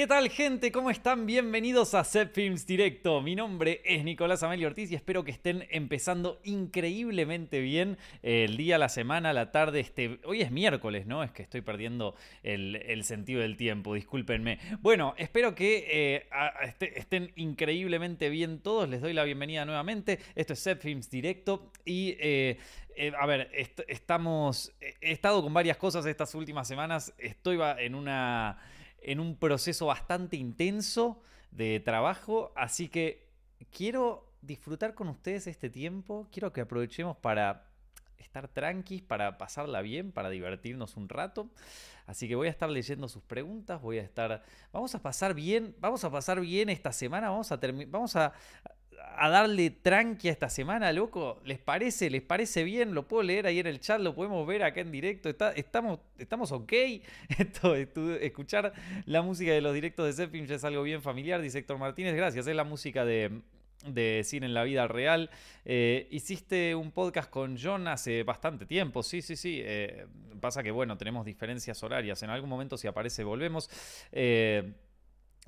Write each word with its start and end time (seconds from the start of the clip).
¿Qué 0.00 0.06
tal 0.06 0.30
gente? 0.30 0.72
¿Cómo 0.72 0.90
están? 0.90 1.26
Bienvenidos 1.26 1.92
a 1.92 2.04
Set 2.04 2.32
Films 2.32 2.66
Directo. 2.66 3.20
Mi 3.20 3.36
nombre 3.36 3.82
es 3.84 4.02
Nicolás 4.02 4.42
Amelio 4.42 4.68
Ortiz 4.68 4.90
y 4.90 4.94
espero 4.94 5.24
que 5.24 5.30
estén 5.30 5.66
empezando 5.70 6.40
increíblemente 6.42 7.60
bien 7.60 7.98
el 8.22 8.56
día, 8.56 8.78
la 8.78 8.88
semana, 8.88 9.34
la 9.34 9.52
tarde. 9.52 9.80
Este... 9.80 10.18
Hoy 10.24 10.40
es 10.40 10.50
miércoles, 10.52 11.04
¿no? 11.06 11.22
Es 11.22 11.32
que 11.32 11.42
estoy 11.42 11.60
perdiendo 11.60 12.14
el, 12.42 13.04
sentido 13.04 13.42
del 13.42 13.58
tiempo, 13.58 13.92
discúlpenme. 13.92 14.58
Bueno, 14.80 15.12
espero 15.18 15.54
que 15.54 15.86
eh, 15.90 16.26
este, 16.62 16.98
estén 16.98 17.32
increíblemente 17.36 18.30
bien 18.30 18.60
todos. 18.60 18.88
Les 18.88 19.02
doy 19.02 19.12
la 19.12 19.24
bienvenida 19.24 19.66
nuevamente. 19.66 20.18
Esto 20.34 20.54
es 20.54 20.60
Set 20.60 20.80
Films 20.80 21.10
Directo 21.10 21.70
y... 21.84 22.16
Eh, 22.18 22.56
eh, 22.96 23.12
a 23.18 23.24
ver, 23.24 23.50
estamos. 23.88 24.74
He 25.00 25.12
estado 25.12 25.42
con 25.42 25.54
varias 25.54 25.76
cosas 25.78 26.04
estas 26.04 26.34
últimas 26.34 26.68
semanas. 26.68 27.14
Estoy 27.18 27.58
en 27.78 27.94
una 27.94 28.58
en 29.02 29.20
un 29.20 29.36
proceso 29.36 29.86
bastante 29.86 30.36
intenso 30.36 31.20
de 31.50 31.80
trabajo, 31.80 32.52
así 32.54 32.88
que 32.88 33.26
quiero 33.70 34.26
disfrutar 34.42 34.94
con 34.94 35.08
ustedes 35.08 35.46
este 35.46 35.70
tiempo, 35.70 36.28
quiero 36.32 36.52
que 36.52 36.60
aprovechemos 36.60 37.16
para 37.16 37.66
estar 38.18 38.48
tranquis, 38.48 39.02
para 39.02 39.38
pasarla 39.38 39.82
bien, 39.82 40.12
para 40.12 40.30
divertirnos 40.30 40.96
un 40.96 41.08
rato. 41.08 41.48
Así 42.06 42.28
que 42.28 42.34
voy 42.34 42.48
a 42.48 42.50
estar 42.50 42.68
leyendo 42.68 43.08
sus 43.08 43.22
preguntas, 43.22 43.80
voy 43.80 43.98
a 43.98 44.02
estar 44.02 44.42
vamos 44.72 44.94
a 44.94 45.02
pasar 45.02 45.34
bien, 45.34 45.74
vamos 45.80 46.04
a 46.04 46.10
pasar 46.10 46.40
bien 46.40 46.68
esta 46.68 46.92
semana, 46.92 47.30
vamos 47.30 47.50
a 47.52 47.60
vamos 47.88 48.16
a 48.16 48.32
a 49.16 49.28
darle 49.28 49.70
tranqui 49.70 50.28
a 50.28 50.32
esta 50.32 50.48
semana, 50.48 50.92
loco. 50.92 51.40
¿Les 51.44 51.58
parece? 51.58 52.08
¿Les 52.08 52.22
parece 52.22 52.64
bien? 52.64 52.94
Lo 52.94 53.06
puedo 53.06 53.22
leer 53.22 53.46
ahí 53.46 53.58
en 53.58 53.66
el 53.66 53.80
chat, 53.80 54.00
lo 54.00 54.14
podemos 54.14 54.46
ver 54.46 54.62
acá 54.62 54.80
en 54.80 54.90
directo. 54.90 55.28
estamos, 55.28 56.00
estamos 56.18 56.52
ok. 56.52 56.72
Esto, 57.38 57.74
escuchar 57.74 58.72
la 59.04 59.22
música 59.22 59.52
de 59.52 59.60
los 59.60 59.74
directos 59.74 60.16
de 60.16 60.46
ya 60.46 60.54
es 60.54 60.64
algo 60.64 60.82
bien 60.82 61.02
familiar, 61.02 61.42
dice 61.42 61.58
Héctor 61.58 61.78
Martínez. 61.78 62.14
Gracias, 62.14 62.46
es 62.46 62.56
la 62.56 62.64
música 62.64 63.04
de, 63.04 63.42
cine 64.24 64.46
en 64.46 64.54
la 64.54 64.64
vida 64.64 64.88
real. 64.88 65.30
Eh, 65.64 66.08
hiciste 66.10 66.74
un 66.74 66.90
podcast 66.90 67.30
con 67.30 67.58
John 67.60 67.88
hace 67.88 68.22
bastante 68.22 68.64
tiempo, 68.64 69.02
sí, 69.02 69.20
sí, 69.20 69.36
sí. 69.36 69.60
Eh, 69.62 70.06
pasa 70.40 70.62
que, 70.62 70.70
bueno, 70.70 70.96
tenemos 70.96 71.26
diferencias 71.26 71.82
horarias. 71.82 72.22
En 72.22 72.30
algún 72.30 72.48
momento, 72.48 72.76
si 72.76 72.88
aparece, 72.88 73.22
volvemos. 73.22 73.68
Eh, 74.12 74.72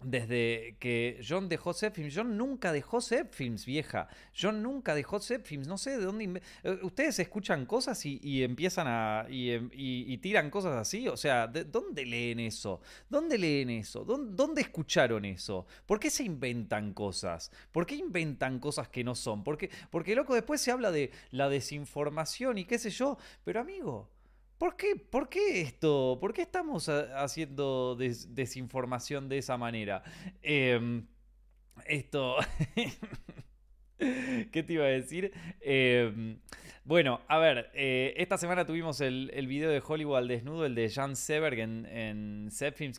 desde 0.05 0.77
que 0.78 1.20
John 1.27 1.48
dejó 1.48 1.72
Films, 1.75 2.14
John 2.14 2.36
nunca 2.36 2.72
dejó 2.72 3.00
Films, 3.00 3.67
vieja. 3.67 4.09
John 4.39 4.62
nunca 4.62 4.94
dejó 4.94 5.20
Films, 5.20 5.67
no 5.67 5.78
sé 5.78 5.98
de 5.98 6.05
dónde. 6.05 6.42
Eh, 6.62 6.78
ustedes 6.83 7.19
escuchan 7.19 7.67
cosas 7.67 8.05
y, 8.05 8.42
empiezan 8.42 8.86
a. 8.89 9.27
Y, 9.28 10.17
tiran 10.19 10.50
cosas 10.50 10.75
así. 10.75 11.09
O 11.09 11.17
sea, 11.17 11.47
¿de 11.47 11.64
¿dónde 11.64 12.05
leen 12.05 12.41
eso? 12.41 12.81
¿Dónde 13.09 13.39
leen 13.39 13.70
eso? 13.70 14.05
¿Dónde, 14.05 14.61
escucharon 14.61 15.25
eso? 15.25 15.67
¿Por 15.86 15.98
qué 15.98 16.11
se 16.11 16.25
inventan 16.25 16.92
cosas? 16.92 17.50
¿Por 17.72 17.87
qué 17.87 17.97
inventan 17.97 18.59
cosas 18.59 18.89
que 18.89 19.05
no 19.05 19.14
son? 19.14 19.42
Porque, 19.42 19.70
porque 19.91 20.14
loco, 20.14 20.34
después 20.34 20.61
se 20.61 20.70
habla 20.70 20.92
de 20.92 21.11
la 21.31 21.48
desinformación 21.48 22.59
y 22.59 22.64
qué 22.64 22.78
sé 22.78 22.91
yo. 22.91 23.19
Pero 23.44 23.61
amigo. 23.61 24.09
¿Por 24.58 24.77
qué, 24.77 24.97
¿Por 24.97 25.28
qué 25.28 25.61
esto? 25.61 26.19
¿Por 26.20 26.33
qué 26.33 26.42
estamos 26.42 26.89
haciendo 26.89 27.97
desinformación 27.97 29.28
de 29.28 29.39
esa 29.39 29.56
manera? 29.56 30.03
Em, 30.42 31.06
esto... 31.86 32.36
¿Qué 34.50 34.64
te 34.64 34.72
iba 34.72 34.84
a 34.84 34.89
decir? 34.89 35.33
Em, 35.61 36.41
bueno, 36.84 37.20
a 37.28 37.39
ver, 37.39 37.70
eh, 37.75 38.14
esta 38.17 38.36
semana 38.36 38.67
tuvimos 38.67 39.00
el, 39.00 39.31
video 39.47 39.70
de 39.70 39.81
Hollywood 39.86 40.17
al 40.17 40.28
desnudo, 40.28 40.66
el 40.66 40.75
de 40.75 40.91
Jan 40.91 41.14
Seberg 41.14 41.61
en, 41.61 41.87
en 41.87 42.50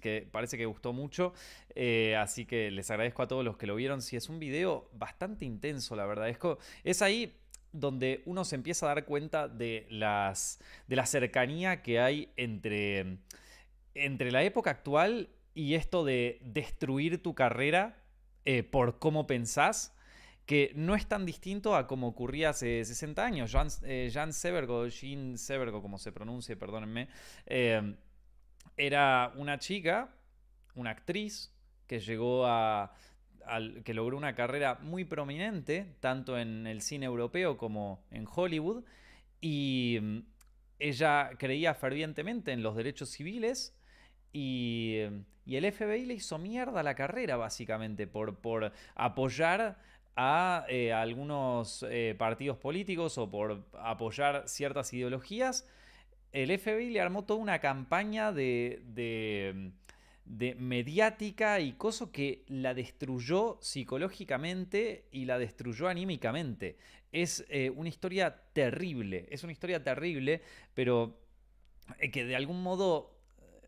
que 0.02 0.28
parece 0.32 0.58
que 0.58 0.66
gustó 0.66 0.94
mucho. 0.94 1.34
Eh, 1.76 2.16
así 2.16 2.46
que 2.46 2.72
les 2.72 2.90
agradezco 2.92 3.22
a 3.22 3.28
todos 3.28 3.44
los 3.44 3.58
que 3.58 3.68
lo 3.68 3.76
vieron. 3.76 4.02
Sí, 4.02 4.16
es 4.16 4.30
un 4.30 4.40
video 4.40 4.90
bastante 4.94 5.44
intenso, 5.44 5.98
la 5.98 6.06
verdad. 6.06 6.30
Es, 6.30 6.38
es 6.86 7.02
ahí 7.02 7.36
donde 7.74 8.22
uno 8.26 8.46
se 8.46 8.56
empieza 8.56 8.86
a 8.86 8.96
dar 8.96 9.06
cuenta 9.06 9.48
de, 9.48 9.86
las, 9.90 10.60
de 10.88 10.96
la 10.96 11.06
cercanía 11.06 11.82
que 11.82 12.00
hay 12.00 12.32
entre, 12.38 13.18
entre 13.94 14.32
la 14.32 14.44
época 14.44 14.70
actual 14.70 15.30
y 15.54 15.74
esto 15.74 16.06
de 16.06 16.40
destruir 16.44 17.22
tu 17.22 17.36
carrera 17.36 17.98
eh, 18.46 18.64
por 18.64 19.00
cómo 19.00 19.28
pensás, 19.28 19.96
que 20.46 20.72
no 20.76 20.96
es 20.96 21.08
tan 21.08 21.26
distinto 21.26 21.76
a 21.76 21.88
como 21.88 22.08
ocurría 22.08 22.50
hace 22.50 22.84
60 22.84 23.24
años. 23.24 23.52
Jan, 23.52 23.68
eh, 23.84 24.12
Severgo, 24.32 24.88
Jean 24.88 25.38
Severgo, 25.38 25.82
como 25.82 25.98
se 25.98 26.12
pronuncie, 26.12 26.56
perdónenme, 26.56 27.08
eh, 27.46 27.96
era 28.76 29.32
una 29.36 29.58
chica, 29.60 30.14
una 30.76 30.92
actriz, 30.92 31.54
que 31.88 32.00
llegó 32.00 32.46
a 32.46 32.92
que 33.84 33.94
logró 33.94 34.18
una 34.18 34.36
carrera 34.36 34.80
muy 34.82 35.06
prominente, 35.06 35.96
tanto 36.00 36.38
en 36.38 36.68
el 36.68 36.82
cine 36.82 37.06
europeo 37.06 37.58
como 37.58 38.04
en 38.12 38.28
Hollywood, 38.34 38.84
y 39.42 40.00
mm, 40.02 40.20
ella 40.80 41.32
creía 41.38 41.74
fervientemente 41.74 42.52
en 42.52 42.64
los 42.64 42.76
derechos 42.76 43.10
civiles 43.10 43.76
y, 44.32 45.00
el 45.46 45.72
FBI 45.72 46.06
le 46.06 46.14
hizo 46.16 46.38
mierda 46.38 46.80
a 46.80 46.84
la 46.84 46.96
carrera, 46.96 47.36
básicamente, 47.36 48.08
por, 48.08 48.38
por 48.38 48.72
apoyar 48.96 49.78
a, 50.16 50.66
eh, 50.70 50.94
algunos 50.94 51.86
eh, 51.90 52.16
partidos 52.18 52.58
políticos 52.58 53.18
o 53.18 53.30
por 53.30 53.66
apoyar 53.74 54.48
ciertas 54.48 54.94
ideologías. 54.94 55.68
El 56.32 56.58
FBI 56.58 56.92
le 56.92 57.02
armó 57.02 57.26
toda 57.26 57.42
una 57.42 57.60
campaña 57.60 58.32
de 58.32 58.82
de 58.86 59.74
mediática 60.26 61.60
y 61.60 61.74
cosa 61.74 62.12
que 62.12 62.44
la 62.48 62.74
destruyó 62.74 63.58
psicológicamente 63.62 65.06
y 65.12 65.26
la 65.26 65.38
destruyó 65.38 65.88
anímicamente. 65.88 66.78
Es 67.12 67.46
eh, 67.50 67.70
una 67.70 67.90
historia 67.90 68.44
terrible, 68.54 69.28
es 69.30 69.44
una 69.44 69.52
historia 69.52 69.84
terrible, 69.84 70.42
pero 70.74 71.20
eh, 72.00 72.10
que 72.10 72.26
de 72.26 72.36
algún 72.36 72.64
modo 72.64 73.16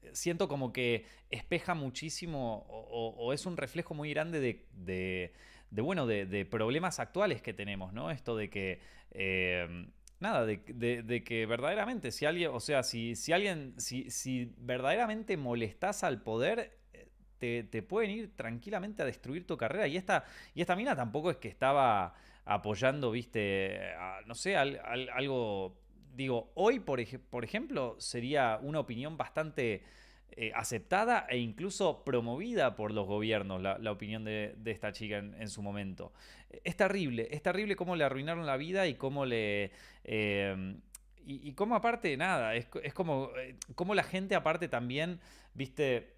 eh, 0.02 0.10
siento 0.14 0.48
como 0.48 0.72
que 0.72 1.06
espeja 1.30 1.76
muchísimo 1.76 2.66
o, 2.70 3.34
es 3.34 3.46
un 3.46 3.58
reflejo 3.58 3.94
muy 3.94 4.12
grande 4.12 4.40
de, 4.40 5.34
de, 5.72 5.82
bueno, 5.82 6.08
de, 6.08 6.46
problemas 6.46 7.00
actuales 7.00 7.42
que 7.42 7.54
tenemos, 7.54 7.92
¿no? 7.92 8.12
Esto 8.12 8.38
de 8.38 8.50
que 8.50 8.80
nada, 10.26 10.46
de, 10.46 11.24
que 11.24 11.46
verdaderamente, 11.46 12.12
si 12.12 12.26
alguien, 12.26 12.52
o 12.54 12.60
sea, 12.60 12.84
si, 12.84 13.16
si 13.16 13.32
alguien, 13.32 13.74
si, 13.78 14.10
si 14.10 14.54
verdaderamente 14.58 15.38
molestas 15.38 16.04
al 16.04 16.22
poder, 16.22 16.80
eh, 17.40 17.68
te, 17.70 17.84
pueden 17.84 18.12
ir 18.12 18.36
tranquilamente 18.36 19.04
a 19.04 19.06
destruir 19.06 19.46
tu 19.46 19.56
carrera. 19.58 19.88
Y 19.88 19.98
esta, 19.98 20.26
y 20.54 20.62
esta 20.62 20.76
mina 20.76 20.96
tampoco 20.96 21.30
es 21.30 21.38
que 21.38 21.48
estaba 21.48 22.16
apoyando, 22.44 23.12
viste, 23.12 23.80
no 24.26 24.36
sé, 24.36 24.58
algo, 24.58 25.78
digo, 26.16 26.52
hoy, 26.56 26.80
por, 26.80 27.00
por 27.30 27.44
ejemplo, 27.44 27.96
sería 28.00 28.60
una 28.62 28.80
opinión 28.80 29.18
bastante 29.18 29.84
eh, 30.38 30.52
aceptada 30.54 31.26
e 31.30 31.38
incluso 31.38 32.04
promovida 32.04 32.76
por 32.76 32.92
los 32.92 33.08
gobiernos 33.08 33.62
la, 33.62 33.92
opinión 33.92 34.26
de, 34.26 34.54
esta 34.66 34.92
chica 34.92 35.20
en, 35.20 35.50
su 35.50 35.62
momento. 35.62 36.12
Es 36.64 36.76
terrible, 36.76 37.30
es 37.32 37.42
terrible 37.42 37.78
cómo 37.78 37.96
le 37.96 38.04
arruinaron 38.04 38.46
la 38.46 38.58
vida 38.58 38.86
y 38.88 38.96
cómo 38.96 39.26
le... 39.26 39.72
Eh, 40.04 40.76
y, 41.28 41.54
cómo 41.54 41.76
aparte, 41.76 42.16
nada, 42.18 42.54
es, 42.54 42.68
como, 42.94 43.32
eh, 43.38 43.56
como 43.74 43.96
la 43.96 44.04
gente 44.04 44.36
aparte 44.36 44.68
también, 44.68 45.20
viste, 45.54 46.15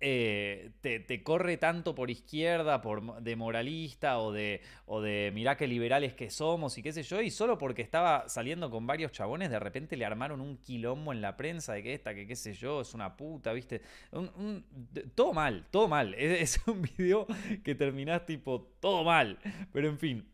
eh, 0.00 0.70
te, 0.80 1.22
corre 1.22 1.56
tanto 1.56 1.94
por 1.94 2.10
izquierda, 2.10 2.80
por, 2.80 3.22
de 3.22 3.36
moralista 3.36 4.18
o 4.18 4.32
de, 4.32 4.62
o 4.86 5.00
de 5.00 5.30
mirá 5.34 5.56
qué 5.56 5.66
liberales 5.66 6.14
que 6.14 6.30
somos 6.30 6.76
y 6.78 6.82
qué 6.82 6.92
sé 6.92 7.02
yo, 7.02 7.20
y 7.20 7.30
solo 7.30 7.58
porque 7.58 7.82
estaba 7.82 8.28
saliendo 8.28 8.70
con 8.70 8.86
varios 8.86 9.12
chabones, 9.12 9.50
de 9.50 9.58
repente 9.58 9.96
le 9.96 10.04
armaron 10.04 10.40
un 10.40 10.56
quilombo 10.58 11.12
en 11.12 11.20
la 11.20 11.36
prensa 11.36 11.74
de 11.74 11.82
que 11.82 11.94
esta, 11.94 12.14
que 12.14 12.26
qué 12.26 12.36
sé 12.36 12.54
yo, 12.54 12.80
es 12.80 12.94
una 12.94 13.16
puta, 13.16 13.52
¿viste? 13.52 13.82
todo 15.14 15.32
mal, 15.32 15.66
todo 15.70 15.88
mal. 15.88 16.14
Es, 16.22 16.56
es 16.56 16.68
un 16.68 16.82
video 16.82 17.26
que 17.64 17.74
terminás 17.74 18.24
tipo 18.26 18.68
todo 18.80 19.02
mal, 19.02 19.38
pero 19.72 19.88
en 19.88 19.98
fin. 19.98 20.31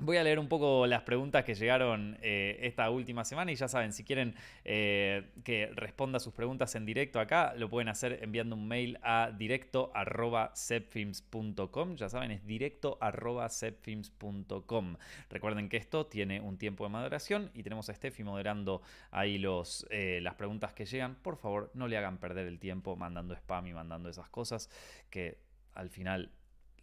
Voy 0.00 0.16
a 0.16 0.24
leer 0.24 0.40
un 0.40 0.48
poco 0.48 0.88
las 0.88 1.02
preguntas 1.02 1.44
que 1.44 1.54
llegaron 1.54 2.18
eh, 2.20 2.58
esta 2.62 2.90
última 2.90 3.24
semana 3.24 3.52
y 3.52 3.54
ya 3.54 3.68
saben, 3.68 3.92
si 3.92 4.02
quieren 4.02 4.34
eh, 4.64 5.30
que 5.44 5.70
responda 5.72 6.18
sus 6.18 6.34
preguntas 6.34 6.74
en 6.74 6.84
directo 6.84 7.20
acá, 7.20 7.54
lo 7.56 7.70
pueden 7.70 7.88
hacer 7.88 8.18
enviando 8.20 8.56
un 8.56 8.66
mail 8.66 8.98
a 9.02 9.30
directo 9.30 9.92
Ya 11.96 12.08
saben, 12.08 12.32
es 12.32 12.44
directo 12.44 12.98
Recuerden 15.30 15.68
que 15.68 15.76
esto 15.76 16.06
tiene 16.06 16.40
un 16.40 16.58
tiempo 16.58 16.82
de 16.84 16.90
maduración 16.90 17.52
y 17.54 17.62
tenemos 17.62 17.88
a 17.88 17.94
Steffi 17.94 18.24
moderando 18.24 18.82
ahí 19.12 19.38
los, 19.38 19.86
eh, 19.90 20.18
las 20.22 20.34
preguntas 20.34 20.74
que 20.74 20.86
llegan. 20.86 21.14
Por 21.14 21.36
favor, 21.36 21.70
no 21.72 21.86
le 21.86 21.96
hagan 21.96 22.18
perder 22.18 22.48
el 22.48 22.58
tiempo 22.58 22.96
mandando 22.96 23.32
spam 23.34 23.68
y 23.68 23.72
mandando 23.72 24.08
esas 24.08 24.28
cosas 24.28 24.68
que 25.08 25.38
al 25.72 25.88
final 25.88 26.32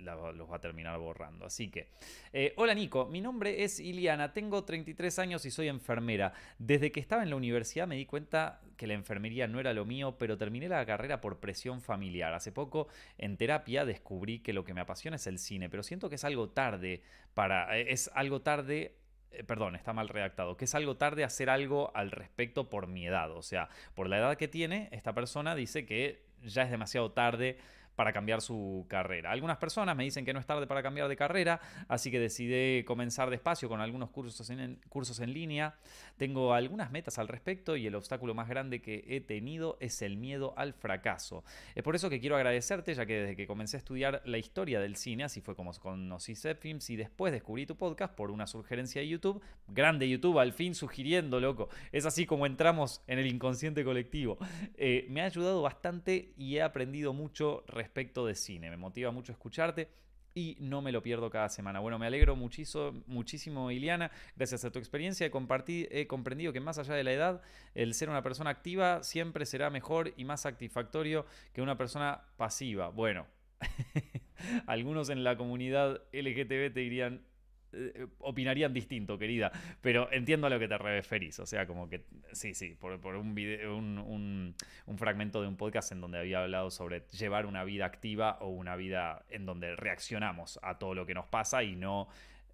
los 0.01 0.51
va 0.51 0.55
a 0.55 0.61
terminar 0.61 0.97
borrando. 0.99 1.45
Así 1.45 1.69
que, 1.69 1.89
eh, 2.33 2.53
hola 2.57 2.73
Nico, 2.73 3.05
mi 3.05 3.21
nombre 3.21 3.63
es 3.63 3.79
Iliana, 3.79 4.33
tengo 4.33 4.63
33 4.63 5.19
años 5.19 5.45
y 5.45 5.51
soy 5.51 5.67
enfermera. 5.67 6.33
Desde 6.57 6.91
que 6.91 6.99
estaba 6.99 7.23
en 7.23 7.29
la 7.29 7.35
universidad 7.35 7.87
me 7.87 7.95
di 7.95 8.05
cuenta 8.05 8.61
que 8.77 8.87
la 8.87 8.93
enfermería 8.93 9.47
no 9.47 9.59
era 9.59 9.73
lo 9.73 9.85
mío, 9.85 10.17
pero 10.17 10.37
terminé 10.37 10.67
la 10.67 10.85
carrera 10.85 11.21
por 11.21 11.39
presión 11.39 11.81
familiar. 11.81 12.33
Hace 12.33 12.51
poco 12.51 12.87
en 13.17 13.37
terapia 13.37 13.85
descubrí 13.85 14.39
que 14.39 14.53
lo 14.53 14.63
que 14.63 14.73
me 14.73 14.81
apasiona 14.81 15.17
es 15.17 15.27
el 15.27 15.39
cine, 15.39 15.69
pero 15.69 15.83
siento 15.83 16.09
que 16.09 16.15
es 16.15 16.23
algo 16.23 16.49
tarde 16.49 17.01
para... 17.33 17.77
Eh, 17.77 17.91
es 17.91 18.09
algo 18.13 18.41
tarde 18.41 18.95
eh, 19.31 19.43
perdón, 19.43 19.75
está 19.75 19.93
mal 19.93 20.09
redactado, 20.09 20.57
que 20.57 20.65
es 20.65 20.75
algo 20.75 20.97
tarde 20.97 21.23
hacer 21.23 21.49
algo 21.49 21.95
al 21.95 22.11
respecto 22.11 22.69
por 22.69 22.87
mi 22.87 23.07
edad. 23.07 23.31
O 23.31 23.41
sea, 23.41 23.69
por 23.95 24.09
la 24.09 24.17
edad 24.17 24.37
que 24.37 24.47
tiene, 24.47 24.89
esta 24.91 25.13
persona 25.13 25.55
dice 25.55 25.85
que 25.85 26.25
ya 26.43 26.63
es 26.63 26.71
demasiado 26.71 27.11
tarde 27.11 27.57
para 28.01 28.13
cambiar 28.13 28.41
su 28.41 28.87
carrera. 28.89 29.29
Algunas 29.29 29.57
personas 29.57 29.95
me 29.95 30.03
dicen 30.03 30.25
que 30.25 30.33
no 30.33 30.39
es 30.39 30.47
tarde 30.47 30.65
para 30.65 30.81
cambiar 30.81 31.07
de 31.07 31.15
carrera, 31.15 31.61
así 31.87 32.09
que 32.09 32.19
decidí 32.19 32.83
comenzar 32.83 33.29
despacio 33.29 33.69
con 33.69 33.79
algunos 33.79 34.09
cursos 34.09 34.49
en, 34.49 34.79
cursos 34.89 35.19
en 35.19 35.31
línea. 35.31 35.75
Tengo 36.17 36.55
algunas 36.55 36.89
metas 36.89 37.19
al 37.19 37.27
respecto 37.27 37.75
y 37.75 37.85
el 37.85 37.93
obstáculo 37.93 38.33
más 38.33 38.49
grande 38.49 38.81
que 38.81 39.03
he 39.07 39.21
tenido 39.21 39.77
es 39.79 40.01
el 40.01 40.17
miedo 40.17 40.55
al 40.57 40.73
fracaso. 40.73 41.43
Es 41.75 41.83
por 41.83 41.93
eso 41.93 42.09
que 42.09 42.19
quiero 42.19 42.35
agradecerte, 42.37 42.95
ya 42.95 43.05
que 43.05 43.19
desde 43.19 43.35
que 43.35 43.45
comencé 43.45 43.77
a 43.77 43.81
estudiar 43.81 44.23
la 44.25 44.39
historia 44.39 44.79
del 44.79 44.95
cine, 44.95 45.25
así 45.25 45.39
fue 45.39 45.55
como 45.55 45.71
conocí 45.73 46.33
Films 46.35 46.89
y 46.89 46.95
después 46.95 47.31
descubrí 47.31 47.67
tu 47.67 47.75
podcast 47.75 48.15
por 48.15 48.31
una 48.31 48.47
sugerencia 48.47 48.99
de 48.99 49.09
YouTube. 49.09 49.43
Grande 49.67 50.09
YouTube, 50.09 50.39
al 50.39 50.53
fin 50.53 50.73
sugiriendo, 50.73 51.39
loco. 51.39 51.69
Es 51.91 52.07
así 52.07 52.25
como 52.25 52.47
entramos 52.47 53.03
en 53.05 53.19
el 53.19 53.27
inconsciente 53.27 53.83
colectivo. 53.83 54.39
Eh, 54.75 55.05
me 55.11 55.21
ha 55.21 55.25
ayudado 55.25 55.61
bastante 55.61 56.33
y 56.35 56.55
he 56.55 56.63
aprendido 56.63 57.13
mucho 57.13 57.63
respecto 57.67 57.90
de 58.25 58.35
cine. 58.35 58.69
Me 58.69 58.77
motiva 58.77 59.11
mucho 59.11 59.31
escucharte 59.31 59.89
y 60.33 60.57
no 60.59 60.81
me 60.81 60.91
lo 60.91 61.01
pierdo 61.01 61.29
cada 61.29 61.49
semana. 61.49 61.79
Bueno, 61.79 61.99
me 61.99 62.07
alegro 62.07 62.35
muchísimo, 62.35 63.03
muchísimo 63.07 63.71
Iliana. 63.71 64.11
Gracias 64.35 64.63
a 64.65 64.71
tu 64.71 64.79
experiencia 64.79 65.25
he 65.27 66.07
comprendido 66.07 66.53
que 66.53 66.59
más 66.59 66.77
allá 66.77 66.93
de 66.93 67.03
la 67.03 67.11
edad, 67.11 67.41
el 67.75 67.93
ser 67.93 68.09
una 68.09 68.23
persona 68.23 68.49
activa 68.49 69.03
siempre 69.03 69.45
será 69.45 69.69
mejor 69.69 70.13
y 70.17 70.25
más 70.25 70.41
satisfactorio 70.41 71.25
que 71.53 71.61
una 71.61 71.77
persona 71.77 72.21
pasiva. 72.37 72.89
Bueno, 72.89 73.27
algunos 74.67 75.09
en 75.09 75.23
la 75.23 75.37
comunidad 75.37 76.01
LGTB 76.13 76.73
te 76.73 76.79
dirían, 76.79 77.25
eh, 77.73 78.07
opinarían 78.19 78.73
distinto, 78.73 79.17
querida. 79.17 79.51
Pero 79.81 80.11
entiendo 80.11 80.47
a 80.47 80.49
lo 80.49 80.59
que 80.59 80.67
te 80.67 80.77
referís. 80.77 81.39
O 81.39 81.45
sea, 81.45 81.65
como 81.65 81.89
que 81.89 82.05
sí, 82.31 82.53
sí, 82.53 82.75
por, 82.79 83.15
un, 83.15 83.35
video, 83.35 83.75
un, 83.77 84.55
fragmento 84.97 85.41
de 85.41 85.47
un 85.47 85.57
podcast 85.57 85.91
en 85.91 86.01
donde 86.01 86.19
había 86.19 86.43
hablado 86.43 86.69
sobre 86.71 87.01
llevar 87.11 87.45
una 87.45 87.63
vida 87.63 87.85
activa 87.85 88.37
o 88.41 88.49
una 88.49 88.75
vida 88.75 89.25
en 89.29 89.45
donde 89.45 89.75
reaccionamos 89.75 90.59
a 90.61 90.77
todo 90.77 90.93
lo 90.93 91.05
que 91.05 91.13
nos 91.13 91.25
pasa 91.27 91.63
y 91.63 91.75
no 91.75 92.07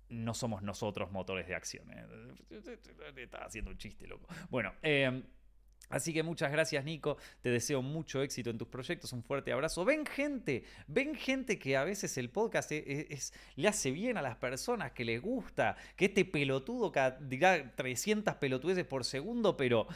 no 0.09 0.33
somos 0.33 0.61
nosotros 0.61 1.11
motores 1.11 1.47
de 1.47 1.55
acción. 1.55 1.85
¿eh? 1.91 2.05
Estaba 3.17 3.45
haciendo 3.45 3.71
un 3.71 3.77
chiste, 3.77 4.07
loco. 4.07 4.25
Bueno, 4.49 4.73
eh, 4.81 5.21
Así 5.89 6.13
que 6.13 6.24
muchas 6.24 6.51
gracias 6.51 6.84
Nico, 6.84 7.18
te 7.42 7.50
deseo 7.50 7.81
mucho 7.81 8.22
éxito 8.22 8.50
en 8.50 8.57
tus 8.57 8.68
proyectos, 8.68 9.13
un 9.13 9.24
fuerte 9.24 9.51
abrazo. 9.51 9.86
Ven 9.86 10.06
gente, 10.06 10.63
ven 10.88 11.16
gente 11.16 11.57
que 11.60 11.78
a 11.78 11.84
veces 11.84 12.18
el 12.18 12.30
podcast 12.30 12.72
es, 12.72 13.34
le 13.56 13.68
hace 13.68 13.92
bien 13.92 14.18
a 14.18 14.22
las 14.22 14.36
personas, 14.36 14.92
que 14.92 15.06
les 15.06 15.22
gusta, 15.22 15.78
que 15.95 16.06
este 16.06 16.25
pelotudo 16.25 16.92
diga 17.22 17.72
300 17.75 18.36
pelotudeces 18.36 18.86
por 18.86 19.06
segundo, 19.06 19.56
pero, 19.56 19.88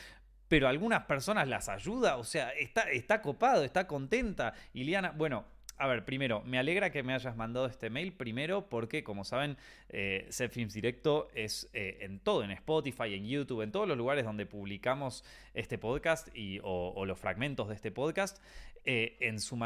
pero 0.48 0.68
algunas 0.68 1.04
personas 1.06 1.48
las 1.48 1.70
ayuda, 1.70 2.18
o 2.18 2.24
sea, 2.24 2.52
está, 2.52 2.84
está 2.84 3.22
copado, 3.22 3.64
está 3.64 3.88
contenta. 3.88 4.54
Iliana, 4.74 5.12
bueno, 5.12 5.46
a 5.82 5.88
ver, 5.88 6.06
primero, 6.06 6.44
me 6.46 6.60
alegra 6.60 6.92
que 6.92 7.02
me 7.02 7.12
hayas 7.12 7.36
mandado 7.36 7.66
este 7.66 7.90
mail. 7.90 8.14
Primero, 8.14 8.70
porque, 8.70 9.04
como 9.04 9.24
saben, 9.24 9.58
eh, 9.90 10.30
Films 10.52 10.76
Directo 10.76 11.28
es 11.34 11.72
eh, 11.74 11.98
en 12.02 12.20
todo, 12.20 12.44
en 12.44 12.52
Spotify, 12.52 13.16
en 13.16 13.26
YouTube, 13.26 13.64
en 13.64 13.72
todos 13.72 13.88
los 13.88 13.98
lugares 13.98 14.24
donde 14.24 14.46
publicamos 14.46 15.24
este 15.56 15.80
podcast 15.80 16.28
y, 16.38 16.60
o, 16.62 17.04
los 17.08 17.18
fragmentos 17.18 17.68
de 17.68 17.74
este 17.74 17.90
podcast. 17.90 18.38
Eh, 18.86 19.18
en 19.22 19.40
su 19.40 19.58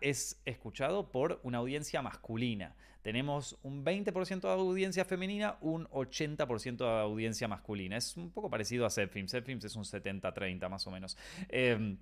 es 0.00 0.40
escuchado 0.46 1.12
por 1.12 1.40
una 1.42 1.58
audiencia 1.58 2.00
masculina. 2.00 2.74
Tenemos 3.02 3.58
un 3.62 3.84
20% 3.84 4.40
de 4.40 4.48
audiencia 4.48 5.04
femenina, 5.04 5.58
un 5.60 5.86
80% 5.88 6.78
de 6.78 7.00
audiencia 7.02 7.48
masculina. 7.48 7.98
Es 7.98 8.16
un 8.16 8.30
poco 8.30 8.48
parecido 8.48 8.86
a 8.86 8.90
Zepfilms. 8.90 9.30
Zepfilms 9.30 9.64
es 9.66 9.76
un 9.76 9.84
70-30 9.84 10.70
más 10.70 10.86
o 10.86 10.90
menos. 10.90 11.18
Em, 11.50 11.98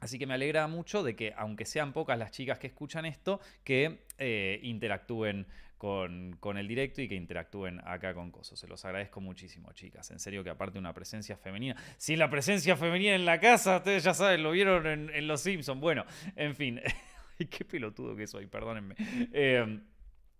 Así 0.00 0.18
que 0.18 0.26
me 0.26 0.34
alegra 0.34 0.66
mucho 0.66 1.02
de 1.02 1.16
que, 1.16 1.32
aunque 1.36 1.64
sean 1.64 1.92
pocas 1.92 2.18
las 2.18 2.30
chicas 2.30 2.58
que 2.58 2.66
escuchan 2.66 3.06
esto, 3.06 3.40
que 3.64 4.00
eh, 4.18 4.60
interactúen 4.62 5.46
con, 5.78 6.56
el 6.56 6.68
directo 6.68 7.02
y 7.02 7.08
que 7.08 7.14
interactúen 7.14 7.80
acá 7.84 8.14
con 8.14 8.30
Coso. 8.30 8.56
Se 8.56 8.66
los 8.66 8.84
agradezco 8.84 9.20
muchísimo, 9.20 9.72
chicas. 9.72 10.10
En 10.10 10.18
serio 10.18 10.42
que 10.42 10.50
aparte 10.50 10.78
una 10.78 10.92
presencia 10.92 11.36
femenina. 11.36 11.76
Sin 11.96 12.18
la 12.18 12.30
presencia 12.30 12.76
femenina 12.76 13.14
en 13.14 13.24
la 13.24 13.40
casa, 13.40 13.78
ustedes 13.78 14.04
ya 14.04 14.14
saben, 14.14 14.42
lo 14.42 14.52
vieron 14.52 14.86
en, 14.86 15.28
Los 15.28 15.42
Simpsons. 15.42 15.80
Bueno, 15.80 16.04
en 16.34 16.54
fin. 16.54 16.80
Qué 17.50 17.64
pelotudo 17.64 18.16
que 18.16 18.26
soy, 18.26 18.46
perdónenme. 18.46 18.94
Em, 19.32 19.82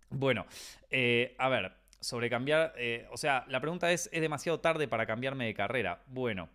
bueno, 0.09 0.47
eh, 0.89 1.35
a 1.37 1.49
ver, 1.49 1.71
sobre 1.99 2.29
cambiar. 2.29 2.73
Eh, 2.77 3.07
o 3.11 3.17
sea, 3.17 3.45
la 3.47 3.59
pregunta 3.59 3.91
es: 3.91 4.09
¿es 4.11 4.21
demasiado 4.21 4.59
tarde 4.59 4.87
para 4.87 5.05
cambiarme 5.05 5.45
de 5.45 5.53
carrera? 5.53 6.01
Bueno, 6.07 6.49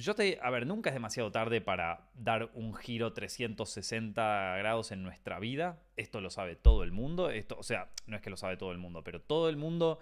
yo 0.00 0.14
te, 0.14 0.38
a 0.42 0.50
ver, 0.50 0.66
nunca 0.66 0.90
es 0.90 0.94
demasiado 0.94 1.30
tarde 1.30 1.60
para 1.60 2.08
dar 2.14 2.50
un 2.54 2.74
giro 2.74 3.12
360 3.12 4.56
grados 4.58 4.92
en 4.92 5.02
nuestra 5.02 5.38
vida. 5.38 5.78
Esto 5.96 6.20
lo 6.20 6.30
sabe 6.30 6.56
todo 6.56 6.82
el 6.82 6.92
mundo. 6.92 7.30
Esto, 7.30 7.56
o 7.58 7.62
sea, 7.62 7.90
no 8.06 8.16
es 8.16 8.22
que 8.22 8.30
lo 8.30 8.36
sabe 8.36 8.56
todo 8.56 8.72
el 8.72 8.78
mundo, 8.78 9.02
pero 9.04 9.20
todo 9.20 9.48
el 9.48 9.56
mundo 9.56 9.98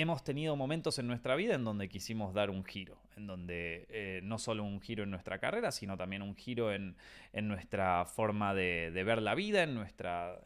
hemos 0.00 0.22
tenido 0.22 0.54
momentos 0.54 1.00
en 1.00 1.08
nuestra 1.08 1.34
vida 1.34 1.56
en 1.56 1.64
donde 1.64 1.88
quisimos 1.88 2.32
dar 2.32 2.50
un 2.50 2.64
giro, 2.64 2.96
en 3.16 3.26
donde 3.26 3.84
eh, 3.90 4.20
no 4.22 4.38
solo 4.38 4.62
un 4.62 4.80
giro 4.80 5.02
en 5.02 5.10
nuestra 5.10 5.40
carrera, 5.40 5.72
sino 5.72 5.96
también 5.96 6.22
un 6.22 6.36
giro 6.36 6.72
en, 6.72 6.94
nuestra 7.32 8.04
forma 8.04 8.54
de, 8.54 8.90
ver 9.04 9.20
la 9.20 9.34
vida, 9.34 9.64
en 9.64 9.74
nuestra, 9.74 10.40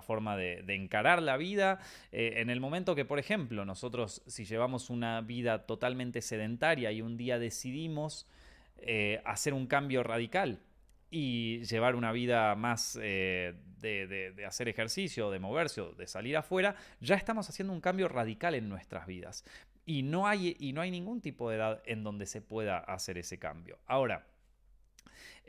forma 0.00 0.38
de, 0.38 0.64
encarar 0.68 1.20
la 1.20 1.36
vida. 1.36 1.80
Eh, 2.12 2.34
en 2.36 2.48
el 2.48 2.60
momento 2.60 2.94
que, 2.94 3.04
por 3.04 3.18
ejemplo, 3.18 3.66
nosotros 3.66 4.22
si 4.26 4.46
llevamos 4.46 4.88
una 4.88 5.20
vida 5.20 5.66
totalmente 5.66 6.22
sedentaria 6.22 6.90
y 6.90 7.02
un 7.02 7.18
día 7.18 7.38
decidimos 7.38 8.26
eh, 8.78 9.20
hacer 9.26 9.52
un 9.52 9.66
cambio 9.66 10.02
radical, 10.02 10.60
y 11.10 11.64
llevar 11.64 11.94
una 11.94 12.12
vida 12.12 12.54
más 12.54 12.98
eh, 13.00 13.54
de, 13.80 14.44
hacer 14.46 14.68
ejercicio, 14.68 15.30
de 15.30 15.38
moverse 15.38 15.80
o 15.80 15.92
de 15.92 16.06
salir 16.06 16.36
afuera, 16.36 16.76
ya 17.00 17.16
estamos 17.16 17.48
haciendo 17.48 17.72
un 17.72 17.80
cambio 17.80 18.08
radical 18.08 18.54
en 18.54 18.68
nuestras 18.68 19.06
vidas. 19.06 19.44
Y 19.86 20.02
no 20.02 20.26
hay, 20.26 20.56
y 20.58 20.72
no 20.72 20.82
hay 20.82 20.90
ningún 20.90 21.20
tipo 21.20 21.48
de 21.48 21.56
edad 21.56 21.82
en 21.86 22.04
donde 22.04 22.26
se 22.26 22.42
pueda 22.42 22.78
hacer 22.78 23.16
ese 23.16 23.38
cambio. 23.38 23.78
Ahora, 23.86 24.26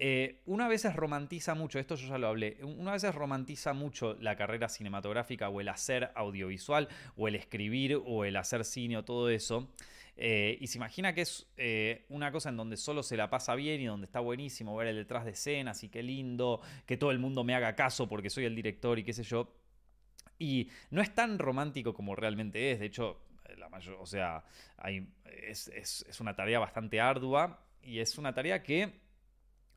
eh, 0.01 0.39
una 0.45 0.69
vez 0.69 0.85
romantiza 0.95 1.55
mucho, 1.55 1.77
esto 1.77 1.95
yo 1.95 2.07
ya 2.07 2.17
lo 2.17 2.27
hablé, 2.27 2.57
una 2.63 2.93
vez 2.93 3.03
romantiza 3.13 3.73
mucho 3.73 4.15
la 4.21 4.37
carrera 4.37 4.69
cinematográfica 4.69 5.49
o 5.49 5.59
el 5.59 5.67
hacer 5.67 6.11
audiovisual 6.15 6.87
o 7.17 7.27
el 7.27 7.35
escribir 7.35 8.01
o 8.05 8.23
el 8.23 8.37
hacer 8.37 8.63
cine 8.63 8.95
o 8.95 9.03
todo 9.03 9.29
eso. 9.29 9.69
Eh, 10.15 10.57
y 10.59 10.67
se 10.67 10.77
imagina 10.77 11.13
que 11.13 11.21
es 11.21 11.47
eh, 11.57 12.05
una 12.09 12.31
cosa 12.31 12.49
en 12.49 12.57
donde 12.57 12.77
solo 12.77 13.03
se 13.03 13.15
la 13.15 13.29
pasa 13.29 13.55
bien 13.55 13.81
y 13.81 13.85
donde 13.85 14.05
está 14.05 14.19
buenísimo 14.19 14.75
ver 14.75 14.87
el 14.87 14.95
detrás 14.97 15.25
de 15.25 15.31
escenas 15.31 15.83
y 15.83 15.89
qué 15.89 16.03
lindo, 16.03 16.61
que 16.85 16.97
todo 16.97 17.11
el 17.11 17.19
mundo 17.19 17.43
me 17.43 17.55
haga 17.55 17.75
caso 17.75 18.07
porque 18.07 18.29
soy 18.29 18.45
el 18.45 18.55
director 18.55 18.99
y 18.99 19.03
qué 19.03 19.13
sé 19.13 19.23
yo. 19.23 19.53
Y 20.37 20.69
no 20.91 21.01
es 21.01 21.13
tan 21.13 21.39
romántico 21.39 21.93
como 21.93 22.15
realmente 22.15 22.71
es, 22.71 22.79
de 22.79 22.85
hecho, 22.85 23.21
la 23.57 23.69
mayor, 23.69 23.97
o 23.99 24.05
sea, 24.05 24.43
es, 25.25 25.67
es 25.67 26.19
una 26.21 26.35
tarea 26.35 26.59
bastante 26.59 27.01
ardua 27.01 27.65
y 27.81 27.99
es 27.99 28.17
una 28.17 28.33
tarea 28.33 28.61
que 28.63 29.08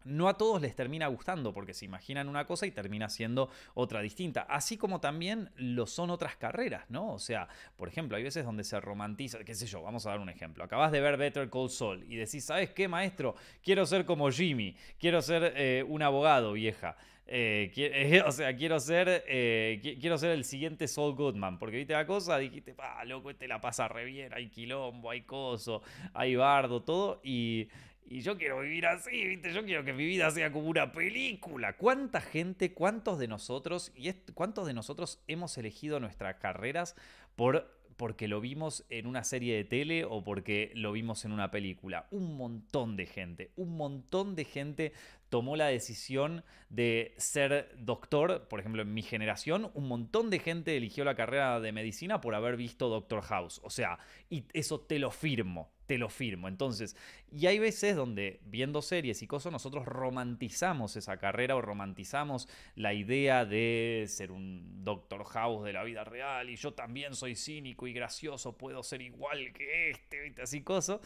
no 0.04 0.28
a 0.28 0.36
todos 0.36 0.60
les 0.60 0.74
termina 0.74 1.06
gustando 1.06 1.52
porque 1.52 1.74
se 1.74 1.84
imaginan 1.84 2.28
una 2.28 2.46
cosa 2.46 2.66
y 2.66 2.70
termina 2.70 3.08
siendo 3.08 3.50
otra 3.74 4.00
distinta. 4.00 4.42
Así 4.42 4.76
como 4.76 5.00
también 5.00 5.50
lo 5.56 5.86
son 5.86 6.10
otras 6.10 6.36
carreras, 6.36 6.84
¿no? 6.88 7.12
O 7.12 7.18
sea, 7.18 7.48
por 7.76 7.88
ejemplo, 7.88 8.16
hay 8.16 8.22
veces 8.22 8.44
donde 8.44 8.64
se 8.64 8.80
romantiza, 8.80 9.44
qué 9.44 9.54
sé 9.54 9.66
yo, 9.66 9.82
vamos 9.82 10.06
a 10.06 10.10
dar 10.10 10.20
un 10.20 10.28
ejemplo. 10.28 10.64
Acabas 10.64 10.92
de 10.92 11.00
ver 11.00 11.16
Better 11.16 11.50
Call 11.50 11.70
Saul 11.70 12.04
y 12.08 12.16
decís, 12.16 12.44
¿sabes 12.44 12.70
qué, 12.70 12.88
maestro? 12.88 13.34
Quiero 13.62 13.86
ser 13.86 14.04
como 14.04 14.30
Jimmy, 14.30 14.76
quiero 14.98 15.22
ser 15.22 15.52
eh, 15.56 15.84
un 15.86 16.02
abogado, 16.02 16.52
vieja. 16.52 16.96
Eh, 17.26 18.22
o 18.26 18.32
sea, 18.32 18.54
quiero 18.54 18.80
ser, 18.80 19.24
eh, 19.26 19.80
quiero 20.00 20.18
ser 20.18 20.30
el 20.30 20.44
siguiente 20.44 20.88
Saul 20.88 21.14
Goodman, 21.14 21.58
porque 21.58 21.76
viste 21.78 21.92
la 21.92 22.06
cosa, 22.06 22.38
dijiste, 22.38 22.74
pa, 22.74 23.04
loco, 23.04 23.30
este 23.30 23.48
la 23.48 23.60
pasa 23.60 23.88
re 23.88 24.04
bien, 24.04 24.32
hay 24.34 24.48
quilombo, 24.48 25.10
hay 25.10 25.22
coso, 25.22 25.82
hay 26.12 26.36
bardo, 26.36 26.82
todo, 26.82 27.20
y 27.22 27.68
y 28.12 28.20
yo 28.20 28.36
quiero 28.36 28.60
vivir 28.60 28.84
así, 28.84 29.24
¿viste? 29.24 29.54
Yo 29.54 29.64
quiero 29.64 29.84
que 29.84 29.94
mi 29.94 30.04
vida 30.04 30.30
sea 30.30 30.52
como 30.52 30.68
una 30.68 30.92
película. 30.92 31.78
¿Cuánta 31.78 32.20
gente, 32.20 32.74
cuántos 32.74 33.18
de 33.18 33.26
nosotros, 33.26 33.90
y 33.96 34.12
cuántos 34.34 34.66
de 34.66 34.74
nosotros 34.74 35.22
hemos 35.28 35.56
elegido 35.56 35.98
nuestras 35.98 36.36
carreras 36.36 36.94
por 37.36 37.80
porque 37.96 38.28
lo 38.28 38.40
vimos 38.40 38.84
en 38.90 39.06
una 39.06 39.24
serie 39.24 39.56
de 39.56 39.64
tele 39.64 40.04
o 40.04 40.24
porque 40.24 40.72
lo 40.74 40.92
vimos 40.92 41.24
en 41.24 41.32
una 41.32 41.50
película. 41.50 42.06
Un 42.10 42.36
montón 42.36 42.96
de 42.96 43.06
gente, 43.06 43.50
un 43.56 43.76
montón 43.76 44.34
de 44.34 44.44
gente 44.44 44.92
tomó 45.32 45.56
la 45.56 45.68
decisión 45.68 46.44
de 46.68 47.14
ser 47.16 47.74
doctor. 47.78 48.48
Por 48.48 48.60
ejemplo, 48.60 48.82
en 48.82 48.92
mi 48.92 49.00
generación, 49.00 49.70
un 49.72 49.88
montón 49.88 50.28
de 50.28 50.38
gente 50.38 50.76
eligió 50.76 51.06
la 51.06 51.14
carrera 51.14 51.58
de 51.58 51.72
medicina 51.72 52.20
por 52.20 52.34
haber 52.34 52.58
visto 52.58 52.90
Doctor 52.90 53.22
House. 53.22 53.58
O 53.64 53.70
sea, 53.70 53.98
y 54.28 54.44
eso 54.52 54.80
te 54.80 54.98
lo 54.98 55.10
firmo, 55.10 55.72
te 55.86 55.96
lo 55.96 56.10
firmo. 56.10 56.48
Entonces, 56.48 56.96
y 57.30 57.46
hay 57.46 57.58
veces 57.58 57.96
donde 57.96 58.40
viendo 58.44 58.82
series 58.82 59.22
y 59.22 59.26
cosas, 59.26 59.50
nosotros 59.52 59.86
romantizamos 59.86 60.96
esa 60.96 61.16
carrera 61.16 61.56
o 61.56 61.62
romantizamos 61.62 62.46
la 62.74 62.92
idea 62.92 63.46
de 63.46 64.04
ser 64.08 64.32
un 64.32 64.84
Doctor 64.84 65.24
House 65.24 65.64
de 65.64 65.72
la 65.72 65.82
vida 65.82 66.04
real 66.04 66.50
y 66.50 66.56
yo 66.56 66.74
también 66.74 67.14
soy 67.14 67.36
cínico 67.36 67.86
y 67.86 67.94
gracioso, 67.94 68.58
puedo 68.58 68.82
ser 68.82 69.00
igual 69.00 69.54
que 69.54 69.92
este, 69.92 70.34
así 70.42 70.60
cosas. 70.60 71.00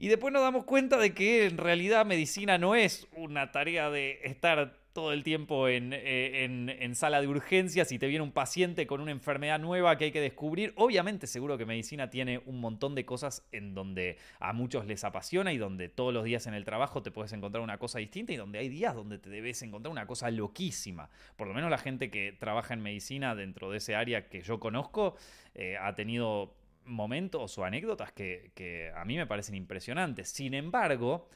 Y 0.00 0.08
después 0.08 0.32
nos 0.32 0.40
damos 0.40 0.64
cuenta 0.64 0.96
de 0.96 1.12
que 1.12 1.44
en 1.44 1.58
realidad 1.58 2.06
medicina 2.06 2.56
no 2.56 2.74
es 2.74 3.06
una 3.14 3.52
tarea 3.52 3.90
de 3.90 4.18
estar 4.24 4.78
todo 4.94 5.12
el 5.12 5.22
tiempo 5.22 5.68
eh, 5.68 6.44
en, 6.44 6.94
sala 6.94 7.20
de 7.20 7.28
urgencias 7.28 7.92
y 7.92 7.98
te 7.98 8.06
viene 8.06 8.22
un 8.22 8.32
paciente 8.32 8.86
con 8.86 9.02
una 9.02 9.10
enfermedad 9.10 9.58
nueva 9.58 9.98
que 9.98 10.04
hay 10.06 10.10
que 10.10 10.22
descubrir. 10.22 10.72
Obviamente 10.76 11.26
seguro 11.26 11.58
que 11.58 11.66
medicina 11.66 12.08
tiene 12.08 12.38
un 12.46 12.62
montón 12.62 12.94
de 12.94 13.04
cosas 13.04 13.46
en 13.52 13.74
donde 13.74 14.16
a 14.38 14.54
muchos 14.54 14.86
les 14.86 15.04
apasiona 15.04 15.52
y 15.52 15.58
donde 15.58 15.90
todos 15.90 16.14
los 16.14 16.24
días 16.24 16.46
en 16.46 16.54
el 16.54 16.64
trabajo 16.64 17.02
te 17.02 17.10
puedes 17.10 17.34
encontrar 17.34 17.62
una 17.62 17.76
cosa 17.76 17.98
distinta 17.98 18.32
y 18.32 18.36
donde 18.36 18.58
hay 18.58 18.70
días 18.70 18.94
donde 18.94 19.18
te 19.18 19.28
debes 19.28 19.60
encontrar 19.60 19.92
una 19.92 20.06
cosa 20.06 20.30
loquísima. 20.30 21.10
Por 21.36 21.46
lo 21.46 21.52
menos 21.52 21.68
la 21.68 21.78
gente 21.78 22.10
que 22.10 22.32
trabaja 22.32 22.72
en 22.72 22.80
medicina 22.80 23.34
dentro 23.34 23.70
de 23.70 23.76
ese 23.76 23.96
área 23.96 24.30
que 24.30 24.40
yo 24.40 24.60
conozco 24.60 25.14
eh, 25.54 25.76
ha 25.76 25.94
tenido 25.94 26.54
momentos 26.84 27.56
o 27.58 27.64
anécdotas 27.64 28.12
que, 28.12 28.92
a 28.94 29.04
mí 29.04 29.16
me 29.16 29.26
parecen 29.26 29.54
impresionantes. 29.54 30.30
Sin 30.30 30.54
embargo, 30.54 31.28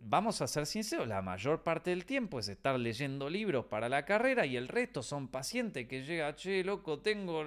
vamos 0.00 0.40
a 0.40 0.46
ser 0.46 0.66
sinceros, 0.66 1.08
la 1.08 1.22
mayor 1.22 1.62
parte 1.62 1.90
del 1.90 2.04
tiempo 2.04 2.38
es 2.38 2.48
estar 2.48 2.78
leyendo 2.78 3.30
libros 3.30 3.66
para 3.66 3.88
la 3.88 4.04
carrera 4.04 4.46
y 4.46 4.56
el 4.56 4.68
resto 4.68 5.02
son 5.02 5.28
pacientes 5.28 5.86
que 5.88 6.02
llega, 6.02 6.34
che, 6.34 6.64
loco, 6.64 7.00
tengo 7.00 7.44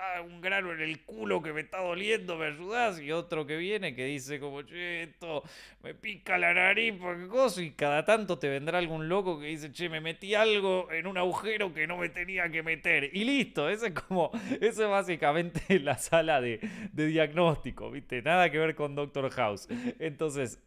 Ah, 0.00 0.20
un 0.20 0.40
grano 0.40 0.72
en 0.72 0.80
el 0.80 1.00
culo 1.00 1.42
que 1.42 1.52
me 1.52 1.62
está 1.62 1.78
doliendo, 1.78 2.36
¿me 2.36 2.46
ayudás? 2.46 3.00
Y 3.00 3.10
otro 3.10 3.44
que 3.44 3.56
viene 3.56 3.96
que 3.96 4.04
dice 4.04 4.38
como, 4.38 4.62
che, 4.62 5.02
esto 5.02 5.42
me 5.82 5.92
pica 5.92 6.38
la 6.38 6.54
nariz, 6.54 6.94
porque 7.00 7.26
cosa, 7.26 7.60
y 7.62 7.72
cada 7.72 8.04
tanto 8.04 8.38
te 8.38 8.48
vendrá 8.48 8.78
algún 8.78 9.08
loco 9.08 9.40
que 9.40 9.46
dice, 9.46 9.72
che, 9.72 9.88
me 9.88 10.00
metí 10.00 10.36
algo 10.36 10.88
en 10.92 11.08
un 11.08 11.18
agujero 11.18 11.74
que 11.74 11.88
no 11.88 11.96
me 11.96 12.10
tenía 12.10 12.48
que 12.48 12.62
meter. 12.62 13.10
Y 13.12 13.24
listo, 13.24 13.68
ese 13.68 13.88
es 13.88 13.94
como, 13.94 14.30
eso 14.60 14.84
es 14.84 14.88
básicamente 14.88 15.80
la 15.80 15.98
sala 15.98 16.40
de, 16.40 16.60
de 16.92 17.06
diagnóstico, 17.06 17.90
¿viste? 17.90 18.22
Nada 18.22 18.52
que 18.52 18.58
ver 18.58 18.76
con 18.76 18.94
Doctor 18.94 19.28
House. 19.30 19.66
Entonces, 19.98 20.60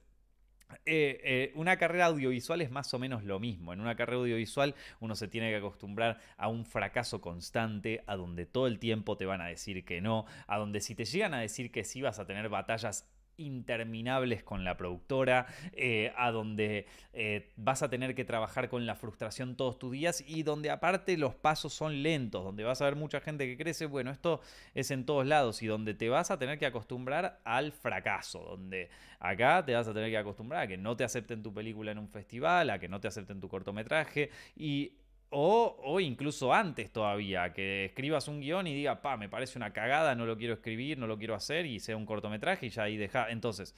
eh, 0.85 1.21
eh, 1.23 1.51
una 1.55 1.77
carrera 1.77 2.05
audiovisual 2.07 2.61
es 2.61 2.71
más 2.71 2.93
o 2.93 2.99
menos 2.99 3.23
lo 3.23 3.39
mismo. 3.39 3.73
En 3.73 3.81
una 3.81 3.95
carrera 3.95 4.19
audiovisual 4.19 4.75
uno 4.99 5.15
se 5.15 5.27
tiene 5.27 5.49
que 5.49 5.57
acostumbrar 5.57 6.19
a 6.37 6.47
un 6.47 6.65
fracaso 6.65 7.21
constante, 7.21 8.03
a 8.07 8.15
donde 8.15 8.45
todo 8.45 8.67
el 8.67 8.79
tiempo 8.79 9.17
te 9.17 9.25
van 9.25 9.41
a 9.41 9.47
decir 9.47 9.85
que 9.85 10.01
no, 10.01 10.25
a 10.47 10.57
donde 10.57 10.81
si 10.81 10.95
te 10.95 11.05
llegan 11.05 11.33
a 11.33 11.39
decir 11.39 11.71
que 11.71 11.83
sí 11.83 12.01
vas 12.01 12.19
a 12.19 12.25
tener 12.25 12.49
batallas 12.49 13.07
interminables 13.45 14.43
con 14.43 14.63
la 14.63 14.77
productora, 14.77 15.48
eh, 15.74 16.13
a 16.17 16.31
donde 16.31 16.86
eh, 17.13 17.51
vas 17.57 17.83
a 17.83 17.89
tener 17.89 18.15
que 18.15 18.25
trabajar 18.25 18.69
con 18.69 18.86
la 18.86 18.95
frustración 18.95 19.55
todos 19.55 19.77
tus 19.77 19.91
días 19.91 20.24
y 20.25 20.43
donde 20.43 20.69
aparte 20.69 21.17
los 21.17 21.36
pasos 21.36 21.74
son 21.74 22.03
lentos, 22.03 22.43
donde 22.43 22.63
vas 22.63 22.81
a 22.81 22.86
ver 22.86 22.95
mucha 22.95 23.19
gente 23.19 23.45
que 23.48 23.57
crece, 23.57 23.86
bueno, 23.86 24.12
esto 24.12 24.41
es 24.74 24.91
en 24.91 25.05
todos 25.05 25.25
lados 25.25 25.62
y 25.62 25.67
donde 25.67 25.93
te 25.93 26.10
vas 26.10 26.31
a 26.31 26.39
tener 26.39 26.57
que 26.57 26.65
acostumbrar 26.65 27.39
al 27.43 27.71
fracaso, 27.71 28.39
donde 28.39 28.89
acá 29.19 29.63
te 29.65 29.74
vas 29.74 29.88
a 29.88 29.93
tener 29.93 30.10
que 30.10 30.17
acostumbrar 30.17 30.63
a 30.63 30.67
que 30.67 30.77
no 30.77 30.95
te 30.95 31.03
acepten 31.03 31.43
tu 31.43 31.53
película 31.53 31.91
en 31.91 31.98
un 31.98 32.10
festival, 32.10 32.69
a 32.69 32.79
que 32.79 32.88
no 32.88 33.00
te 33.00 33.07
acepten 33.07 33.39
tu 33.39 33.50
cortometraje 33.50 34.29
y 34.55 34.93
o, 35.33 36.00
incluso 36.00 36.53
antes 36.53 36.91
todavía, 36.91 37.53
que 37.53 37.85
escribas 37.85 38.27
un 38.27 38.41
guion 38.41 38.67
y 38.67 38.75
diga, 38.75 39.01
pa, 39.01 39.15
me 39.15 39.29
parece 39.29 39.57
una 39.57 39.71
cagada, 39.71 40.13
no 40.13 40.25
lo 40.25 40.38
quiero 40.38 40.53
escribir, 40.53 40.97
no 40.97 41.07
lo 41.07 41.17
quiero 41.17 41.35
hacer 41.35 41.65
y 41.65 41.79
sea 41.79 41.95
un 41.95 42.05
cortometraje 42.05 42.65
y 42.65 42.69
ya 42.69 42.83
ahí 42.83 42.97
deja. 42.97 43.29
Entonces, 43.29 43.75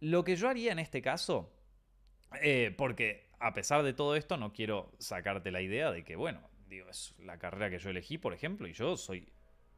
lo 0.00 0.22
que 0.22 0.36
yo 0.36 0.48
haría 0.48 0.72
en 0.72 0.78
este 0.78 1.02
caso, 1.02 1.52
eh, 2.40 2.72
porque 2.76 3.26
a 3.40 3.52
pesar 3.52 3.82
de 3.82 3.92
todo 3.92 4.14
esto, 4.14 4.36
no 4.36 4.52
quiero 4.52 4.92
sacarte 4.98 5.50
la 5.50 5.60
idea 5.60 5.90
de 5.90 6.04
que, 6.04 6.14
bueno, 6.14 6.40
digo, 6.68 6.88
es 6.88 7.14
la 7.18 7.38
carrera 7.38 7.68
que 7.68 7.80
yo 7.80 7.90
elegí, 7.90 8.16
por 8.16 8.32
ejemplo, 8.32 8.68
y 8.68 8.72
yo 8.72 8.96
soy 8.96 9.28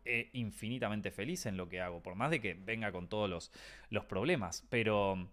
eh, 0.04 0.28
infinitamente 0.35 1.11
feliz 1.11 1.47
en 1.47 1.57
lo 1.57 1.66
que 1.71 1.81
hago, 1.81 2.02
por 2.02 2.14
más 2.14 2.31
de 2.31 2.43
que 2.43 2.52
venga 2.52 2.93
con 2.93 3.09
todos 3.09 3.31
los, 3.31 3.50
los 3.88 4.04
problemas, 4.04 4.66
pero 4.69 5.31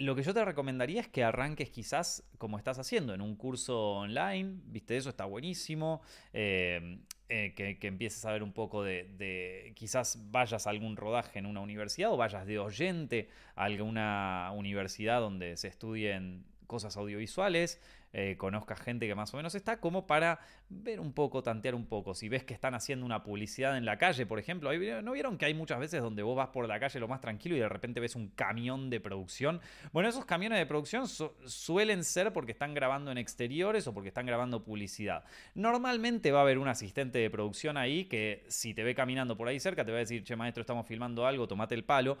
lo 0.00 0.16
que 0.16 0.22
yo 0.22 0.32
te 0.32 0.42
recomendaría 0.42 1.02
es 1.02 1.08
que 1.08 1.22
arranques 1.22 1.68
quizás 1.68 2.24
como 2.38 2.56
estás 2.56 2.78
haciendo, 2.78 3.12
en 3.12 3.20
un 3.20 3.36
curso 3.36 3.92
online, 3.92 4.54
viste, 4.64 4.96
eso 4.96 5.10
está 5.10 5.26
buenísimo, 5.26 6.00
eh, 6.32 7.00
eh, 7.28 7.52
que, 7.54 7.86
empieces 7.86 8.24
a 8.24 8.32
ver 8.32 8.42
un 8.42 8.52
poco 8.52 8.82
de, 8.82 9.72
quizás 9.76 10.18
vayas 10.30 10.66
a 10.66 10.70
algún 10.70 10.96
rodaje 10.96 11.38
en 11.38 11.44
una 11.44 11.60
universidad 11.60 12.10
o 12.12 12.16
vayas 12.16 12.46
de 12.46 12.58
oyente 12.58 13.28
a 13.54 13.64
alguna 13.64 14.50
universidad 14.54 15.20
donde 15.20 15.58
se 15.58 15.68
estudien 15.68 16.46
cosas 16.66 16.96
audiovisuales, 16.96 17.78
eh, 18.12 18.36
conozcas 18.36 18.80
gente 18.80 19.06
que 19.06 19.14
más 19.14 19.32
o 19.34 19.36
menos 19.36 19.54
está, 19.54 19.80
como 19.80 20.06
para 20.06 20.40
ver 20.68 21.00
un 21.00 21.12
poco, 21.12 21.42
tantear 21.42 21.74
un 21.74 21.86
poco. 21.86 22.14
Si 22.14 22.28
ves 22.28 22.44
que 22.44 22.54
están 22.54 22.74
haciendo 22.74 23.06
una 23.06 23.22
publicidad 23.22 23.76
en 23.76 23.84
la 23.84 23.98
calle, 23.98 24.26
por 24.26 24.38
ejemplo, 24.38 24.70
¿no 25.02 25.12
vieron 25.12 25.38
que 25.38 25.44
hay 25.46 25.54
muchas 25.54 25.78
veces 25.78 26.02
donde 26.02 26.22
vos 26.22 26.36
vas 26.36 26.48
por 26.48 26.66
la 26.66 26.80
calle 26.80 26.98
lo 26.98 27.08
más 27.08 27.20
tranquilo 27.20 27.56
y 27.56 27.60
de 27.60 27.68
repente 27.68 28.00
ves 28.00 28.16
un 28.16 28.28
camión 28.28 28.90
de 28.90 29.00
producción? 29.00 29.60
Bueno, 29.92 30.08
esos 30.08 30.24
camiones 30.24 30.58
de 30.58 30.66
producción 30.66 31.06
suelen 31.06 32.04
ser 32.04 32.32
porque 32.32 32.52
están 32.52 32.74
grabando 32.74 33.12
en 33.12 33.18
exteriores 33.18 33.86
o 33.86 33.94
porque 33.94 34.08
están 34.08 34.26
grabando 34.26 34.64
publicidad. 34.64 35.24
Normalmente 35.54 36.32
va 36.32 36.40
a 36.40 36.42
haber 36.42 36.58
un 36.58 36.68
asistente 36.68 37.18
de 37.18 37.30
producción 37.30 37.76
ahí 37.76 38.06
que 38.06 38.44
si 38.48 38.74
te 38.74 38.82
ve 38.82 38.94
caminando 38.94 39.36
por 39.36 39.48
ahí 39.48 39.60
cerca 39.60 39.84
te 39.84 39.92
va 39.92 39.98
a 39.98 40.00
decir, 40.00 40.24
che 40.24 40.36
maestro, 40.36 40.62
estamos 40.62 40.86
filmando 40.86 41.26
algo, 41.26 41.46
tomate 41.46 41.74
el 41.74 41.84
palo. 41.84 42.18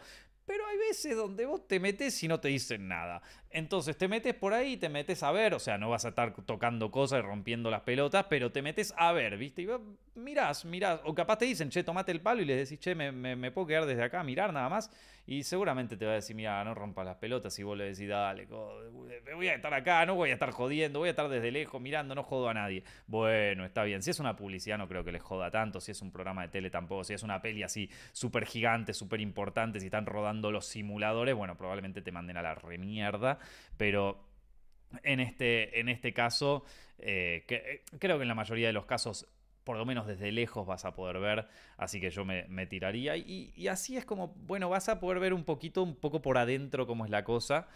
Pero 0.50 0.66
hay 0.66 0.78
veces 0.78 1.16
donde 1.16 1.46
vos 1.46 1.68
te 1.68 1.78
metes 1.78 2.20
y 2.24 2.26
no 2.26 2.40
te 2.40 2.48
dicen 2.48 2.88
nada. 2.88 3.22
Entonces 3.50 3.96
te 3.96 4.08
metes 4.08 4.34
por 4.34 4.52
ahí, 4.52 4.76
te 4.76 4.88
metes 4.88 5.22
a 5.22 5.30
ver, 5.30 5.54
o 5.54 5.60
sea, 5.60 5.78
no 5.78 5.88
vas 5.88 6.04
a 6.04 6.08
estar 6.08 6.34
tocando 6.44 6.90
cosas 6.90 7.20
y 7.20 7.22
rompiendo 7.22 7.70
las 7.70 7.82
pelotas, 7.82 8.26
pero 8.28 8.50
te 8.50 8.60
metes 8.60 8.92
a 8.96 9.12
ver, 9.12 9.38
¿viste? 9.38 9.62
Y 9.62 9.68
mirás, 10.16 10.64
mirás, 10.64 11.02
o 11.04 11.14
capaz 11.14 11.38
te 11.38 11.44
dicen, 11.44 11.70
che, 11.70 11.84
tomate 11.84 12.10
el 12.10 12.20
palo 12.20 12.42
y 12.42 12.46
les 12.46 12.68
decís, 12.68 12.80
che, 12.80 12.96
me, 12.96 13.12
me, 13.12 13.52
puedo 13.52 13.68
quedar 13.68 13.86
desde 13.86 14.02
acá 14.02 14.18
a 14.18 14.24
mirar 14.24 14.52
nada 14.52 14.68
más. 14.68 14.90
Y 15.26 15.44
seguramente 15.44 15.96
te 15.96 16.06
va 16.06 16.12
a 16.12 16.14
decir, 16.16 16.34
mira, 16.34 16.62
no 16.64 16.74
rompas 16.74 17.04
las 17.06 17.16
pelotas 17.16 17.56
y 17.58 17.62
vos 17.62 17.76
le 17.76 17.84
decís, 17.84 18.08
dale, 18.08 18.46
voy 18.46 19.48
a 19.48 19.54
estar 19.54 19.72
acá, 19.72 20.04
no 20.06 20.14
voy 20.14 20.30
a 20.30 20.32
estar 20.32 20.50
jodiendo, 20.50 20.98
voy 20.98 21.08
a 21.08 21.10
estar 21.10 21.28
desde 21.28 21.50
lejos 21.50 21.80
mirando, 21.80 22.14
no 22.14 22.22
jodo 22.22 22.48
a 22.48 22.54
nadie. 22.54 22.82
Bueno, 23.06 23.64
está 23.64 23.84
bien, 23.84 24.02
si 24.02 24.10
es 24.10 24.18
una 24.18 24.34
publicidad 24.34 24.78
no 24.78 24.88
creo 24.88 25.04
que 25.04 25.12
les 25.12 25.22
joda 25.22 25.50
tanto, 25.50 25.80
si 25.80 25.92
es 25.92 26.02
un 26.02 26.10
programa 26.10 26.42
de 26.42 26.48
tele 26.48 26.70
tampoco, 26.70 27.04
si 27.04 27.14
es 27.14 27.22
una 27.22 27.40
peli 27.40 27.62
así 27.62 27.88
súper 28.12 28.46
gigante, 28.46 28.92
súper 28.92 29.20
importante, 29.20 29.78
si 29.78 29.86
están 29.86 30.06
rodando 30.06 30.50
los 30.50 30.66
simuladores, 30.66 31.34
bueno, 31.34 31.56
probablemente 31.56 32.02
te 32.02 32.12
manden 32.12 32.36
a 32.36 32.42
la 32.42 32.54
remierda, 32.54 33.38
pero 33.76 34.26
en 35.02 35.20
este, 35.20 35.78
en 35.78 35.88
este 35.88 36.12
caso, 36.12 36.64
eh, 36.98 37.44
eh, 37.48 37.84
creo 37.98 38.16
que 38.16 38.22
en 38.22 38.28
la 38.28 38.34
mayoría 38.34 38.66
de 38.66 38.72
los 38.72 38.86
casos 38.86 39.28
por 39.70 39.76
lo 39.76 39.86
menos 39.86 40.08
desde 40.08 40.32
lejos 40.32 40.66
vas 40.66 40.84
a 40.84 40.96
poder 40.96 41.20
ver, 41.20 41.46
así 41.76 42.00
que 42.00 42.10
yo 42.10 42.24
me, 42.24 42.66
tiraría. 42.66 43.16
Y, 43.16 43.68
así 43.68 43.96
es 43.96 44.04
como, 44.04 44.34
bueno, 44.34 44.68
vas 44.68 44.88
a 44.88 44.98
poder 44.98 45.20
ver 45.20 45.32
un 45.32 45.44
poquito, 45.44 45.84
un 45.84 45.94
poco 45.94 46.20
por 46.20 46.38
adentro 46.38 46.88
cómo 46.88 47.04
es 47.04 47.10
la 47.12 47.22
cosa, 47.22 47.68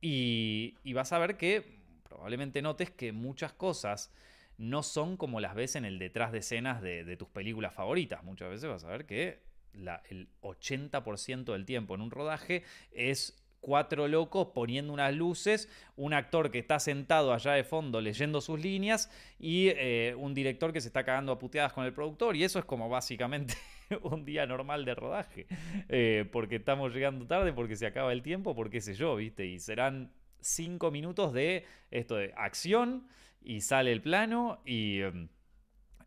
y, 0.00 0.72
vas 0.94 1.12
a 1.12 1.18
ver 1.18 1.36
que 1.36 1.82
probablemente 2.04 2.62
notes 2.62 2.90
que 2.90 3.12
muchas 3.12 3.52
cosas 3.52 4.14
no 4.56 4.82
son 4.82 5.18
como 5.18 5.40
las 5.40 5.54
ves 5.54 5.76
en 5.76 5.84
el 5.84 5.98
detrás 5.98 6.32
de 6.32 6.38
escenas 6.38 6.80
de, 6.80 7.18
tus 7.18 7.28
películas 7.28 7.74
favoritas. 7.74 8.24
Muchas 8.24 8.48
veces 8.48 8.70
vas 8.70 8.84
a 8.84 8.88
ver 8.88 9.04
que 9.04 9.42
el 9.74 10.30
80% 10.40 11.52
del 11.52 11.66
tiempo 11.66 11.94
en 11.94 12.00
un 12.00 12.10
rodaje 12.10 12.62
es 12.92 13.41
cuatro 13.62 14.08
locos 14.08 14.48
poniendo 14.54 14.92
unas 14.92 15.14
luces, 15.14 15.70
un 15.96 16.12
actor 16.12 16.50
que 16.50 16.58
está 16.58 16.78
sentado 16.78 17.32
allá 17.32 17.52
de 17.52 17.64
fondo 17.64 18.02
leyendo 18.02 18.42
sus 18.42 18.60
líneas 18.60 19.10
y 19.38 19.68
eh, 19.68 20.14
un 20.18 20.34
director 20.34 20.72
que 20.74 20.82
se 20.82 20.88
está 20.88 21.04
cagando 21.04 21.32
a 21.32 21.38
puteadas 21.38 21.72
con 21.72 21.86
el 21.86 21.94
productor. 21.94 22.36
Y 22.36 22.44
eso 22.44 22.58
es 22.58 22.66
como 22.66 22.90
básicamente 22.90 23.54
un 24.02 24.26
día 24.26 24.44
normal 24.44 24.84
de 24.84 24.94
rodaje. 24.94 25.46
Eh, 25.88 26.28
porque 26.30 26.56
estamos 26.56 26.92
llegando 26.92 27.26
tarde, 27.26 27.54
porque 27.54 27.76
se 27.76 27.86
acaba 27.86 28.12
el 28.12 28.22
tiempo, 28.22 28.54
porque 28.54 28.82
sé 28.82 28.94
yo, 28.94 29.16
¿viste? 29.16 29.46
Y 29.46 29.58
serán 29.58 30.12
cinco 30.40 30.90
minutos 30.90 31.32
de 31.32 31.64
esto 31.90 32.16
de 32.16 32.34
acción 32.36 33.06
y 33.40 33.62
sale 33.62 33.92
el 33.92 34.02
plano 34.02 34.60
y... 34.66 35.00
Em, 35.00 35.28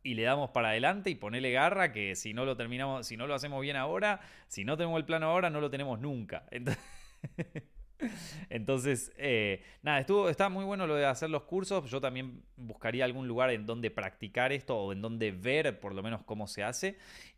y 0.05 0.13
le 0.13 0.21
damos 0.21 0.51
para 0.51 0.69
adelante 0.69 1.09
y 1.09 1.15
ponele 1.15 1.51
garra 1.51 1.91
que 1.91 2.15
si 2.15 2.31
no 2.35 2.45
lo 2.45 2.55
terminamos, 2.55 3.07
si 3.07 3.17
no 3.17 3.25
lo 3.25 3.33
hacemos 3.33 3.59
bien 3.59 3.75
ahora, 3.75 4.21
si 4.47 4.63
no 4.63 4.77
tenemos 4.77 4.99
el 4.99 5.05
plano 5.05 5.25
ahora, 5.25 5.49
no 5.49 5.59
lo 5.59 5.71
tenemos 5.71 5.99
nunca. 5.99 6.45
Entonces, 6.51 6.81
Entonces, 8.49 9.11
eh, 9.17 9.63
nada, 9.81 9.99
estuvo, 9.99 10.29
está 10.29 10.49
muy 10.49 10.65
bueno 10.65 10.85
lo 10.85 10.95
de 10.95 11.05
hacer 11.05 11.29
los 11.29 11.43
cursos. 11.43 11.89
Yo 11.89 12.01
también 12.01 12.43
buscaría 12.57 13.05
algún 13.05 13.27
lugar 13.27 13.51
en 13.51 13.65
donde 13.65 13.89
practicar 13.89 14.51
esto 14.51 14.77
o 14.77 14.91
en 14.91 15.01
donde 15.01 15.31
ver 15.31 15.79
por 15.79 15.93
lo 15.93 16.03
menos 16.03 16.23
cómo 16.23 16.47
se 16.47 16.63
hace. 16.63 16.97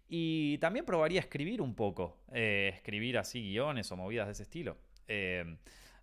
Y 0.09 0.57
también 0.59 0.85
probaría 0.85 1.19
escribir 1.19 1.61
un 1.61 1.75
poco, 1.75 2.17
eh, 2.31 2.71
escribir 2.73 3.17
así 3.17 3.41
guiones 3.41 3.91
o 3.91 3.97
movidas 3.97 4.27
de 4.27 4.33
ese 4.33 4.43
estilo. 4.43 4.77
Eh, 5.07 5.57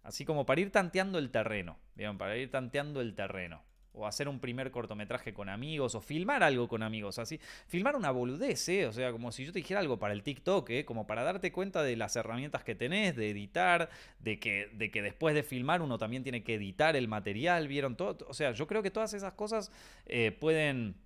Así 0.04 0.26
como 0.26 0.44
para 0.44 0.60
ir 0.60 0.70
tanteando 0.70 1.18
el 1.18 1.30
terreno. 1.30 1.78
Para 2.18 2.36
ir 2.36 2.50
tanteando 2.50 3.00
el 3.00 3.14
terreno 3.14 3.62
o 3.94 4.06
hacer 4.06 4.28
un 4.28 4.40
primer 4.40 4.70
cortometraje 4.70 5.32
con 5.32 5.48
amigos, 5.48 5.94
o 5.94 6.00
filmar 6.00 6.42
algo 6.42 6.68
con 6.68 6.82
amigos, 6.82 7.18
así. 7.18 7.40
Filmar 7.66 7.96
una 7.96 8.10
boludez, 8.10 8.68
¿eh? 8.68 8.86
O 8.86 8.92
sea, 8.92 9.12
como 9.12 9.32
si 9.32 9.44
yo 9.44 9.52
te 9.52 9.60
dijera 9.60 9.80
algo 9.80 9.98
para 9.98 10.12
el 10.12 10.22
TikTok, 10.22 10.68
¿eh? 10.70 10.84
Como 10.84 11.06
para 11.06 11.22
darte 11.22 11.52
cuenta 11.52 11.82
de 11.82 11.96
las 11.96 12.16
herramientas 12.16 12.64
que 12.64 12.74
tenés, 12.74 13.16
de 13.16 13.30
editar, 13.30 13.88
de 14.18 14.38
que, 14.38 14.68
de 14.74 14.90
que 14.90 15.02
después 15.02 15.34
de 15.34 15.42
filmar 15.42 15.82
uno 15.82 15.98
también 15.98 16.22
tiene 16.22 16.42
que 16.42 16.54
editar 16.54 16.96
el 16.96 17.08
material, 17.08 17.68
¿vieron? 17.68 17.96
Todo, 17.96 18.26
o 18.28 18.34
sea, 18.34 18.52
yo 18.52 18.66
creo 18.66 18.82
que 18.82 18.90
todas 18.90 19.14
esas 19.14 19.32
cosas 19.34 19.70
eh, 20.06 20.32
pueden, 20.32 20.96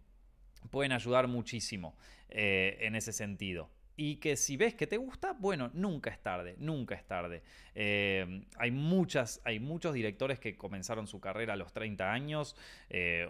pueden 0.70 0.92
ayudar 0.92 1.28
muchísimo 1.28 1.96
eh, 2.30 2.78
en 2.80 2.94
ese 2.96 3.12
sentido 3.12 3.70
y 4.00 4.16
que 4.16 4.36
si 4.36 4.56
ves 4.56 4.76
que 4.76 4.86
te 4.86 4.96
gusta, 4.96 5.32
bueno, 5.32 5.72
nunca 5.74 6.08
es 6.08 6.20
tarde, 6.20 6.54
nunca 6.58 6.94
es 6.94 7.04
tarde. 7.04 7.42
Eh, 7.74 8.44
hay, 8.56 8.70
muchas, 8.70 9.42
hay 9.44 9.58
muchos 9.58 9.92
directores 9.92 10.38
que 10.38 10.56
comenzaron 10.56 11.08
su 11.08 11.18
carrera 11.18 11.54
a 11.54 11.56
los 11.56 11.72
30 11.72 12.12
años 12.12 12.54
eh, 12.88 13.26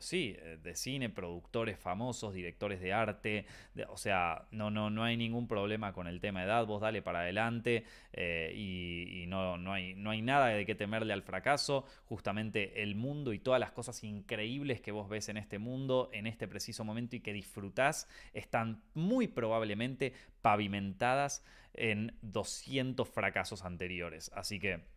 sí, 0.00 0.36
eh, 0.38 0.58
de 0.62 0.74
cine, 0.74 1.10
productores 1.10 1.78
famosos, 1.78 2.34
directores 2.34 2.80
de 2.80 2.92
arte, 2.92 3.46
o 3.88 3.96
sea, 3.96 4.46
no, 4.50 4.70
no, 4.70 4.90
no 4.90 5.04
hay 5.04 5.16
ningún 5.16 5.48
problema 5.48 5.92
con 5.92 6.06
el 6.06 6.20
tema 6.20 6.40
de 6.40 6.46
edad, 6.46 6.66
vos 6.66 6.80
dale 6.80 7.02
para 7.02 7.20
adelante 7.20 7.84
eh, 8.12 8.52
y, 8.54 9.26
no, 9.28 9.58
no, 9.58 9.72
hay, 9.72 9.94
no 9.94 10.10
hay 10.10 10.22
nada 10.22 10.46
de 10.48 10.64
qué 10.66 10.74
temerle 10.74 11.12
al 11.12 11.22
fracaso, 11.22 11.84
justamente 12.06 12.82
el 12.82 12.94
mundo 12.94 13.32
y 13.32 13.38
todas 13.38 13.60
las 13.60 13.72
cosas 13.72 14.02
increíbles 14.04 14.80
que 14.80 14.92
vos 14.92 15.08
ves 15.08 15.28
en 15.28 15.36
este 15.36 15.58
mundo, 15.58 16.10
en 16.12 16.26
este 16.26 16.48
preciso 16.48 16.84
momento 16.84 17.16
y 17.16 17.20
que 17.20 17.32
disfrutás, 17.32 18.08
están 18.32 18.82
muy 18.94 19.28
probablemente 19.28 20.12
pavimentadas 20.42 21.44
en 21.74 22.16
200 22.22 23.08
fracasos 23.08 23.64
anteriores, 23.64 24.30
así 24.34 24.58
que... 24.58 24.95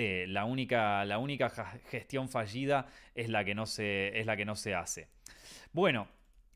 Eh, 0.00 0.26
la, 0.28 0.44
única, 0.44 1.04
la 1.04 1.18
única 1.18 1.50
gestión 1.90 2.28
fallida 2.28 2.86
es 3.16 3.28
la 3.28 3.44
que 3.44 3.56
no 3.56 3.66
se, 3.66 4.16
es 4.16 4.26
la 4.26 4.36
que 4.36 4.44
no 4.44 4.54
se 4.54 4.72
hace. 4.72 5.08
Bueno, 5.72 6.06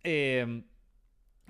em, 0.05 0.63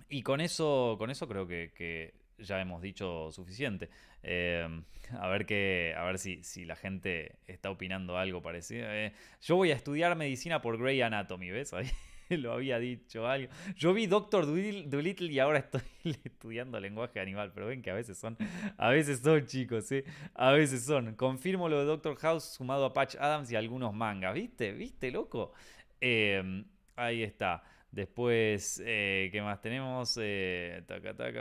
y 0.09 0.23
con 0.23 0.41
eso, 0.41 0.97
con 0.99 1.11
eso 1.11 1.29
creo 1.29 1.47
que, 1.47 2.15
ya 2.39 2.63
hemos 2.63 2.81
dicho 2.81 3.31
suficiente. 3.31 3.91
Em, 4.23 4.85
a 5.21 5.29
ver, 5.29 5.45
que, 5.45 5.95
a 5.95 6.05
ver 6.05 6.19
si, 6.19 6.43
si, 6.45 6.65
la 6.65 6.77
gente 6.77 7.37
está 7.47 7.71
opinando 7.71 8.17
algo 8.17 8.41
parecido. 8.41 8.87
Eh, 8.91 9.13
yo 9.43 9.57
voy 9.57 9.71
a 9.71 9.75
estudiar 9.75 10.17
medicina 10.17 10.63
por 10.63 10.79
Grey 10.79 11.03
Anatomy, 11.03 11.51
¿ves? 11.51 11.75
Ahí. 11.75 11.91
lo 12.31 12.53
había 12.53 12.79
dicho 12.79 13.27
algo. 13.27 13.53
Yo 13.77 13.93
vi 13.93 14.07
Doctor 14.07 14.47
Dolittle 14.47 15.33
y 15.33 15.39
ahora 15.39 15.59
estoy 15.59 15.83
estudiando 16.25 16.79
lenguaje 16.81 17.21
animal, 17.21 17.53
pero 17.55 17.67
ven 17.67 17.83
que 17.83 17.91
a 17.91 17.95
veces 17.95 18.19
son, 18.19 18.37
a 18.77 18.91
veces 18.91 19.21
son 19.21 19.47
chicos, 19.47 19.91
¿eh? 19.93 20.05
A 20.35 20.53
veces 20.53 20.85
son. 20.85 21.15
Confirmo 21.17 21.69
lo 21.69 21.79
de 21.79 21.85
Doctor 21.85 22.17
House 22.17 22.45
sumado 22.45 22.85
a 22.85 22.93
Patch 22.93 23.17
Adams 23.17 23.51
y 23.51 23.57
algunos 23.57 23.95
mangas, 23.95 24.35
¿viste? 24.35 24.73
¿Viste, 24.73 25.11
loco? 25.11 25.53
Em, 26.01 26.65
ahí 26.97 27.23
está. 27.23 27.63
Después, 27.93 28.83
eh, 28.87 29.29
¿qué 29.33 29.43
más 29.43 29.61
tenemos? 29.61 30.19
Eh, 30.19 30.83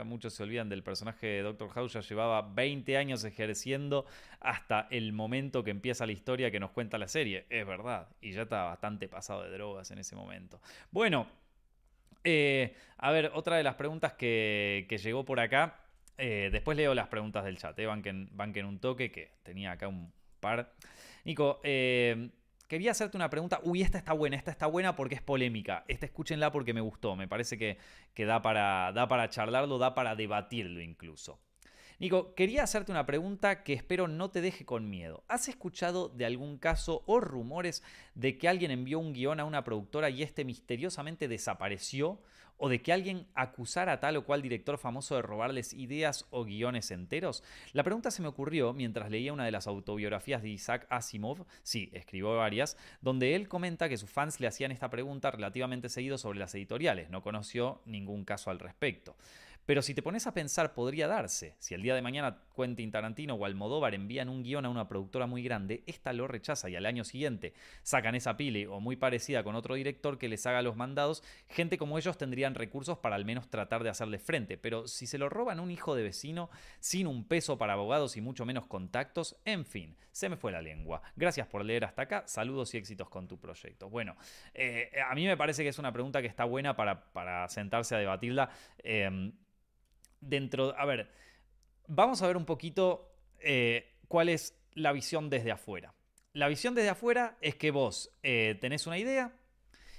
muchos 0.04 0.34
se 0.34 0.42
olvidan 0.42 0.68
del 0.68 0.82
personaje 0.82 1.26
de 1.26 1.42
Doctor 1.42 1.70
House, 1.70 1.94
ya 1.94 2.00
llevaba 2.02 2.42
20 2.42 2.98
años 2.98 3.24
ejerciendo 3.24 4.04
hasta 4.38 4.86
el 4.90 5.14
momento 5.14 5.64
que 5.64 5.70
empieza 5.70 6.04
la 6.04 6.12
historia 6.12 6.50
que 6.50 6.60
nos 6.60 6.70
cuenta 6.70 6.98
la 6.98 7.08
serie. 7.08 7.46
Es 7.48 7.66
verdad, 7.66 8.08
y 8.20 8.32
ya 8.32 8.42
estaba 8.42 8.64
bastante 8.64 9.08
pasado 9.08 9.44
de 9.44 9.50
drogas 9.50 9.90
en 9.92 9.98
ese 9.98 10.14
momento. 10.14 10.60
Bueno, 10.90 11.26
eh, 12.22 12.76
a 12.98 13.10
ver, 13.12 13.30
otra 13.32 13.56
de 13.56 13.62
las 13.62 13.76
preguntas 13.76 14.12
que, 14.12 14.86
llegó 15.02 15.24
por 15.24 15.40
acá. 15.40 15.80
después 16.18 16.76
leo 16.76 16.94
las 16.94 17.08
preguntas 17.08 17.44
del 17.46 17.56
chat, 17.56 17.80
banquen, 17.82 18.28
banquen 18.30 18.66
un 18.66 18.78
toque, 18.78 19.10
que 19.10 19.30
tenía 19.42 19.72
acá 19.72 19.88
un 19.88 20.12
par. 20.38 20.70
Nico, 21.24 21.62
quería 22.72 22.92
hacerte 22.92 23.18
una 23.18 23.28
pregunta. 23.28 23.60
Uy, 23.64 23.82
esta 23.82 23.98
está 23.98 24.14
buena, 24.14 24.34
esta 24.34 24.50
está 24.50 24.66
buena 24.66 24.96
porque 24.96 25.14
es 25.14 25.20
polémica. 25.20 25.84
Esta 25.88 26.06
escúchenla 26.06 26.50
porque 26.50 26.72
me 26.72 26.80
gustó. 26.80 27.14
Me 27.16 27.28
parece 27.28 27.58
que, 27.58 27.76
que 28.14 28.24
da, 28.24 28.40
para, 28.40 28.92
da 28.92 29.08
para 29.08 29.28
charlarlo, 29.28 29.76
da 29.76 29.94
para 29.94 30.16
debatirlo 30.16 30.80
incluso. 30.80 31.38
Nico, 31.98 32.34
quería 32.34 32.62
hacerte 32.62 32.90
una 32.90 33.04
pregunta 33.04 33.62
que 33.62 33.74
espero 33.74 34.08
no 34.08 34.30
te 34.30 34.40
deje 34.40 34.64
con 34.64 34.88
miedo. 34.88 35.22
¿Has 35.28 35.48
escuchado 35.48 36.08
de 36.08 36.24
algún 36.24 36.56
caso 36.56 37.02
o 37.04 37.20
rumores 37.20 37.82
de 38.14 38.38
que 38.38 38.48
alguien 38.48 38.70
envió 38.70 39.00
un 39.00 39.12
guion 39.12 39.38
a 39.38 39.44
una 39.44 39.64
productora 39.64 40.08
y 40.08 40.22
este 40.22 40.46
misteriosamente 40.46 41.28
desapareció? 41.28 42.22
¿O 42.56 42.68
de 42.68 42.80
que 42.80 42.92
alguien 42.92 43.26
acusara 43.34 43.92
a 43.92 44.00
tal 44.00 44.16
o 44.16 44.24
cual 44.24 44.40
director 44.40 44.78
famoso 44.78 45.16
de 45.16 45.22
robarles 45.22 45.72
ideas 45.72 46.26
o 46.30 46.44
guiones 46.44 46.90
enteros? 46.90 47.42
La 47.72 47.82
pregunta 47.82 48.10
se 48.10 48.22
me 48.22 48.28
ocurrió 48.28 48.72
mientras 48.72 49.10
leía 49.10 49.32
una 49.32 49.44
de 49.44 49.50
las 49.50 49.66
autobiografías 49.66 50.42
de 50.42 50.50
Isaac 50.50 50.86
Asimov, 50.88 51.44
sí, 51.62 51.90
escribió 51.92 52.36
varias, 52.36 52.76
donde 53.00 53.34
él 53.34 53.48
comenta 53.48 53.88
que 53.88 53.96
sus 53.96 54.10
fans 54.10 54.38
le 54.40 54.46
hacían 54.46 54.70
esta 54.70 54.90
pregunta 54.90 55.30
relativamente 55.30 55.88
seguido 55.88 56.18
sobre 56.18 56.38
las 56.38 56.54
editoriales. 56.54 57.10
No 57.10 57.22
conoció 57.22 57.82
ningún 57.84 58.24
caso 58.24 58.50
al 58.50 58.58
respecto. 58.58 59.16
Pero 59.64 59.80
si 59.80 59.94
te 59.94 60.02
pones 60.02 60.26
a 60.26 60.34
pensar, 60.34 60.74
podría 60.74 61.06
darse. 61.06 61.54
Si 61.58 61.74
el 61.74 61.82
día 61.82 61.94
de 61.94 62.02
mañana 62.02 62.42
Quentin 62.54 62.90
Tarantino 62.90 63.34
o 63.34 63.44
Almodóvar 63.44 63.94
envían 63.94 64.28
un 64.28 64.42
guion 64.42 64.64
a 64.64 64.68
una 64.68 64.88
productora 64.88 65.26
muy 65.26 65.42
grande, 65.42 65.82
esta 65.86 66.12
lo 66.12 66.26
rechaza 66.26 66.68
y 66.70 66.76
al 66.76 66.86
año 66.86 67.04
siguiente 67.04 67.54
sacan 67.82 68.14
esa 68.14 68.36
pile 68.36 68.66
o 68.66 68.80
muy 68.80 68.96
parecida 68.96 69.42
con 69.42 69.54
otro 69.54 69.74
director 69.74 70.18
que 70.18 70.28
les 70.28 70.46
haga 70.46 70.62
los 70.62 70.76
mandados, 70.76 71.22
gente 71.48 71.78
como 71.78 71.98
ellos 71.98 72.18
tendrían 72.18 72.54
recursos 72.54 72.98
para 72.98 73.16
al 73.16 73.24
menos 73.24 73.48
tratar 73.48 73.82
de 73.82 73.90
hacerle 73.90 74.18
frente. 74.18 74.58
Pero 74.58 74.88
si 74.88 75.06
se 75.06 75.18
lo 75.18 75.28
roban 75.28 75.60
un 75.60 75.70
hijo 75.70 75.94
de 75.94 76.02
vecino, 76.02 76.50
sin 76.80 77.06
un 77.06 77.24
peso 77.26 77.58
para 77.58 77.74
abogados 77.74 78.16
y 78.16 78.20
mucho 78.20 78.44
menos 78.44 78.66
contactos, 78.66 79.36
en 79.44 79.64
fin, 79.64 79.96
se 80.10 80.28
me 80.28 80.36
fue 80.36 80.52
la 80.52 80.62
lengua. 80.62 81.02
Gracias 81.16 81.46
por 81.46 81.64
leer 81.64 81.84
hasta 81.84 82.02
acá, 82.02 82.24
saludos 82.26 82.74
y 82.74 82.78
éxitos 82.78 83.08
con 83.08 83.28
tu 83.28 83.38
proyecto. 83.38 83.88
Bueno, 83.88 84.16
eh, 84.54 84.90
a 85.08 85.14
mí 85.14 85.26
me 85.26 85.36
parece 85.36 85.62
que 85.62 85.68
es 85.68 85.78
una 85.78 85.92
pregunta 85.92 86.20
que 86.20 86.28
está 86.28 86.44
buena 86.44 86.76
para, 86.76 87.48
sentarse 87.48 87.94
a 87.94 87.98
debatirla. 87.98 88.50
Em, 88.78 89.32
dentro, 90.20 90.74
a 90.78 90.84
ver, 90.84 91.10
vamos 91.94 92.22
a 92.22 92.26
ver 92.26 92.36
un 92.36 92.46
poquito 92.46 93.12
eh, 93.38 93.96
cuál 94.08 94.28
es 94.30 94.58
la 94.74 94.92
visión 94.92 95.28
desde 95.28 95.52
afuera. 95.52 95.94
La 96.32 96.48
visión 96.48 96.74
desde 96.74 96.88
afuera 96.88 97.36
es 97.42 97.54
que 97.56 97.70
vos 97.70 98.10
eh, 98.22 98.56
tenés 98.60 98.86
una 98.86 98.98
idea, 98.98 99.32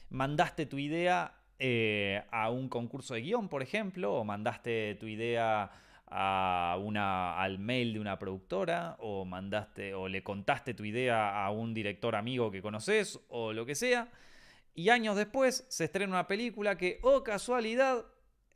mandaste 0.10 0.66
tu 0.66 0.80
idea 0.80 1.36
eh, 1.60 2.24
a 2.32 2.50
un 2.50 2.68
concurso 2.68 3.14
de 3.14 3.22
guion, 3.22 3.48
por 3.48 3.62
ejemplo, 3.62 4.16
o 4.16 4.24
mandaste 4.24 4.96
tu 4.96 5.06
idea 5.06 5.70
a 6.08 6.78
una, 6.82 7.40
al 7.40 7.60
mail 7.60 7.94
de 7.94 8.00
una 8.00 8.18
productora, 8.18 8.96
o 9.00 9.24
mandaste, 9.26 9.94
o 9.94 10.08
le 10.08 10.24
contaste 10.24 10.74
tu 10.74 10.86
idea 10.86 11.46
a 11.46 11.52
un 11.52 11.76
director 11.76 12.16
amigo 12.16 12.50
que 12.50 12.64
conoces, 12.64 13.20
o 13.30 13.54
lo 13.54 13.68
que 13.68 13.76
sea. 13.76 14.10
Y 14.74 14.90
años 14.90 15.16
después 15.16 15.66
se 15.70 15.86
estrena 15.86 16.14
una 16.14 16.28
película 16.28 16.76
que, 16.76 17.00
oh 17.04 17.24
casualidad, 17.24 18.04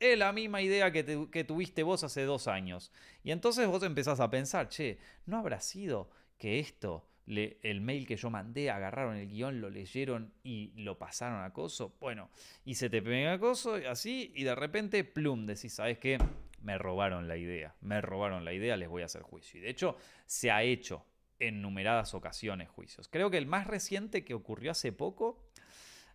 es 0.00 0.18
la 0.18 0.32
misma 0.32 0.62
idea 0.62 0.92
que, 0.92 1.44
tuviste 1.44 1.82
vos 1.82 2.04
hace 2.04 2.22
dos 2.22 2.48
años. 2.48 2.92
Y 3.22 3.30
entonces 3.30 3.66
vos 3.66 3.82
empezás 3.82 4.20
a 4.20 4.30
pensar, 4.30 4.68
che, 4.68 4.98
¿no 5.26 5.38
habrá 5.38 5.60
sido 5.60 6.10
que 6.38 6.58
esto, 6.58 7.08
el 7.26 7.80
mail 7.80 8.06
que 8.06 8.16
yo 8.16 8.30
mandé, 8.30 8.70
agarraron 8.70 9.16
el 9.16 9.28
guion, 9.28 9.60
lo 9.60 9.70
leyeron 9.70 10.32
y 10.42 10.72
lo 10.76 10.98
pasaron 10.98 11.40
a 11.40 11.46
acoso? 11.46 11.96
Bueno, 12.00 12.30
y 12.64 12.74
se 12.74 12.90
te 12.90 13.02
pega 13.02 13.32
acoso 13.32 13.74
así 13.88 14.32
y 14.34 14.44
de 14.44 14.54
repente, 14.54 15.04
plum, 15.04 15.46
decís, 15.46 15.74
¿sabes 15.74 15.98
qué? 15.98 16.18
Me 16.62 16.78
robaron 16.78 17.28
la 17.28 17.36
idea, 17.36 17.74
me 17.80 18.00
robaron 18.00 18.44
la 18.44 18.52
idea, 18.52 18.76
les 18.76 18.88
voy 18.88 19.02
a 19.02 19.06
hacer 19.06 19.22
juicio. 19.22 19.60
Y 19.60 19.62
de 19.62 19.70
hecho, 19.70 19.96
se 20.26 20.50
ha 20.50 20.62
hecho 20.62 21.04
en 21.40 21.62
numeradas 21.62 22.14
ocasiones 22.14 22.68
juicios. 22.68 23.08
Creo 23.08 23.30
que 23.30 23.38
el 23.38 23.46
más 23.46 23.66
reciente 23.66 24.24
que 24.24 24.34
ocurrió 24.34 24.72
hace 24.72 24.92
poco 24.92 25.38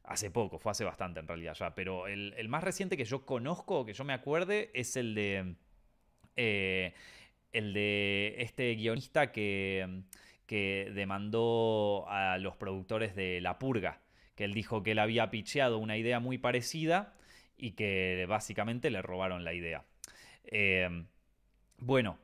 hace 0.04 0.32
poco, 0.32 0.60
fue 0.60 0.72
hace 0.72 0.84
bastante 0.84 1.20
en 1.20 1.28
realidad 1.28 1.54
ya, 1.54 1.76
pero 1.76 2.08
el, 2.08 2.48
más 2.50 2.63
reciente 2.63 2.98
que 2.98 3.06
yo 3.06 3.26
conozco, 3.26 3.86
que 3.86 3.94
yo 3.94 4.04
me 4.04 4.13
acuerde, 4.13 4.72
es 4.74 4.96
el 4.96 5.16
de... 5.16 5.56
Eh, 6.36 6.94
el 7.52 7.72
de 7.74 8.36
este 8.39 8.74
guionista 8.74 9.32
que, 9.32 10.02
que 10.48 10.92
demandó 10.94 12.06
a 12.10 12.38
los 12.39 12.56
productores 12.58 13.16
de 13.16 13.42
La 13.42 13.60
Purga, 13.60 14.02
que 14.36 14.44
él 14.44 14.54
dijo 14.54 14.82
que 14.82 14.92
él 14.92 15.00
había 15.00 15.30
picheado 15.30 15.78
una 15.78 15.98
idea 15.98 16.20
muy 16.20 16.38
parecida 16.39 17.13
y 17.56 17.72
que 17.72 18.26
básicamente 18.28 18.89
le 18.89 19.02
robaron 19.02 19.44
la 19.44 19.54
idea. 19.54 19.86
Eh, 20.46 21.06
bueno, 21.78 22.18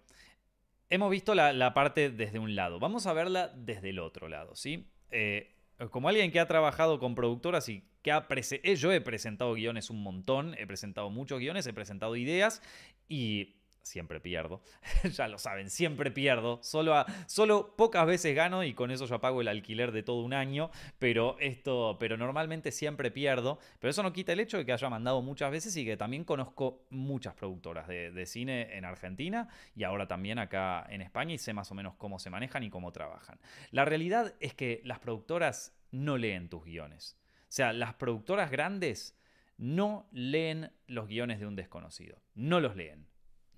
hemos 0.89 1.11
visto 1.11 1.35
la, 1.35 1.73
parte 1.73 2.09
desde 2.09 2.39
un 2.39 2.55
lado, 2.55 2.79
vamos 2.79 3.05
a 3.05 3.13
verla 3.13 3.49
desde 3.55 3.89
el 3.89 3.99
otro 3.99 4.27
lado, 4.27 4.55
¿sí? 4.55 4.87
Eh, 5.11 5.55
como 5.87 6.09
alguien 6.09 6.31
que 6.31 6.39
ha 6.39 6.47
trabajado 6.47 6.99
con 6.99 7.15
productoras 7.15 7.69
y 7.69 7.83
que 8.01 8.11
ha 8.11 8.27
eh, 8.29 8.75
yo 8.75 8.91
he 8.91 9.01
presentado 9.01 9.53
guiones 9.53 9.89
un 9.89 10.03
montón, 10.03 10.55
he 10.57 10.67
presentado 10.67 11.09
muchos 11.09 11.39
guiones, 11.39 11.65
he 11.67 11.73
presentado 11.73 12.15
ideas 12.15 12.61
y 13.07 13.58
siempre 13.89 14.19
pierdo. 14.19 14.61
ya 15.11 15.27
lo 15.27 15.37
saben, 15.37 15.69
siempre 15.69 16.11
pierdo. 16.11 16.59
Solo, 16.61 17.05
solo 17.25 17.75
pocas 17.75 18.05
veces 18.05 18.35
gano 18.35 18.63
y 18.63 18.73
con 18.73 18.91
eso 18.91 19.05
ya 19.05 19.19
pago 19.19 19.41
el 19.41 19.47
alquiler 19.47 19.91
de 19.91 20.03
todo 20.03 20.21
un 20.21 20.33
año. 20.33 20.71
Pero 20.99 21.37
esto, 21.39 21.97
pero 21.99 22.17
normalmente 22.17 22.71
siempre 22.71 23.11
pierdo. 23.11 23.59
Pero 23.79 23.91
eso 23.91 24.03
no 24.03 24.13
quita 24.13 24.33
el 24.33 24.39
hecho 24.39 24.57
de 24.57 24.65
que 24.65 24.73
haya 24.73 24.89
mandado 24.89 25.21
muchas 25.21 25.51
veces 25.51 25.75
y 25.75 25.85
que 25.85 25.97
también 25.97 26.23
conozco 26.23 26.85
muchas 26.89 27.33
productoras 27.33 27.87
de, 27.87 28.11
de 28.11 28.25
cine 28.25 28.77
en 28.77 28.85
Argentina 28.85 29.49
y 29.75 29.83
ahora 29.83 30.07
también 30.07 30.39
acá 30.39 30.85
en 30.89 31.01
España 31.01 31.33
y 31.33 31.37
sé 31.37 31.53
más 31.53 31.71
o 31.71 31.75
menos 31.75 31.95
cómo 31.95 32.19
se 32.19 32.29
manejan 32.29 32.63
y 32.63 32.69
cómo 32.69 32.91
trabajan. 32.91 33.39
La 33.71 33.85
realidad 33.85 34.35
es 34.39 34.53
que 34.53 34.81
las 34.83 34.99
productoras 34.99 35.75
no 35.91 36.17
leen 36.17 36.49
tus 36.49 36.63
guiones. 36.63 37.17
O 37.43 37.51
sea, 37.51 37.73
las 37.73 37.95
productoras 37.95 38.51
grandes 38.51 39.17
no 39.57 40.07
leen 40.11 40.71
los 40.87 41.07
guiones 41.07 41.39
de 41.39 41.45
un 41.45 41.55
desconocido. 41.55 42.21
No 42.35 42.59
los 42.59 42.75
leen. 42.75 43.07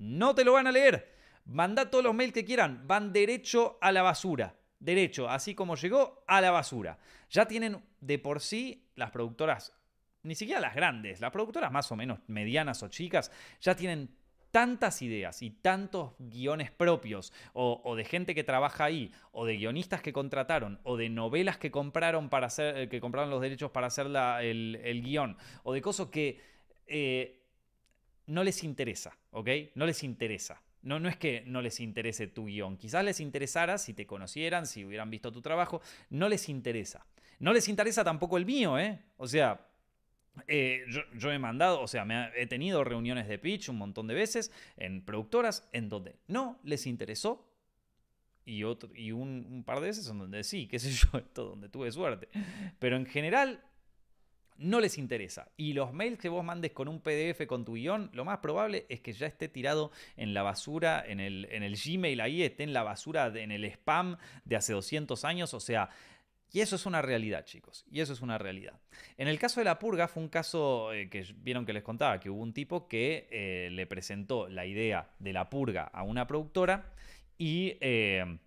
No 0.02 0.34
te 0.34 0.44
lo 0.44 0.54
van 0.54 0.66
a 0.66 0.72
leer. 0.72 1.14
Manda 1.46 1.92
todos 1.92 2.04
los 2.04 2.16
mails 2.16 2.34
que 2.34 2.44
quieran. 2.44 2.88
Van 2.88 3.14
derecho 3.14 3.78
a 3.82 3.92
la 3.92 4.02
basura. 4.02 4.56
Derecho, 4.80 5.30
así 5.30 5.54
como 5.54 5.76
llegó, 5.76 6.24
a 6.26 6.42
la 6.42 6.50
basura. 6.50 6.98
Ya 7.30 7.48
tienen 7.48 7.84
de 8.00 8.18
por 8.18 8.42
sí 8.42 8.90
las 8.96 9.12
productoras, 9.12 9.78
ni 10.24 10.34
siquiera 10.34 10.60
las 10.60 10.74
grandes, 10.74 11.22
las 11.22 11.30
productoras 11.30 11.72
más 11.72 11.92
o 11.92 11.96
menos 11.96 12.18
medianas 12.26 12.82
o 12.82 12.88
chicas, 12.88 13.32
ya 13.62 13.76
tienen 13.76 14.10
tantas 14.50 15.04
ideas 15.04 15.44
y 15.44 15.52
tantos 15.52 16.14
guiones 16.18 16.72
propios, 16.72 17.32
o, 17.54 17.96
de 17.96 18.04
gente 18.04 18.34
que 18.34 18.44
trabaja 18.44 18.86
ahí, 18.86 19.12
o 19.32 19.46
de 19.46 19.56
guionistas 19.58 20.02
que 20.02 20.14
contrataron, 20.14 20.80
o 20.82 20.98
de 20.98 21.10
novelas 21.10 21.60
que 21.60 21.70
compraron 21.70 22.30
para 22.30 22.48
hacer, 22.48 22.76
eh, 22.76 22.90
que 22.90 23.00
compraron 23.00 23.30
los 23.30 23.40
derechos 23.40 23.70
para 23.70 23.86
hacer 23.88 24.08
el, 24.08 25.02
guion, 25.04 25.38
o 25.62 25.74
de 25.74 25.82
cosas 25.84 26.08
que 26.08 26.42
eh, 26.88 27.46
no 28.26 28.44
les 28.44 28.64
interesa, 28.64 29.16
¿ok? 29.32 29.50
No 29.76 29.86
les 29.86 30.04
interesa. 30.04 30.62
No, 30.84 31.00
no 31.00 31.10
es 31.10 31.18
que 31.18 31.44
no 31.46 31.62
les 31.62 31.80
interese 31.80 32.28
tu 32.28 32.46
guion. 32.46 32.78
Quizás 32.78 33.04
les 33.04 33.20
interesara 33.20 33.78
si 33.78 33.94
te 33.94 34.08
conocieran, 34.08 34.66
si 34.66 34.84
hubieran 34.86 35.10
visto 35.10 35.32
tu 35.32 35.42
trabajo. 35.42 35.82
No 36.10 36.28
les 36.28 36.50
interesa. 36.50 37.06
No 37.40 37.54
les 37.54 37.68
interesa 37.68 38.04
tampoco 38.04 38.38
el 38.38 38.46
mío, 38.46 38.80
¿eh? 38.80 39.00
O 39.18 39.28
sea, 39.28 39.68
eh, 40.48 40.86
yo, 41.18 41.32
he 41.32 41.40
mandado, 41.40 41.82
o 41.82 41.88
sea, 41.88 42.06
me 42.06 42.30
he 42.36 42.48
tenido 42.48 42.84
reuniones 42.84 43.28
de 43.28 43.38
pitch 43.38 43.70
un 43.70 43.78
montón 43.78 44.08
de 44.08 44.14
veces 44.14 44.52
en 44.78 45.04
productoras 45.04 45.68
en 45.74 45.90
donde 45.90 46.16
no 46.28 46.60
les 46.64 46.88
interesó 46.88 47.48
y, 48.46 48.64
otro, 48.64 48.90
y 48.96 49.12
un, 49.12 49.64
par 49.66 49.82
de 49.82 49.88
veces 49.88 50.08
en 50.10 50.20
donde 50.20 50.44
sí, 50.44 50.68
qué 50.68 50.80
sé 50.80 50.92
yo, 51.14 51.18
esto 51.18 51.46
donde 51.46 51.70
tuve 51.70 51.92
suerte. 51.92 52.30
Pero 52.80 52.96
en 52.96 53.06
general 53.06 53.64
no 54.62 54.80
les 54.80 54.98
interesa. 54.98 55.50
Y 55.58 55.74
los 55.74 55.92
mails 55.92 56.20
que 56.20 56.30
vos 56.30 56.44
mandes 56.44 56.72
con 56.72 56.88
un 56.88 57.02
PDF 57.02 57.46
con 57.48 57.66
tu 57.66 57.74
guion, 57.74 58.10
lo 58.14 58.24
más 58.24 58.38
probable 58.38 58.86
es 58.90 59.02
que 59.02 59.14
ya 59.14 59.28
esté 59.28 59.50
tirado 59.50 59.92
en 60.16 60.34
la 60.34 60.44
basura, 60.44 61.04
en 61.06 61.20
el, 61.20 61.48
en 61.52 61.64
el 61.64 61.76
Gmail 61.76 62.22
ahí, 62.22 62.44
esté 62.44 62.64
en 62.64 62.74
la 62.74 62.84
basura, 62.84 63.28
en 63.28 63.52
el 63.52 63.66
spam 63.66 64.18
de 64.46 64.56
hace 64.56 64.74
200 64.74 65.26
años. 65.26 65.54
O 65.54 65.60
sea, 65.60 65.90
y 66.54 66.60
eso 66.60 66.76
es 66.76 66.86
una 66.86 67.02
realidad, 67.02 67.46
chicos. 67.46 67.86
Y 67.90 68.02
eso 68.02 68.14
es 68.14 68.22
una 68.22 68.38
realidad. 68.38 68.80
En 69.18 69.28
el 69.28 69.40
caso 69.40 69.60
de 69.60 69.66
la 69.66 69.80
purga 69.80 70.08
fue 70.08 70.22
un 70.22 70.30
caso 70.30 70.94
eh, 70.94 71.10
que 71.10 71.26
vieron 71.38 71.66
que 71.66 71.74
les 71.74 71.84
contaba, 71.84 72.20
que 72.20 72.30
hubo 72.30 72.42
un 72.42 72.54
tipo 72.54 72.88
que 72.88 73.28
eh, 73.32 73.70
le 73.72 73.88
presentó 73.88 74.48
la 74.48 74.66
idea 74.66 75.10
de 75.20 75.34
la 75.34 75.50
purga 75.50 75.84
a 75.84 76.04
una 76.04 76.28
productora 76.28 76.94
y 77.38 77.78
eh, 77.80 78.38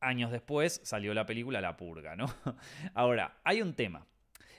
años 0.00 0.32
después 0.32 0.80
salió 0.84 1.12
la 1.14 1.26
película 1.26 1.60
La 1.60 1.76
purga, 1.76 2.16
¿no? 2.16 2.26
Ahora, 2.94 3.38
hay 3.44 3.62
un 3.62 3.74
tema. 3.74 4.06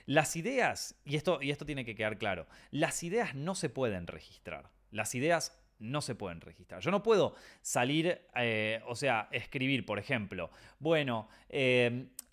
Las 0.06 0.36
ideas, 0.36 0.96
y 1.04 1.16
esto, 1.16 1.40
y 1.42 1.50
esto 1.50 1.66
tiene 1.66 1.84
que 1.84 1.94
quedar 1.94 2.18
claro, 2.18 2.46
las 2.70 3.02
ideas 3.02 3.34
no 3.34 3.54
se 3.54 3.68
pueden 3.68 4.06
registrar. 4.06 4.70
Las 4.90 5.14
ideas 5.14 5.56
no 5.80 6.02
se 6.02 6.14
pueden 6.14 6.40
registrar. 6.40 6.80
Yo 6.80 6.90
no 6.90 7.02
puedo 7.02 7.34
salir, 7.62 8.20
o 8.86 8.94
sea, 8.94 9.28
escribir, 9.32 9.86
por 9.86 9.98
ejemplo, 9.98 10.50
bueno, 10.78 11.28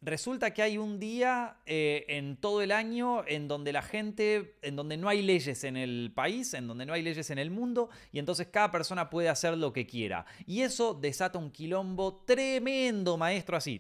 resulta 0.02 0.54
que 0.54 0.62
hay 0.62 0.78
un 0.78 1.00
día 1.00 1.58
eh, 1.66 2.06
en 2.10 2.38
todo 2.38 2.62
el 2.62 2.72
año 2.72 3.26
en 3.26 3.48
donde 3.48 3.72
la 3.72 3.82
gente, 3.82 4.58
en 4.62 4.76
donde 4.76 4.98
no 4.98 5.10
hay 5.10 5.22
leyes 5.22 5.64
en 5.64 5.78
el 5.78 6.12
país, 6.14 6.54
en 6.54 6.68
donde 6.68 6.86
no 6.86 6.94
hay 6.94 7.02
leyes 7.02 7.30
en 7.30 7.40
el 7.40 7.50
mundo, 7.50 7.90
y 8.12 8.20
entonces 8.20 8.48
cada 8.48 8.70
persona 8.70 9.10
puede 9.10 9.30
hacer 9.30 9.58
lo 9.58 9.74
que 9.74 9.88
quiera. 9.88 10.26
Y 10.46 10.62
eso 10.62 10.94
desata 10.94 11.40
un 11.40 11.52
quilombo 11.52 12.24
tremendo, 12.26 13.18
maestro, 13.18 13.58
así. 13.58 13.80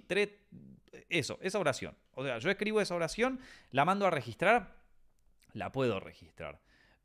Eso, 1.09 1.37
esa 1.41 1.59
oración. 1.59 1.95
O 2.13 2.23
sea, 2.23 2.37
yo 2.39 2.49
escribo 2.49 2.81
esa 2.81 2.95
oración, 2.95 3.39
la 3.71 3.85
mando 3.85 4.05
a 4.07 4.09
registrar, 4.09 4.75
la 5.53 5.71
puedo 5.71 5.99
registrar. 5.99 6.59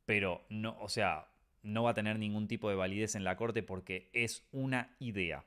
Pero 0.05 0.45
no, 0.49 0.77
o 0.79 0.89
sea, 0.89 1.27
no 1.61 1.83
va 1.83 1.91
a 1.91 1.93
tener 1.93 2.19
ningún 2.19 2.47
tipo 2.47 2.69
de 2.69 2.75
validez 2.75 3.15
en 3.15 3.23
la 3.23 3.37
corte 3.37 3.63
porque 3.63 4.09
es 4.13 4.43
una 4.51 4.95
idea 4.99 5.45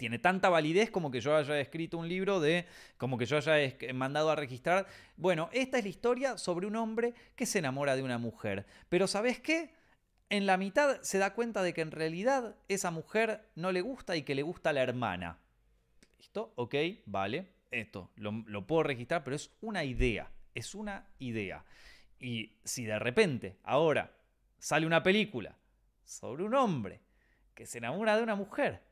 tiene 0.00 0.18
tanta 0.18 0.48
validez 0.48 0.90
como 0.90 1.10
que 1.10 1.20
yo 1.20 1.36
haya 1.36 1.60
escrito 1.60 1.98
un 1.98 2.08
libro 2.08 2.40
de, 2.40 2.64
como 2.96 3.18
que 3.18 3.26
yo 3.26 3.36
haya 3.36 3.76
mandado 3.92 4.30
a 4.30 4.34
registrar. 4.34 4.86
Bueno, 5.18 5.50
esta 5.52 5.76
es 5.76 5.84
la 5.84 5.90
historia 5.90 6.38
sobre 6.38 6.66
un 6.66 6.76
hombre 6.76 7.12
que 7.36 7.44
se 7.44 7.58
enamora 7.58 7.96
de 7.96 8.02
una 8.02 8.16
mujer. 8.16 8.64
Pero 8.88 9.06
¿sabes 9.06 9.40
qué? 9.40 9.74
En 10.30 10.46
la 10.46 10.56
mitad 10.56 11.02
se 11.02 11.18
da 11.18 11.34
cuenta 11.34 11.62
de 11.62 11.74
que 11.74 11.82
en 11.82 11.90
realidad 11.90 12.56
esa 12.68 12.90
mujer 12.90 13.46
no 13.56 13.72
le 13.72 13.82
gusta 13.82 14.16
y 14.16 14.22
que 14.22 14.34
le 14.34 14.42
gusta 14.42 14.72
la 14.72 14.80
hermana. 14.80 15.38
¿Listo? 16.20 16.52
Ok, 16.56 16.74
vale. 17.06 17.46
Esto 17.70 18.10
lo, 18.16 18.66
puedo 18.66 18.82
registrar, 18.82 19.24
pero 19.24 19.36
es 19.36 19.50
una 19.62 19.84
idea. 19.84 20.30
Es 20.54 20.74
una 20.74 21.06
idea. 21.18 21.64
Y 22.18 22.58
si 22.62 22.84
de 22.84 22.98
repente 22.98 23.56
ahora 23.62 24.14
sale 24.58 24.86
una 24.86 25.02
película 25.02 25.56
sobre 26.04 26.44
un 26.44 26.54
hombre 26.54 27.00
que 27.54 27.64
se 27.64 27.78
enamora 27.78 28.18
de 28.18 28.22
una 28.22 28.34
mujer 28.34 28.82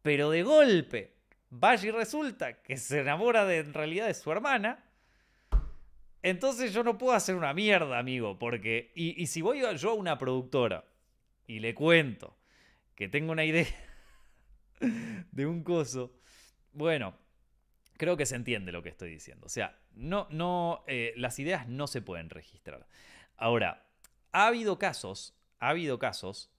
pero 0.00 0.30
de 0.30 0.42
golpe, 0.42 1.12
vaya 1.50 1.88
y 1.88 1.90
resulta 1.90 2.62
que 2.62 2.78
se 2.78 3.00
enamora 3.00 3.44
de, 3.44 3.58
en 3.58 3.74
realidad 3.74 4.06
de 4.06 4.14
su 4.14 4.32
hermana. 4.32 4.82
Entonces 6.22 6.72
yo 6.72 6.82
no 6.82 6.96
puedo 6.96 7.12
hacer 7.12 7.36
una 7.36 7.52
mierda, 7.52 7.98
amigo, 7.98 8.38
porque... 8.38 8.92
Y, 8.94 9.26
si 9.26 9.42
voy 9.42 9.60
yo 9.76 9.90
a 9.90 9.94
una 9.94 10.18
productora 10.18 10.84
y 11.46 11.60
le 11.60 11.74
cuento 11.74 12.36
que 12.94 13.08
tengo 13.08 13.30
una 13.30 13.44
idea 13.44 13.66
de 14.80 15.46
un 15.46 15.62
coso, 15.62 16.21
bueno, 16.72 17.14
creo 17.96 18.16
que 18.16 18.26
se 18.26 18.36
entiende 18.36 18.72
lo 18.72 18.82
que 18.82 18.88
estoy 18.88 19.10
diciendo. 19.10 19.46
O 19.46 19.50
sea, 19.50 19.78
no, 19.94 20.26
no, 20.30 20.84
eh, 20.86 21.12
las 21.16 21.38
ideas 21.38 21.68
no 21.68 21.86
se 21.86 22.02
pueden 22.02 22.30
registrar. 22.30 22.86
Ahora, 23.36 23.86
ha 24.32 24.46
habido 24.46 24.78
casos, 24.78 25.36
ha 25.58 25.70
habido 25.70 25.98
casos 25.98 26.50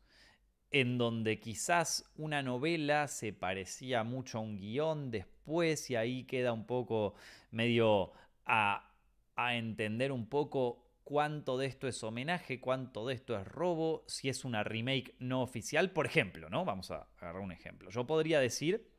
en 0.72 0.98
donde 0.98 1.40
quizás 1.40 2.12
una 2.16 2.42
novela 2.42 3.08
se 3.08 3.32
parecía 3.32 4.04
mucho 4.04 4.40
a 4.40 4.42
un 4.42 4.58
guion 4.58 5.12
después 5.12 5.90
y 5.92 5.96
ahí 5.96 6.24
queda 6.24 6.52
un 6.52 6.66
poco 6.66 7.14
medio 7.52 8.12
a, 8.46 8.90
entender 9.36 10.12
un 10.12 10.28
poco 10.28 10.84
cuánto 11.04 11.58
de 11.58 11.68
esto 11.68 11.88
es 11.88 12.04
homenaje, 12.04 12.60
cuánto 12.60 13.06
de 13.06 13.16
esto 13.16 13.38
es 13.38 13.48
robo, 13.48 14.04
si 14.08 14.30
es 14.30 14.46
una 14.46 14.64
remake 14.64 15.16
no 15.20 15.42
oficial, 15.42 15.92
por 15.92 16.06
ejemplo, 16.06 16.50
¿no? 16.50 16.66
Vamos 16.66 16.90
a 16.92 17.08
agarrar 17.18 17.42
un 17.42 17.52
ejemplo. 17.52 17.90
Yo 17.90 18.08
podría 18.08 18.40
decir 18.40 18.93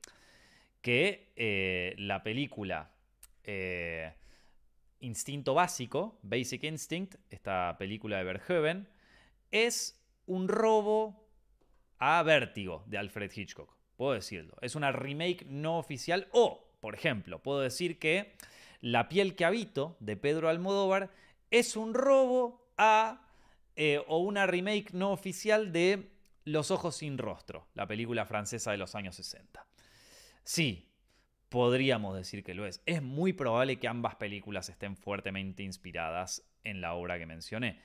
que 0.84 1.32
eh, 1.34 1.94
la 1.96 2.22
película 2.22 2.90
eh, 3.42 4.12
Instinto 5.00 5.54
Básico, 5.54 6.18
Basic 6.20 6.62
Instinct, 6.64 7.14
esta 7.30 7.74
película 7.78 8.18
de 8.18 8.24
Verhoeven, 8.24 8.86
es 9.50 9.98
un 10.26 10.46
robo 10.46 11.26
a 11.98 12.22
Vértigo 12.22 12.84
de 12.86 12.98
Alfred 12.98 13.32
Hitchcock. 13.34 13.74
Puedo 13.96 14.12
decirlo. 14.12 14.58
Es 14.60 14.74
una 14.74 14.92
remake 14.92 15.46
no 15.46 15.78
oficial. 15.78 16.28
O, 16.32 16.70
por 16.80 16.94
ejemplo, 16.94 17.42
puedo 17.42 17.60
decir 17.60 17.98
que 17.98 18.34
La 18.82 19.08
piel 19.08 19.36
que 19.36 19.46
habito 19.46 19.96
de 20.00 20.18
Pedro 20.18 20.50
Almodóvar 20.50 21.10
es 21.50 21.76
un 21.76 21.94
robo 21.94 22.68
a. 22.76 23.26
Eh, 23.76 24.04
o 24.06 24.18
una 24.18 24.46
remake 24.46 24.92
no 24.92 25.12
oficial 25.12 25.72
de 25.72 26.10
Los 26.44 26.70
ojos 26.70 26.96
sin 26.96 27.16
rostro, 27.16 27.68
la 27.72 27.86
película 27.86 28.26
francesa 28.26 28.70
de 28.70 28.76
los 28.76 28.94
años 28.94 29.16
60. 29.16 29.66
Sí, 30.44 30.90
podríamos 31.48 32.16
decir 32.16 32.44
que 32.44 32.54
lo 32.54 32.66
es. 32.66 32.82
Es 32.86 33.02
muy 33.02 33.32
probable 33.32 33.78
que 33.78 33.88
ambas 33.88 34.16
películas 34.16 34.68
estén 34.68 34.96
fuertemente 34.96 35.62
inspiradas 35.62 36.46
en 36.62 36.80
la 36.80 36.94
obra 36.94 37.18
que 37.18 37.26
mencioné, 37.26 37.80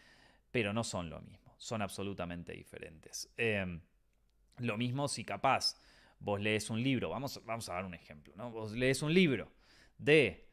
pero 0.52 0.74
no 0.74 0.84
son 0.84 1.10
lo 1.10 1.22
mismo, 1.22 1.56
son 1.58 1.82
absolutamente 1.82 2.54
diferentes. 2.54 3.32
Eh, 3.38 3.80
lo 4.58 4.78
mismo 4.78 5.08
si 5.08 5.24
capaz 5.24 5.76
vos 6.20 6.42
lees 6.42 6.70
un 6.70 6.84
libro, 6.84 7.10
vamos, 7.10 7.42
vamos 7.46 7.70
a 7.70 7.74
dar 7.74 7.86
un 7.86 7.94
ejemplo, 7.94 8.34
¿no? 8.36 8.52
Vos 8.52 8.74
lees 8.74 9.02
un 9.02 9.14
libro 9.14 9.52
de... 9.98 10.46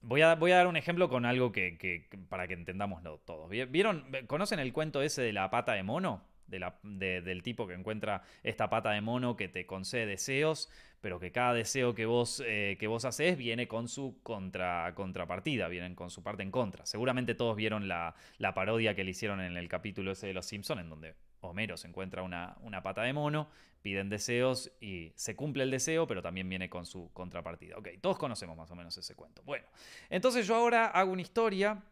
Voy 0.00 0.20
a, 0.20 0.34
voy 0.34 0.52
a 0.52 0.56
dar 0.56 0.66
un 0.66 0.76
ejemplo 0.76 1.08
con 1.08 1.24
algo 1.24 1.50
que, 1.50 2.06
para 2.28 2.46
que 2.46 2.52
entendamos 2.52 3.02
todos. 3.24 3.48
¿Vieron? 3.48 4.04
¿Conocen 4.26 4.58
el 4.58 4.70
cuento 4.70 5.00
ese 5.00 5.22
de 5.22 5.32
la 5.32 5.48
pata 5.48 5.72
de 5.72 5.82
mono? 5.82 6.22
Del 6.46 7.42
tipo 7.42 7.66
que 7.66 7.74
encuentra 7.74 8.22
esta 8.42 8.68
pata 8.70 8.90
de 8.90 9.00
mono 9.00 9.36
que 9.36 9.48
te 9.48 9.66
concede 9.66 10.06
deseos, 10.06 10.70
pero 11.00 11.20
que 11.20 11.32
cada 11.32 11.52
deseo 11.52 11.94
que 11.94 12.06
vos, 12.06 12.42
eh, 12.46 12.76
que 12.80 12.86
vos 12.86 13.04
haces 13.04 13.36
viene 13.36 13.68
con 13.68 13.88
su 13.88 14.20
contra, 14.22 14.94
contrapartida, 14.94 15.68
vienen 15.68 15.94
con 15.94 16.10
su 16.10 16.22
parte 16.22 16.42
en 16.42 16.50
contra. 16.50 16.86
Seguramente 16.86 17.34
todos 17.34 17.56
vieron 17.56 17.88
la, 17.88 18.14
la, 18.38 18.54
parodia 18.54 18.94
que 18.94 19.04
le 19.04 19.10
hicieron 19.10 19.40
en 19.40 19.56
el 19.56 19.68
capítulo 19.68 20.12
ese 20.12 20.28
de 20.28 20.32
Los 20.32 20.46
Simpsons, 20.46 20.80
en 20.80 20.88
donde 20.88 21.14
Homero 21.40 21.76
se 21.76 21.88
encuentra 21.88 22.22
una, 22.22 22.56
una 22.62 22.82
pata 22.82 23.02
de 23.02 23.12
mono, 23.12 23.48
piden 23.82 24.08
deseos 24.08 24.72
y 24.80 25.12
se 25.14 25.36
cumple 25.36 25.64
el 25.64 25.70
deseo, 25.70 26.06
pero 26.06 26.22
también 26.22 26.48
viene 26.48 26.70
con 26.70 26.86
su 26.86 27.10
contrapartida. 27.12 27.76
Ok, 27.76 27.88
todos 28.00 28.16
conocemos 28.16 28.56
más 28.56 28.70
o 28.70 28.74
menos 28.74 28.96
ese 28.96 29.14
cuento. 29.14 29.42
Bueno, 29.44 29.66
entonces 30.08 30.46
yo 30.46 30.54
ahora 30.56 30.86
hago 30.86 31.12
una 31.12 31.20
historia 31.20 31.82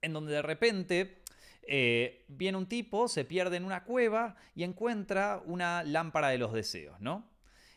en 0.00 0.12
donde 0.12 0.32
de 0.32 0.42
repente 0.42 1.22
eh, 1.70 2.24
viene 2.28 2.56
un 2.56 2.66
tipo, 2.66 3.08
se 3.08 3.26
pierde 3.26 3.58
en 3.58 3.64
una 3.64 3.84
cueva 3.84 4.36
y 4.54 4.64
encuentra 4.64 5.42
una 5.44 5.82
lámpara 5.84 6.28
de 6.30 6.38
los 6.38 6.54
deseos, 6.54 6.98
¿no? 6.98 7.28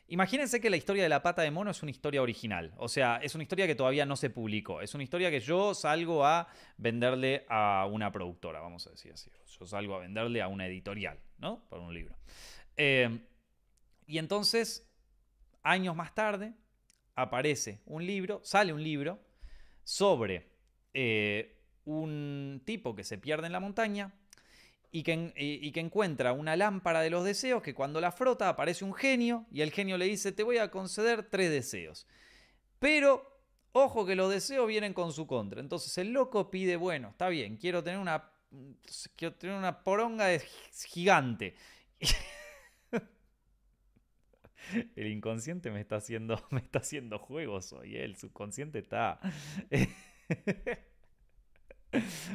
Imagínense 0.08 0.62
que 0.62 0.70
la 0.70 0.78
historia 0.78 1.04
de 1.04 1.10
la 1.10 1.22
pata 1.22 1.42
de 1.42 1.52
mono 1.52 1.72
es 1.72 1.84
una 1.84 1.92
historia 1.92 2.22
original, 2.22 2.74
o 2.78 2.88
sea, 2.88 3.18
es 3.18 3.36
una 3.36 3.44
historia 3.44 3.68
que 3.68 3.76
todavía 3.76 4.06
no 4.06 4.16
se 4.16 4.30
publicó, 4.30 4.82
es 4.82 4.94
una 4.94 5.04
historia 5.04 5.30
que 5.30 5.42
yo 5.42 5.74
salgo 5.74 6.26
a 6.26 6.48
venderle 6.78 7.46
a 7.50 7.86
una 7.92 8.12
productora, 8.14 8.62
vamos 8.62 8.88
a 8.88 8.92
decir 8.92 9.12
así, 9.12 9.30
yo 9.60 9.66
salgo 9.66 9.96
a 9.96 10.00
venderle 10.00 10.42
a 10.42 10.48
una 10.48 10.68
editorial, 10.68 11.20
¿no? 11.38 11.66
Por 11.68 11.80
un 11.80 11.94
libro. 11.94 12.16
Eh, 12.78 13.20
y 14.08 14.18
entonces, 14.18 14.90
años 15.64 15.98
más 15.98 16.16
tarde, 16.16 16.54
aparece 17.16 17.82
un 17.86 18.06
libro, 18.06 18.40
sale 18.44 18.72
un 18.72 18.84
libro 18.84 19.20
sobre 19.84 20.50
eh, 20.94 21.61
un 21.92 22.62
tipo 22.66 22.96
que 22.96 23.04
se 23.04 23.18
pierde 23.18 23.48
en 23.48 23.54
la 23.54 23.60
montaña 23.60 24.14
y 24.92 25.04
que, 25.04 25.80
encuentra 25.80 26.34
una 26.34 26.56
lámpara 26.56 27.02
de 27.02 27.10
los 27.10 27.24
deseos 27.24 27.62
que 27.62 27.74
cuando 27.74 28.02
la 28.02 28.12
frota 28.12 28.50
aparece 28.50 28.84
un 28.84 28.94
genio 28.94 29.46
y 29.52 29.62
el 29.62 29.72
genio 29.72 29.98
le 29.98 30.06
dice 30.06 30.32
te 30.32 30.44
voy 30.44 30.58
a 30.58 30.70
conceder 30.70 31.24
tres 31.30 31.50
deseos. 31.50 32.08
Pero 32.80 33.42
ojo 33.72 34.06
que 34.06 34.16
los 34.16 34.32
deseos 34.32 34.68
vienen 34.68 34.94
con 34.94 35.14
su 35.14 35.28
contra. 35.28 35.62
Entonces 35.62 35.98
el 35.98 36.12
loco 36.12 36.52
pide, 36.52 36.76
bueno, 36.76 37.10
está 37.10 37.30
bien, 37.30 37.58
quiero 37.58 37.84
tener 37.84 38.00
una, 38.00 38.32
quiero 39.16 39.36
tener 39.36 39.56
una 39.56 39.84
poronga 39.84 40.28
gigante. 40.88 41.56
El 44.96 45.08
inconsciente 45.08 45.72
me 45.72 45.82
está 45.82 45.98
haciendo, 45.98 46.42
me 46.52 46.60
está 46.60 46.80
haciendo 46.80 47.20
juegos 47.20 47.74
hoy, 47.74 47.96
¿eh? 47.96 48.06
el 48.06 48.16
subconsciente 48.16 48.80
está... 48.80 49.20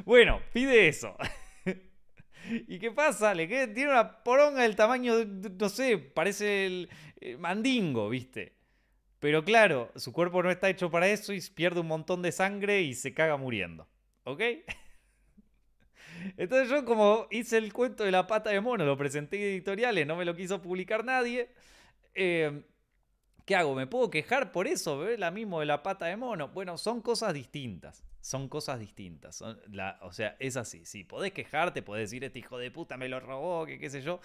bueno, 0.04 0.40
pide 0.52 0.88
eso. 0.88 1.16
¿Y 2.68 2.78
qué 2.78 2.90
pasa? 2.90 3.34
Le 3.34 3.46
tiene 3.46 3.90
una 3.90 4.22
poronga 4.22 4.62
del 4.62 4.76
tamaño, 4.76 5.14
no 5.24 5.68
sé, 5.68 5.98
parece 5.98 6.66
el, 6.66 6.88
eh, 7.20 7.36
mandingo, 7.36 8.08
¿viste? 8.08 8.56
Pero 9.18 9.44
claro, 9.44 9.90
su 9.96 10.12
cuerpo 10.12 10.42
no 10.42 10.50
está 10.50 10.68
hecho 10.68 10.90
para 10.90 11.08
eso 11.08 11.32
y 11.32 11.40
pierde 11.40 11.80
un 11.80 11.88
montón 11.88 12.22
de 12.22 12.32
sangre 12.32 12.82
y 12.82 12.94
se 12.94 13.14
caga 13.14 13.36
muriendo. 13.36 13.88
¿Ok? 14.24 14.40
Entonces 16.36 16.68
yo 16.68 16.84
como 16.84 17.26
hice 17.30 17.56
el 17.56 17.72
cuento 17.72 18.04
de 18.04 18.10
la 18.10 18.26
pata 18.26 18.50
de 18.50 18.60
mono, 18.60 18.84
lo 18.84 18.96
presenté 18.96 19.36
en 19.36 19.42
editoriales, 19.54 20.06
no 20.06 20.16
me 20.16 20.24
lo 20.24 20.36
quiso 20.36 20.60
publicar 20.60 21.04
nadie. 21.04 21.50
Eh, 22.14 22.62
¿Qué 23.44 23.54
hago? 23.54 23.74
¿Me 23.74 23.86
puedo 23.86 24.10
quejar 24.10 24.52
por 24.52 24.66
eso? 24.66 24.98
¿Ve? 24.98 25.16
La 25.16 25.30
mismo 25.30 25.60
de 25.60 25.66
la 25.66 25.82
pata 25.82 26.06
de 26.06 26.16
mono. 26.16 26.48
Bueno, 26.48 26.76
son 26.76 27.00
cosas 27.00 27.32
distintas. 27.32 28.04
Son 28.26 28.48
cosas 28.48 28.80
distintas. 28.80 29.40
o 29.40 30.12
sea, 30.12 30.34
es 30.40 30.56
así. 30.56 30.84
Sí, 30.84 31.04
podés 31.04 31.30
quejarte, 31.30 31.80
podés 31.80 32.10
decir, 32.10 32.24
este 32.24 32.40
hijo 32.40 32.58
de 32.58 32.72
puta 32.72 32.96
me 32.96 33.08
lo 33.08 33.20
robó, 33.20 33.64
que 33.66 33.78
qué 33.78 33.88
sé 33.88 34.02
yo. 34.02 34.18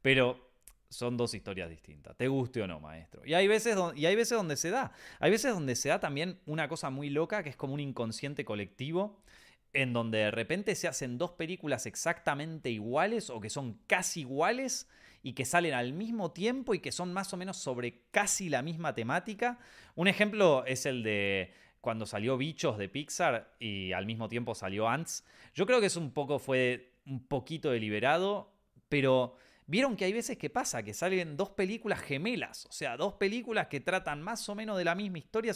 Pero 0.00 0.48
son 0.88 1.16
dos 1.16 1.34
historias 1.34 1.68
distintas. 1.68 2.16
Te 2.16 2.28
guste 2.28 2.62
o 2.62 2.68
no, 2.68 2.78
maestro. 2.78 3.20
Y 3.26 3.34
hay, 3.34 3.48
veces 3.48 3.76
y 3.96 4.06
hay 4.06 4.14
veces 4.14 4.38
donde 4.38 4.56
se 4.56 4.70
da. 4.70 4.92
Hay 5.18 5.32
veces 5.32 5.52
donde 5.52 5.74
se 5.74 5.88
da 5.88 5.98
también 5.98 6.38
una 6.46 6.68
cosa 6.68 6.88
muy 6.90 7.10
loca 7.10 7.42
que 7.42 7.48
es 7.48 7.56
como 7.56 7.74
un 7.74 7.80
inconsciente 7.80 8.44
colectivo 8.44 9.24
en 9.72 9.92
donde 9.92 10.18
de 10.18 10.30
repente 10.30 10.76
se 10.76 10.86
hacen 10.86 11.18
dos 11.18 11.32
películas 11.32 11.86
exactamente 11.86 12.70
iguales 12.70 13.28
o 13.28 13.40
que 13.40 13.50
son 13.50 13.80
casi 13.88 14.20
iguales 14.20 14.88
y 15.24 15.32
que 15.32 15.44
salen 15.44 15.74
al 15.74 15.94
mismo 15.94 16.30
tiempo 16.30 16.74
y 16.74 16.78
que 16.78 16.92
son 16.92 17.12
más 17.12 17.34
o 17.34 17.36
menos 17.36 17.56
sobre 17.56 18.02
casi 18.12 18.50
la 18.50 18.62
misma 18.62 18.94
temática. 18.94 19.58
Un 19.96 20.06
ejemplo 20.06 20.64
es 20.64 20.86
el 20.86 21.02
de 21.02 21.52
cuando 21.88 22.04
salió 22.04 22.36
Bichos 22.36 22.76
de 22.76 22.90
Pixar 22.90 23.56
y 23.58 23.92
al 23.92 24.04
mismo 24.04 24.28
tiempo 24.28 24.54
salió 24.54 24.90
Ants. 24.90 25.24
Yo 25.54 25.64
creo 25.64 25.80
que 25.80 25.86
es 25.86 25.96
un 25.96 26.10
poco, 26.10 26.38
fue 26.38 26.92
un 27.06 27.26
poquito 27.26 27.70
deliberado, 27.70 28.52
pero 28.90 29.36
vieron 29.66 29.96
que 29.96 30.04
hay 30.04 30.12
veces 30.12 30.36
que 30.36 30.50
pasa, 30.50 30.82
que 30.82 30.92
salen 30.92 31.38
dos 31.38 31.48
películas 31.48 32.00
gemelas, 32.00 32.66
o 32.66 32.72
sea, 32.72 32.98
dos 32.98 33.14
películas 33.14 33.68
que 33.68 33.80
tratan 33.80 34.20
más 34.20 34.46
o 34.50 34.54
menos 34.54 34.76
de 34.76 34.84
la 34.84 34.94
misma 34.94 35.16
historia 35.16 35.54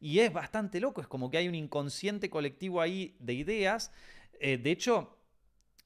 y 0.00 0.20
es 0.20 0.32
bastante 0.32 0.80
loco, 0.80 1.02
es 1.02 1.06
como 1.06 1.30
que 1.30 1.36
hay 1.36 1.48
un 1.48 1.54
inconsciente 1.54 2.30
colectivo 2.30 2.80
ahí 2.80 3.14
de 3.18 3.34
ideas. 3.34 3.92
Eh, 4.40 4.56
de 4.56 4.70
hecho, 4.70 5.13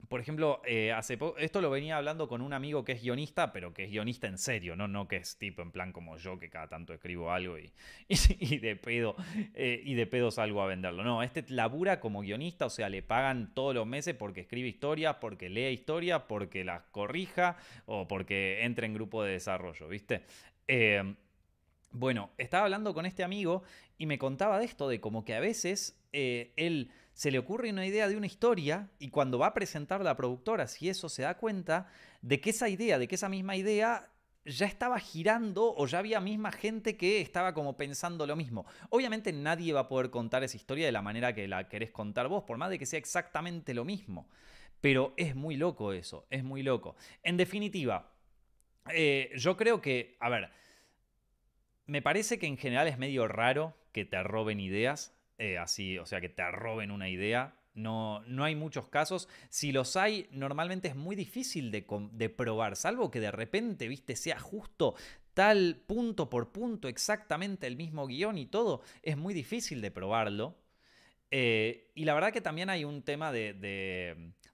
por 0.07 0.21
ejemplo, 0.21 0.63
eh, 0.65 0.93
hace 0.93 1.19
esto 1.39 1.61
lo 1.61 1.71
venía 1.71 1.97
hablando 1.97 2.29
con 2.29 2.41
un 2.41 2.53
amigo 2.53 2.85
que 2.85 2.93
es 2.93 3.03
guionista, 3.03 3.53
pero 3.53 3.75
que 3.75 3.85
es 3.85 3.91
guionista 3.91 4.27
en 4.27 4.39
serio, 4.39 4.77
no, 4.77 4.89
no 4.89 5.09
que 5.09 5.17
es 5.17 5.37
tipo 5.37 5.61
en 5.61 5.71
plan 5.71 5.93
como 5.93 6.17
yo, 6.17 6.39
que 6.39 6.49
cada 6.49 6.69
tanto 6.69 6.95
escribo 6.95 7.31
algo 7.33 7.59
y, 7.59 7.73
y, 8.09 8.59
de 8.59 8.77
pedo 8.77 9.17
eh, 9.55 9.83
y 9.85 9.95
de 9.95 10.07
pedo 10.07 10.31
salgo 10.31 10.63
a 10.63 10.67
venderlo. 10.67 11.03
No, 11.03 11.23
este 11.23 11.45
labura 11.49 12.01
como 12.01 12.21
guionista, 12.21 12.67
o 12.67 12.71
sea, 12.71 12.89
le 12.89 13.03
pagan 13.03 13.53
todos 13.55 13.75
los 13.75 13.87
meses 13.87 14.15
porque 14.15 14.43
escribe 14.43 14.69
historias, 14.69 15.17
porque 15.17 15.51
lee 15.51 15.69
historias, 15.69 16.23
porque 16.29 16.65
las 16.65 16.85
corrija 16.85 17.57
o 17.85 18.09
porque 18.09 18.65
entra 18.65 18.87
en 18.87 18.95
grupo 18.95 19.23
de 19.25 19.33
desarrollo, 19.33 19.89
¿viste? 19.89 20.23
Eh, 20.69 21.17
bueno, 21.91 22.31
estaba 22.39 22.65
hablando 22.65 22.95
con 22.95 23.05
este 23.05 23.25
amigo 23.25 23.63
y 23.99 24.07
me 24.07 24.19
contaba 24.19 24.59
de 24.59 24.65
esto, 24.65 24.89
de 24.89 25.01
como 25.01 25.25
que 25.25 25.35
a 25.35 25.41
veces 25.41 25.99
él 26.13 26.91
se 27.19 27.33
le 27.33 27.41
ocurre 27.41 27.71
una 27.71 27.85
idea 27.85 28.07
de 28.07 28.17
una 28.17 28.29
historia 28.29 28.91
y 29.01 29.09
cuando 29.09 29.41
va 29.41 29.49
a 29.49 29.53
presentar 29.53 30.03
la 30.03 30.17
productora, 30.17 30.69
si 30.69 30.89
eso 30.89 31.09
se 31.09 31.23
da 31.23 31.37
cuenta 31.37 31.89
de 32.23 32.41
que 32.41 32.51
esa 32.51 32.69
idea, 32.69 32.97
de 32.97 33.09
que 33.09 33.17
esa 33.17 33.29
misma 33.29 33.57
idea 33.57 34.09
ya 34.45 34.67
estaba 34.67 35.01
girando 35.01 35.75
o 35.77 35.89
ya 35.89 35.99
había 35.99 36.21
misma 36.21 36.53
gente 36.53 36.97
que 36.97 37.21
estaba 37.21 37.55
como 37.55 37.77
pensando 37.77 38.25
lo 38.25 38.37
mismo. 38.37 38.67
Obviamente 38.91 39.33
nadie 39.33 39.73
va 39.73 39.81
a 39.81 39.89
poder 39.89 40.11
contar 40.11 40.45
esa 40.45 40.57
historia 40.57 40.87
de 40.87 40.93
la 40.93 41.03
manera 41.03 41.35
que 41.35 41.49
la 41.49 41.69
querés 41.69 41.91
contar 41.91 42.29
vos, 42.29 42.45
por 42.45 42.57
más 42.57 42.71
de 42.71 42.79
que 42.79 42.87
sea 42.87 43.01
exactamente 43.01 43.75
lo 43.75 43.85
mismo. 43.85 44.29
Pero 44.81 45.13
es 45.17 45.35
muy 45.35 45.57
loco 45.57 45.93
eso, 45.93 46.25
es 46.31 46.45
muy 46.45 46.63
loco. 46.63 46.95
En 47.25 47.37
definitiva, 47.37 48.13
eh, 48.95 49.33
yo 49.35 49.57
creo 49.57 49.81
que, 49.81 50.17
a 50.21 50.29
ver, 50.29 50.51
me 51.87 52.01
parece 52.01 52.39
que 52.39 52.47
en 52.47 52.59
general 52.59 52.87
es 52.87 52.97
medio 52.97 53.27
raro 53.27 53.77
que 53.91 54.05
te 54.05 54.23
roben 54.23 54.61
ideas. 54.61 55.18
Eh, 55.39 55.57
así, 55.57 55.99
o 55.99 56.07
sea, 56.07 56.21
que 56.21 56.29
te 56.29 56.49
roben 56.51 56.91
una 56.91 57.09
idea. 57.09 57.55
No, 57.75 58.21
no 58.27 58.43
hay 58.43 58.57
muchos 58.57 58.89
casos. 58.89 59.29
Si 59.49 59.71
los 59.71 59.97
hay, 59.97 60.29
normalmente 60.33 60.89
es 60.89 60.97
muy 60.97 61.15
difícil 61.15 61.71
de, 61.71 61.87
de 62.13 62.29
probar, 62.29 62.75
salvo 62.75 63.11
que 63.11 63.21
de 63.21 63.31
repente, 63.31 63.87
viste, 63.87 64.17
sea 64.17 64.41
justo 64.41 64.97
tal 65.35 65.77
punto 65.87 66.29
por 66.29 66.51
punto, 66.51 66.89
exactamente 66.89 67.69
el 67.69 67.77
mismo 67.77 68.09
guion 68.09 68.37
y 68.37 68.47
todo. 68.47 68.83
Es 69.05 69.17
muy 69.17 69.33
difícil 69.33 69.81
de 69.81 69.93
probarlo. 69.93 70.57
Eh, 71.31 71.93
y 71.95 72.05
la 72.07 72.15
verdad 72.15 72.33
que 72.33 72.41
también 72.41 72.71
hay 72.71 72.85
un 72.85 73.03
tema 73.03 73.31
de, 73.31 73.55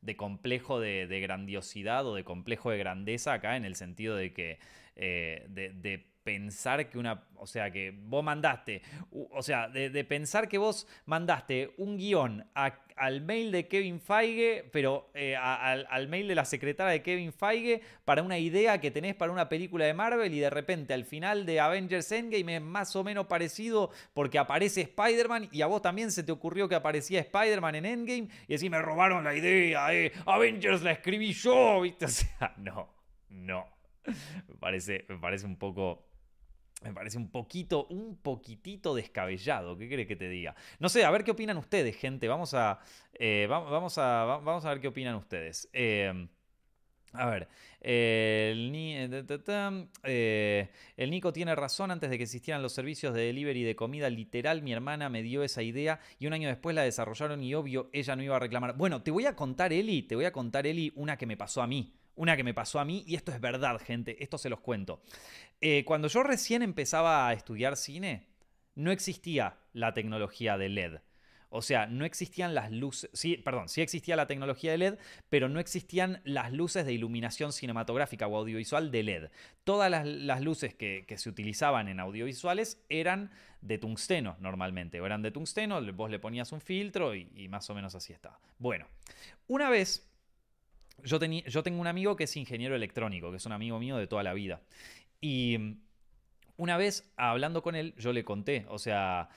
de, 0.03 0.17
complejo 0.17 0.81
de, 0.81 1.21
grandiosidad 1.23 2.07
o 2.07 2.15
de 2.15 2.25
complejo 2.25 2.71
de 2.71 2.77
grandeza 2.77 3.33
acá, 3.33 3.57
en 3.57 3.65
el 3.65 3.77
sentido 3.77 4.17
de 4.17 4.35
que 4.35 4.59
eh, 4.97 5.47
de 5.49 6.14
pensar 6.25 6.89
que 6.89 6.99
una, 6.99 7.23
o 7.37 7.47
sea, 7.47 7.71
que 7.71 7.93
vos 7.95 8.25
mandaste, 8.25 8.83
o 9.11 9.43
sea, 9.43 9.69
de, 9.69 10.05
pensar 10.05 10.49
que 10.49 10.57
vos 10.57 10.89
mandaste 11.05 11.75
un 11.77 11.99
guion 11.99 12.49
al 12.55 13.21
mail 13.21 13.53
de 13.53 13.69
Kevin 13.69 14.01
Feige, 14.01 14.69
pero 14.73 15.11
eh, 15.15 15.37
al, 15.37 16.09
mail 16.09 16.27
de 16.27 16.35
la 16.35 16.47
secretaria 16.47 16.93
de 16.93 17.03
Kevin 17.03 17.33
Feige 17.33 17.83
para 18.07 18.23
una 18.23 18.39
idea 18.39 18.81
que 18.81 18.91
tenés 18.91 19.15
para 19.15 19.33
una 19.33 19.51
película 19.51 19.85
de 19.85 19.93
Marvel 19.93 20.33
y 20.33 20.41
de 20.41 20.49
repente 20.49 20.95
al 20.95 21.05
final 21.05 21.45
de 21.45 21.61
Avengers 21.61 22.11
Endgame 22.11 22.57
es 22.57 22.63
más 22.63 22.97
o 22.97 23.05
menos 23.05 23.27
parecido 23.27 23.91
porque 24.15 24.39
aparece 24.39 24.81
Spider-Man 24.83 25.51
y 25.53 25.61
a 25.61 25.67
vos 25.67 25.83
también 25.83 26.11
se 26.11 26.23
te 26.23 26.33
ocurrió 26.33 26.69
que 26.69 26.75
aparecía 26.75 27.21
Spider-Man 27.21 27.75
en 27.75 27.85
Endgame 27.85 28.29
y 28.49 28.55
así 28.55 28.71
me 28.71 28.81
robaron 28.81 29.25
la 29.25 29.35
idea, 29.35 29.93
eh, 29.95 30.11
Avengers 30.25 30.83
la 30.83 30.93
escribí 30.93 31.33
yo, 31.33 31.83
¿viste? 31.83 32.07
O 32.15 32.17
sea, 32.17 32.55
no, 32.59 32.89
no. 33.29 33.67
Me 34.07 34.55
parece, 34.61 35.05
me 35.09 35.19
parece 35.19 35.47
un 35.47 35.57
poco 35.57 36.05
me 36.83 36.93
parece 36.93 37.17
un 37.17 37.31
poquito, 37.31 37.87
un 37.87 38.17
poquitito 38.17 38.95
descabellado. 38.95 39.77
¿Qué 39.79 39.89
crees 39.89 40.07
que 40.07 40.17
te 40.17 40.29
diga? 40.29 40.55
No 40.79 40.89
sé, 40.89 41.05
a 41.05 41.11
ver 41.11 41.25
qué 41.25 41.31
opinan 41.31 41.57
ustedes, 41.57 41.97
gente. 41.97 42.29
Vamos 42.29 42.55
a, 42.55 42.79
eh, 43.15 43.47
vamos 43.49 43.97
a, 43.99 44.25
vamos 44.25 44.65
a 44.65 44.69
ver 44.69 44.81
qué 44.81 44.89
opinan 44.89 45.15
ustedes. 45.15 45.69
Em, 45.73 46.29
a 47.15 47.31
ver, 47.31 47.49
el, 47.81 48.73
eh, 50.03 50.69
el, 50.97 51.11
Nico 51.11 51.33
tiene 51.33 51.55
razón, 51.55 51.93
antes 51.93 52.11
de 52.11 52.19
que 52.19 52.25
existieran 52.25 52.61
los 52.61 52.73
servicios 52.73 53.15
de 53.15 53.23
delivery 53.27 53.63
de 53.63 53.77
comida, 53.77 54.11
literal, 54.11 54.63
mi 54.63 54.73
hermana 54.73 55.09
me 55.09 55.23
dio 55.23 55.45
esa 55.45 55.63
idea 55.63 56.01
y 56.19 56.27
un 56.27 56.33
año 56.33 56.49
después 56.49 56.75
la 56.75 56.83
desarrollaron 56.83 57.43
y 57.43 57.55
obvio, 57.55 57.89
ella 57.93 58.17
no 58.17 58.23
iba 58.25 58.35
a 58.37 58.41
reclamar. 58.41 58.77
Bueno, 58.77 59.03
te 59.03 59.13
voy 59.13 59.27
a 59.27 59.37
contar, 59.37 59.73
Eli, 59.73 60.03
te 60.03 60.17
voy 60.17 60.25
a 60.25 60.33
contar, 60.33 60.67
Eli, 60.67 60.93
una 60.97 61.17
que 61.17 61.27
me 61.27 61.37
pasó 61.37 61.63
a 61.63 61.69
mí. 61.69 61.95
Una 62.17 62.37
que 62.37 62.45
me 62.45 62.55
pasó 62.55 62.79
a 62.79 62.85
mí, 62.85 63.05
y 63.09 63.17
esto 63.17 63.33
es 63.33 63.41
verdad, 63.41 63.81
gente, 63.81 64.23
esto 64.23 64.39
se 64.39 64.49
los 64.49 64.61
cuento. 64.61 65.03
Eh, 65.61 65.85
cuando 65.85 66.09
yo 66.09 66.23
recién 66.23 66.63
empezaba 66.63 67.29
a 67.29 67.33
estudiar 67.33 67.77
cine, 67.77 68.27
no 68.75 68.91
existía 68.91 69.57
la 69.73 69.95
tecnología 69.95 70.59
de 70.59 70.69
LED. 70.69 70.99
O 71.57 71.63
sea, 71.63 71.87
no 71.87 72.05
existían 72.05 72.53
las 72.53 72.73
luces, 72.73 73.09
sí, 73.13 73.37
perdón, 73.37 73.69
sí 73.69 73.81
existía 73.81 74.17
la 74.17 74.27
tecnología 74.27 74.73
de 74.73 74.79
LED, 74.79 74.99
pero 75.29 75.49
no 75.49 75.61
existían 75.61 76.21
las 76.25 76.53
luces 76.53 76.85
de 76.85 76.93
iluminación 76.93 77.53
cinematográfica 77.53 78.27
o 78.27 78.37
audiovisual 78.37 78.91
de 78.91 79.03
LED. 79.05 79.31
Todas 79.63 79.89
las, 79.89 80.41
luces 80.41 80.75
que, 80.75 81.07
se 81.17 81.29
utilizaban 81.29 81.87
en 81.87 82.01
audiovisuales 82.01 82.85
eran 82.89 83.31
de 83.61 83.79
tungsteno 83.79 84.37
normalmente, 84.41 85.01
o 85.01 85.07
eran 85.07 85.23
de 85.23 85.31
tungsteno, 85.31 85.81
vos 85.93 86.11
le 86.11 86.19
ponías 86.19 86.51
un 86.51 86.61
filtro 86.61 87.15
y, 87.15 87.47
más 87.49 87.71
o 87.71 87.75
menos 87.77 87.95
así 87.95 88.13
estaba. 88.13 88.41
Bueno, 88.59 88.89
una 89.47 89.71
vez 89.71 90.11
yo, 91.05 91.21
yo, 91.21 91.63
tengo 91.63 91.81
un 91.81 91.87
amigo 91.87 92.17
que 92.17 92.25
es 92.25 92.37
ingeniero 92.37 92.75
electrónico, 92.75 93.31
que 93.31 93.37
es 93.37 93.47
un 93.47 93.53
amigo 93.53 93.79
mío 93.79 93.97
de 93.97 94.09
toda 94.09 94.25
la 94.25 94.35
vida. 94.35 94.61
Y 95.27 95.79
una 96.59 96.77
vez 96.77 97.11
hablando 97.17 97.63
con 97.63 97.75
él, 97.75 97.95
yo 97.97 98.13
le 98.13 98.27
conté, 98.27 98.67
o 98.69 98.79
sea, 98.79 99.31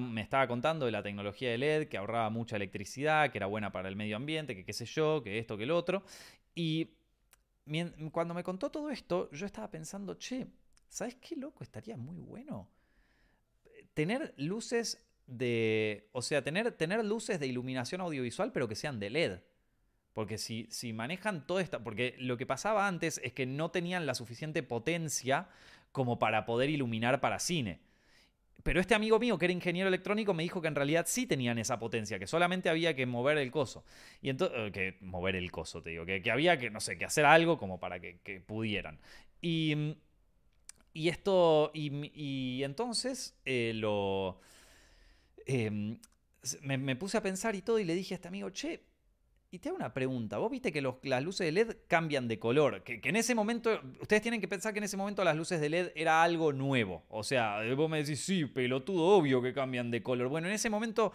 me 0.00 0.22
estaba 0.22 0.48
contando 0.48 0.86
de 0.86 0.92
la 0.92 1.02
tecnología 1.02 1.50
de 1.50 1.58
LED, 1.58 1.88
que 1.88 1.98
ahorraba 1.98 2.30
mucha 2.30 2.56
electricidad, 2.56 3.30
que 3.30 3.36
era 3.36 3.44
buena 3.44 3.70
para 3.70 3.90
el 3.90 3.94
medio 3.94 4.16
ambiente, 4.16 4.56
que 4.56 4.64
qué 4.64 4.72
sé 4.72 4.86
yo, 4.86 5.22
que 5.22 5.38
esto, 5.38 5.58
que 5.58 5.66
lo 5.66 5.76
otro. 5.76 6.02
Y 6.54 6.94
cuando 8.10 8.32
me 8.32 8.42
contó 8.42 8.70
todo 8.70 8.88
esto, 8.88 9.30
yo 9.32 9.44
estaba 9.44 9.70
pensando, 9.70 10.14
che, 10.14 10.46
¿sabes 10.88 11.16
qué 11.16 11.36
loco? 11.36 11.62
Estaría 11.62 11.98
muy 11.98 12.16
bueno. 12.16 12.70
Tener 13.92 14.32
luces 14.38 15.06
de. 15.26 16.08
O 16.12 16.22
sea, 16.22 16.42
tener, 16.42 16.72
tener 16.72 17.04
luces 17.04 17.38
de 17.38 17.48
iluminación 17.48 18.00
audiovisual, 18.00 18.50
pero 18.50 18.66
que 18.66 18.76
sean 18.76 18.98
de 18.98 19.10
LED. 19.10 19.40
Porque 20.12 20.38
si, 20.38 20.66
si 20.70 20.92
manejan 20.92 21.46
toda 21.46 21.62
esta. 21.62 21.82
Porque 21.82 22.14
lo 22.18 22.36
que 22.36 22.46
pasaba 22.46 22.86
antes 22.86 23.20
es 23.24 23.32
que 23.32 23.46
no 23.46 23.70
tenían 23.70 24.06
la 24.06 24.14
suficiente 24.14 24.62
potencia 24.62 25.48
como 25.90 26.18
para 26.18 26.44
poder 26.44 26.70
iluminar 26.70 27.20
para 27.20 27.38
cine. 27.38 27.80
Pero 28.62 28.80
este 28.80 28.94
amigo 28.94 29.18
mío, 29.18 29.38
que 29.38 29.46
era 29.46 29.52
ingeniero 29.52 29.88
electrónico, 29.88 30.34
me 30.34 30.44
dijo 30.44 30.62
que 30.62 30.68
en 30.68 30.76
realidad 30.76 31.06
sí 31.08 31.26
tenían 31.26 31.58
esa 31.58 31.78
potencia, 31.78 32.18
que 32.18 32.26
solamente 32.26 32.68
había 32.68 32.94
que 32.94 33.06
mover 33.06 33.38
el 33.38 33.50
coso. 33.50 33.84
Y 34.20 34.30
entonces, 34.30 34.56
eh, 34.58 34.72
que 34.72 34.98
mover 35.00 35.34
el 35.34 35.50
coso, 35.50 35.82
te 35.82 35.90
digo, 35.90 36.06
que, 36.06 36.22
había 36.30 36.58
que, 36.58 36.70
no 36.70 36.80
sé, 36.80 36.96
que 36.96 37.04
hacer 37.04 37.24
algo 37.24 37.58
como 37.58 37.80
para 37.80 38.00
que, 38.00 38.42
pudieran. 38.46 39.00
Y, 39.40 39.96
y 40.92 41.08
esto, 41.08 41.72
y, 41.74 42.62
entonces 42.62 43.36
eh, 43.44 43.72
lo... 43.74 44.40
Em, 45.46 45.98
me 46.62 46.96
puse 46.96 47.16
a 47.16 47.22
pensar 47.22 47.54
y 47.54 47.62
todo 47.62 47.78
y 47.78 47.84
le 47.84 47.94
dije 47.94 48.14
a 48.14 48.16
este 48.16 48.28
amigo, 48.28 48.50
che, 48.50 48.80
y 49.52 49.58
te 49.58 49.68
hago 49.68 49.76
una 49.76 49.92
pregunta. 49.92 50.38
Vos 50.38 50.50
viste 50.50 50.72
que 50.72 50.80
las 50.80 51.22
luces 51.22 51.44
de 51.44 51.52
LED 51.52 51.76
cambian 51.86 52.26
de 52.26 52.38
color. 52.38 52.82
Que, 52.82 53.00
en 53.04 53.16
ese 53.16 53.34
momento, 53.34 53.82
ustedes 54.00 54.22
tienen 54.22 54.40
que 54.40 54.48
pensar 54.48 54.72
que 54.72 54.78
en 54.78 54.84
ese 54.84 54.96
momento 54.96 55.22
las 55.24 55.36
luces 55.36 55.60
de 55.60 55.68
LED 55.68 55.92
era 55.94 56.22
algo 56.22 56.54
nuevo. 56.54 57.04
O 57.10 57.22
sea, 57.22 57.58
vos 57.76 57.90
me 57.90 57.98
decís, 57.98 58.20
sí, 58.20 58.46
pelotudo, 58.46 59.04
obvio 59.04 59.42
que 59.42 59.52
cambian 59.52 59.90
de 59.90 60.02
color. 60.02 60.28
Bueno, 60.28 60.48
en 60.48 60.54
ese 60.54 60.70
momento 60.70 61.12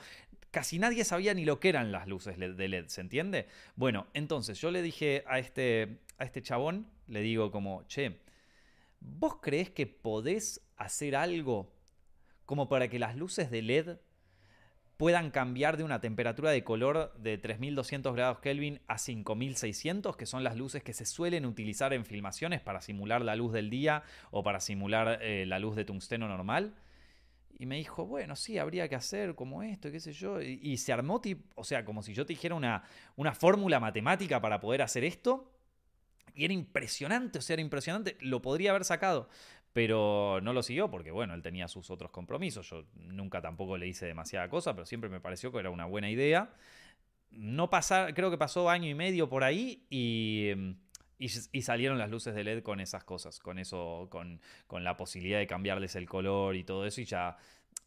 casi 0.52 0.78
nadie 0.78 1.04
sabía 1.04 1.34
ni 1.34 1.45
lo 1.45 1.60
que 1.60 1.69
eran 1.69 1.91
las 1.91 2.08
luces 2.08 2.38
de 2.38 2.67
LED, 2.67 2.86
¿se 2.89 3.02
entiende? 3.02 3.47
Bueno, 3.76 4.06
entonces 4.13 4.62
yo 4.62 4.69
le 4.69 4.84
dije 4.84 5.23
a 5.26 5.39
este, 5.39 5.97
a 6.19 6.23
este 6.23 6.43
chabón, 6.43 6.88
le 7.08 7.21
digo 7.21 7.50
como, 7.50 7.88
che, 7.88 8.19
¿vos 9.00 9.38
crees 9.41 9.71
que 9.71 9.88
podés 9.88 10.62
hacer 10.78 11.15
algo 11.15 11.73
como 12.45 12.69
para 12.69 12.88
que 12.88 13.00
las 13.00 13.15
luces 13.15 13.50
de 13.50 13.63
LED 13.63 13.97
puedan 14.97 15.29
cambiar 15.29 15.77
de 15.77 15.83
una 15.83 16.01
temperatura 16.01 16.51
de 16.51 16.63
color 16.63 17.13
de 17.17 17.38
3200 17.38 18.15
grados 18.15 18.39
Kelvin 18.39 18.81
a 18.88 18.97
5600, 18.97 20.17
que 20.17 20.25
son 20.25 20.43
las 20.43 20.57
luces 20.57 20.83
que 20.83 20.93
se 20.93 21.05
suelen 21.05 21.45
utilizar 21.45 21.93
en 21.93 22.03
filmaciones 22.03 22.62
para 22.62 22.81
simular 22.81 23.21
la 23.21 23.36
luz 23.36 23.53
del 23.53 23.69
día 23.69 24.03
o 24.31 24.43
para 24.43 24.60
simular 24.60 25.19
eh, 25.21 25.45
la 25.45 25.60
luz 25.60 25.75
de 25.75 25.86
tungsteno 25.86 26.27
normal. 26.27 26.75
Y 27.60 27.65
me 27.65 27.77
dijo, 27.77 28.05
bueno, 28.05 28.36
sí, 28.36 28.57
habría 28.57 28.88
que 28.88 28.95
hacer 28.95 29.36
como 29.36 29.63
esto, 29.63 29.91
qué 29.91 29.99
sé 29.99 30.13
yo. 30.13 30.41
Y, 30.41 30.77
se 30.77 30.93
armó, 30.93 31.21
o 31.55 31.63
sea, 31.63 31.86
como 31.86 32.03
si 32.03 32.13
yo 32.13 32.25
te 32.25 32.33
dijera 32.33 32.53
una, 32.53 32.83
una 33.15 33.33
fórmula 33.33 33.79
matemática 33.79 34.41
para 34.41 34.60
poder 34.60 34.81
hacer 34.81 35.03
esto. 35.03 35.51
Y 36.36 36.45
era 36.45 36.53
impresionante, 36.53 37.39
o 37.39 37.41
sea, 37.41 37.55
era 37.55 37.63
impresionante. 37.63 38.15
Lo 38.19 38.43
podría 38.43 38.69
haber 38.69 38.86
sacado 38.86 39.27
pero 39.77 40.39
no 40.41 40.53
lo 40.53 40.63
siguió 40.63 40.89
porque, 40.89 41.11
bueno, 41.11 41.35
él 41.35 41.43
tenía 41.43 41.67
sus 41.67 41.91
otros 41.91 42.09
compromisos. 42.09 42.67
Yo 42.67 42.85
nunca 42.95 43.43
tampoco 43.43 43.77
le 43.77 43.87
hice 43.87 44.07
demasiada 44.07 44.49
cosa, 44.49 44.73
pero 44.73 44.87
siempre 44.87 45.07
me 45.07 45.19
pareció 45.19 45.51
que 45.51 45.59
era 45.59 45.69
una 45.69 45.85
buena 45.85 46.09
idea. 46.09 46.51
No 47.29 47.69
pasar, 47.69 48.15
creo 48.15 48.31
que 48.31 48.39
pasó 48.39 48.71
año 48.71 48.89
y 48.89 48.95
medio 48.95 49.29
por 49.29 49.43
ahí 49.43 49.85
y, 49.91 50.51
y, 51.19 51.61
salieron 51.61 51.99
las 51.99 52.09
luces 52.09 52.33
de 52.33 52.43
LED 52.43 52.63
con 52.63 52.79
esas 52.79 53.03
cosas, 53.03 53.37
con 53.37 53.59
eso, 53.59 54.07
con, 54.09 54.41
con 54.65 54.83
la 54.83 54.97
posibilidad 54.97 55.37
de 55.37 55.45
cambiarles 55.45 55.95
el 55.95 56.09
color 56.09 56.55
y 56.55 56.63
todo 56.63 56.83
eso 56.87 56.99
y 56.99 57.05
ya 57.05 57.37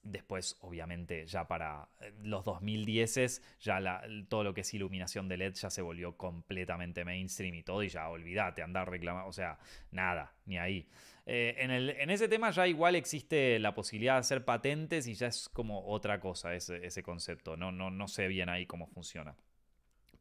Después, 0.03 0.57
obviamente, 0.61 1.26
ya 1.26 1.46
para 1.46 1.88
eh, 2.00 2.14
los 2.22 2.44
2010 2.44 3.42
ya 3.61 4.03
todo 4.29 4.44
lo 4.44 4.55
que 4.55 4.62
es 4.62 4.72
iluminación 4.72 5.29
de 5.29 5.37
LED 5.37 5.55
ya 5.55 5.68
se 5.68 5.83
volvió 5.83 6.16
completamente 6.16 7.05
mainstream 7.05 7.55
y 7.55 7.62
todo, 7.62 7.83
y 7.83 7.88
ya 7.88 8.09
olvídate, 8.09 8.62
andar 8.62 8.88
reclamando, 8.88 9.29
o 9.29 9.33
sea, 9.33 9.59
nada, 9.90 10.33
ni 10.46 10.57
ahí. 10.57 10.88
Eh, 11.33 11.62
en, 11.62 11.71
el, 11.71 11.90
en, 11.90 12.11
ese 12.11 12.27
tema 12.27 12.51
ya 12.51 12.66
igual 12.66 12.97
existe 12.97 13.61
la 13.61 13.73
posibilidad 13.73 14.14
de 14.14 14.19
hacer 14.19 14.45
patentes 14.45 15.07
y 15.07 15.14
ya 15.14 15.29
es 15.29 15.49
como 15.49 15.87
otra 15.87 16.19
cosa 16.19 16.57
ese, 16.57 16.85
ese 16.85 17.05
concepto, 17.05 17.57
no, 17.57 17.71
no, 17.71 17.88
no 17.88 18.09
sé 18.09 18.27
bien 18.27 18.49
ahí 18.49 18.66
cómo 18.66 18.88
funciona. 18.88 19.37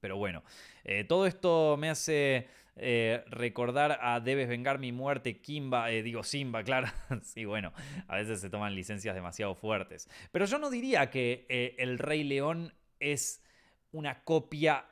Pero 0.02 0.18
bueno, 0.18 0.44
eh, 0.84 1.04
todo 1.06 1.26
esto 1.26 1.78
me 1.80 1.90
hace 1.90 2.48
eh, 2.76 3.24
recordar 3.26 3.98
a 4.04 4.20
Debes 4.20 4.48
vengar 4.48 4.78
mi 4.78 4.92
muerte, 4.92 5.42
Kimba, 5.42 5.88
digo 5.88 6.22
Simba, 6.22 6.64
claro. 6.64 6.90
sí, 7.24 7.44
bueno, 7.44 7.74
a 8.08 8.18
veces 8.18 8.40
se 8.40 8.52
toman 8.52 8.76
licencias 8.76 9.16
demasiado 9.16 9.56
fuertes. 9.56 10.08
Pero 10.32 10.46
yo 10.46 10.60
no 10.60 10.70
diría 10.70 11.10
que 11.10 11.76
El 11.80 11.98
Rey 11.98 12.24
León 12.24 12.72
es 13.00 13.44
una 13.92 14.24
copia 14.24 14.86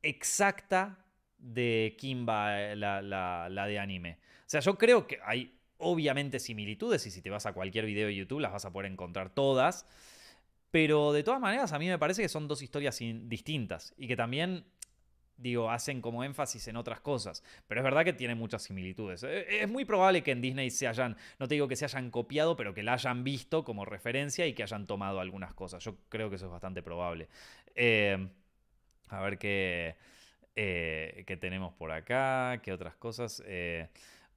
exacta 0.00 1.04
de 1.36 1.94
Kimba, 1.98 2.74
la, 2.74 3.02
la 3.02 3.66
de 3.66 3.78
anime. 3.78 4.18
O 4.46 4.50
sea, 4.50 4.60
yo 4.60 4.78
creo 4.78 5.06
que 5.06 5.20
hay 5.22 5.57
obviamente 5.78 6.38
similitudes 6.38 7.06
y 7.06 7.10
si 7.10 7.22
te 7.22 7.30
vas 7.30 7.46
a 7.46 7.52
cualquier 7.52 7.86
video 7.86 8.08
de 8.08 8.14
YouTube 8.14 8.40
las 8.40 8.52
vas 8.52 8.64
a 8.64 8.72
poder 8.72 8.90
encontrar 8.90 9.30
todas. 9.30 9.86
Pero 10.70 11.12
de 11.12 11.22
todas 11.22 11.40
maneras, 11.40 11.72
a 11.72 11.78
mí 11.78 11.88
me 11.88 11.98
parece 11.98 12.22
que 12.22 12.28
son 12.28 12.46
dos 12.46 12.60
historias 12.62 12.98
distintas 12.98 13.94
y 13.96 14.06
que 14.06 14.16
también, 14.16 14.66
digo, 15.38 15.70
hacen 15.70 16.02
como 16.02 16.24
énfasis 16.24 16.68
en 16.68 16.76
otras 16.76 17.00
cosas. 17.00 17.42
Pero 17.66 17.80
es 17.80 17.84
verdad 17.84 18.04
que 18.04 18.12
tienen 18.12 18.36
muchas 18.36 18.64
similitudes. 18.64 19.22
E-, 19.22 19.62
es 19.62 19.68
muy 19.68 19.86
probable 19.86 20.22
que 20.22 20.32
en 20.32 20.42
Disney 20.42 20.70
se 20.70 20.86
hayan, 20.86 21.16
no 21.38 21.48
te 21.48 21.54
digo 21.54 21.68
que 21.68 21.76
se 21.76 21.86
hayan 21.86 22.10
copiado, 22.10 22.54
pero 22.54 22.74
que 22.74 22.82
la 22.82 22.92
hayan 22.94 23.24
visto 23.24 23.64
como 23.64 23.86
referencia 23.86 24.46
y 24.46 24.52
que 24.52 24.62
hayan 24.62 24.86
tomado 24.86 25.20
algunas 25.20 25.54
cosas. 25.54 25.82
Yo 25.82 25.96
creo 26.10 26.28
que 26.28 26.36
eso 26.36 26.46
es 26.46 26.52
bastante 26.52 26.82
probable. 26.82 27.28
Eh, 27.74 28.28
a 29.08 29.22
ver 29.22 29.38
qué, 29.38 29.96
eh, 30.54 31.24
qué, 31.26 31.36
tenemos 31.38 31.72
por 31.72 31.92
acá, 31.92 32.60
qué 32.62 32.72
otras 32.72 32.94
cosas. 32.96 33.42
Eh, 33.46 33.88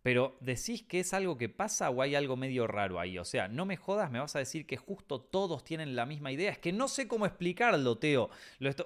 pero 0.02 0.36
decís 0.40 0.84
que 0.84 1.00
es 1.00 1.14
algo 1.14 1.38
que 1.38 1.48
pasa 1.50 1.90
o 1.90 2.02
hay 2.02 2.16
algo 2.16 2.36
medio 2.36 2.66
raro 2.66 3.00
ahí. 3.00 3.20
O 3.20 3.26
sea, 3.26 3.48
no 3.48 3.66
me 3.66 3.78
jodas, 3.78 4.10
me 4.10 4.20
vas 4.20 4.36
a 4.36 4.40
decir 4.40 4.66
que 4.66 4.78
justo 4.78 5.22
todos 5.22 5.64
tienen 5.64 5.96
la 5.96 6.06
misma 6.06 6.32
idea. 6.32 6.52
Es 6.52 6.58
que 6.58 6.74
no 6.74 6.88
sé 6.88 7.08
cómo 7.08 7.26
explicarlo, 7.26 7.98
Teo. 7.98 8.30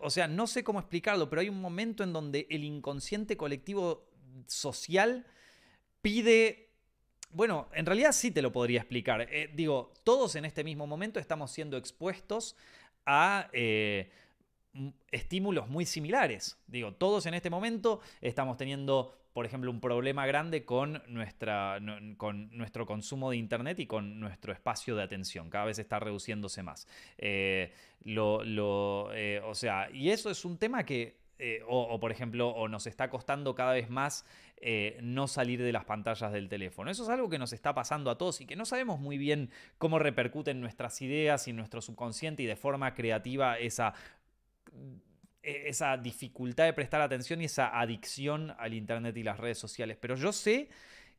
O 0.01 0.09
sea, 0.09 0.27
no 0.27 0.45
sé 0.45 0.63
cómo 0.63 0.79
explicarlo, 0.79 1.29
pero 1.29 1.41
hay 1.41 1.49
un 1.49 1.61
momento 1.61 2.03
en 2.03 2.11
donde 2.11 2.47
el 2.49 2.63
inconsciente 2.63 3.37
colectivo 3.37 4.09
social 4.47 5.25
pide... 6.01 6.69
Bueno, 7.31 7.69
en 7.73 7.85
realidad 7.85 8.11
sí 8.11 8.31
te 8.31 8.41
lo 8.41 8.51
podría 8.51 8.79
explicar. 8.81 9.21
Eh, 9.21 9.49
digo, 9.53 9.93
todos 10.03 10.35
en 10.35 10.45
este 10.45 10.63
mismo 10.63 10.85
momento 10.85 11.19
estamos 11.19 11.51
siendo 11.51 11.77
expuestos 11.77 12.57
a... 13.05 13.49
Eh, 13.53 14.11
estímulos 15.11 15.69
muy 15.69 15.85
similares. 15.85 16.57
Digo, 16.67 16.93
todos 16.93 17.25
en 17.25 17.33
este 17.33 17.49
momento 17.49 18.01
estamos 18.19 18.57
teniendo 18.57 19.17
por 19.35 19.45
ejemplo, 19.45 19.69
un 19.69 19.81
problema 19.81 20.25
grande 20.25 20.63
con, 20.63 21.03
nuestra, 21.09 21.77
con 22.15 22.57
nuestro 22.57 22.85
consumo 22.85 23.31
de 23.31 23.35
Internet 23.35 23.77
y 23.81 23.85
con 23.85 24.17
nuestro 24.21 24.53
espacio 24.53 24.95
de 24.95 25.03
atención. 25.03 25.49
Cada 25.49 25.65
vez 25.65 25.77
está 25.77 25.99
reduciéndose 25.99 26.63
más. 26.63 26.87
Eh, 27.17 27.73
eh, 28.05 29.41
o 29.43 29.53
sea, 29.53 29.89
y 29.91 30.11
eso 30.11 30.29
es 30.29 30.45
un 30.45 30.57
tema 30.57 30.85
que, 30.85 31.17
eh, 31.37 31.61
o, 31.67 31.99
por 31.99 32.13
ejemplo, 32.13 32.47
o 32.47 32.69
nos 32.69 32.87
está 32.87 33.09
costando 33.09 33.55
cada 33.55 33.73
vez 33.73 33.89
más 33.89 34.25
no 35.01 35.27
salir 35.27 35.61
de 35.61 35.73
las 35.73 35.83
pantallas 35.83 36.31
del 36.31 36.47
teléfono. 36.47 36.89
Eso 36.89 37.03
es 37.03 37.09
algo 37.09 37.27
que 37.27 37.37
nos 37.37 37.51
está 37.51 37.75
pasando 37.75 38.11
a 38.11 38.17
todos 38.17 38.39
y 38.39 38.45
que 38.45 38.55
no 38.55 38.63
sabemos 38.63 39.01
muy 39.01 39.17
bien 39.17 39.49
cómo 39.77 39.99
repercuten 39.99 40.61
nuestras 40.61 41.01
ideas 41.01 41.49
y 41.49 41.51
nuestro 41.51 41.81
subconsciente 41.81 42.41
y 42.41 42.45
de 42.45 42.55
forma 42.55 42.93
creativa 42.93 43.59
esa 43.59 43.95
esa 45.45 45.97
dificultad 45.97 46.65
de 46.65 46.73
prestar 46.73 47.01
atención 47.01 47.41
y 47.41 47.45
esa 47.45 47.79
adicción 47.79 48.53
al 48.57 48.73
Internet 48.73 49.15
y 49.17 49.23
las 49.23 49.39
redes 49.39 49.57
sociales. 49.57 49.97
Pero 49.99 50.15
yo 50.15 50.33
sé 50.33 50.69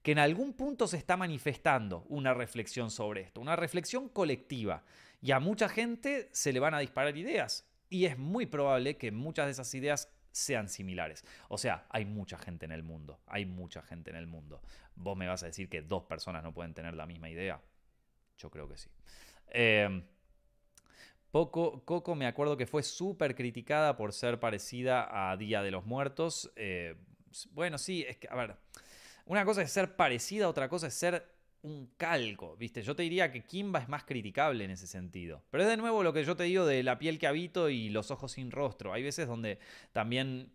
que 0.03 0.13
en 0.13 0.19
algún 0.19 0.53
punto 0.53 0.87
se 0.87 0.97
está 0.97 1.17
manifestando 1.17 2.05
una 2.09 2.35
reflexión 2.35 2.91
sobre 2.91 3.23
esto, 3.23 3.41
una 3.41 3.57
reflexión 3.57 4.09
colectiva. 4.09 4.85
Y 5.21 5.33
a 5.33 5.41
mucha 5.41 5.69
gente 5.69 6.29
se 6.33 6.53
le 6.53 6.61
van 6.61 6.75
a 6.75 6.79
disparar 6.79 7.17
ideas. 7.17 7.69
Y 7.89 8.05
es 8.05 8.19
muy 8.19 8.47
probable 8.47 8.97
que 8.97 9.11
muchas 9.13 9.47
de 9.47 9.53
esas 9.53 9.73
ideas 9.75 10.13
sean 10.31 10.69
similares. 10.69 11.25
O 11.49 11.57
sea, 11.57 11.87
hay 11.89 12.05
mucha 12.05 12.37
gente 12.39 12.67
en 12.67 12.73
el 12.73 12.83
mundo. 12.83 13.21
Hay 13.27 13.47
mucha 13.47 13.83
gente 13.83 14.11
en 14.11 14.17
el 14.17 14.27
mundo. 14.27 14.61
¿Vos 14.95 15.17
me 15.17 15.27
vas 15.27 15.43
a 15.43 15.47
decir 15.47 15.69
que 15.69 15.83
dos 15.83 16.05
personas 16.05 16.43
no 16.43 16.53
pueden 16.53 16.75
tener 16.75 16.95
la 16.95 17.07
misma 17.07 17.31
idea? 17.31 17.61
Yo 18.37 18.51
creo 18.51 18.69
que 18.69 18.77
sí. 18.77 18.91
Eh, 19.49 20.03
Poco, 21.31 21.85
Coco 21.85 22.15
me 22.15 22.27
acuerdo 22.27 22.57
que 22.57 22.67
fue 22.67 22.83
súper 22.83 23.35
criticada 23.35 23.97
por 23.97 24.13
ser 24.13 24.41
parecida 24.41 25.31
a 25.31 25.37
Día 25.37 25.63
de 25.63 25.71
los 25.71 25.85
Muertos. 25.85 26.51
Eh, 26.57 26.95
bueno, 27.51 27.79
sí, 27.79 28.05
es 28.09 28.17
que, 28.17 28.29
a 28.31 28.35
ver, 28.35 28.57
una 29.27 29.45
cosa 29.45 29.63
es 29.63 29.71
ser 29.71 29.97
parecida, 29.97 30.49
otra 30.49 30.69
cosa 30.69 30.87
es 30.87 30.95
ser 30.95 31.37
un 31.63 31.91
calco, 31.97 32.57
¿viste? 32.57 32.83
Yo 32.83 32.95
te 32.95 33.03
diría 33.03 33.33
que 33.33 33.43
Kimba 33.43 33.81
es 33.81 33.89
más 33.89 34.05
criticable 34.05 34.65
en 34.65 34.71
ese 34.71 34.87
sentido. 34.87 35.43
Pero 35.51 35.65
es 35.65 35.69
de 35.69 35.77
nuevo 35.77 36.03
lo 36.03 36.13
que 36.13 36.25
yo 36.25 36.37
te 36.37 36.45
digo 36.45 36.65
de 36.65 36.83
la 36.83 36.99
piel 36.99 37.19
que 37.19 37.27
habito 37.27 37.69
y 37.69 37.89
los 37.89 38.11
ojos 38.11 38.33
sin 38.33 38.51
rostro. 38.53 38.93
Hay 38.93 39.03
veces 39.03 39.27
donde 39.27 39.59
también 39.93 40.53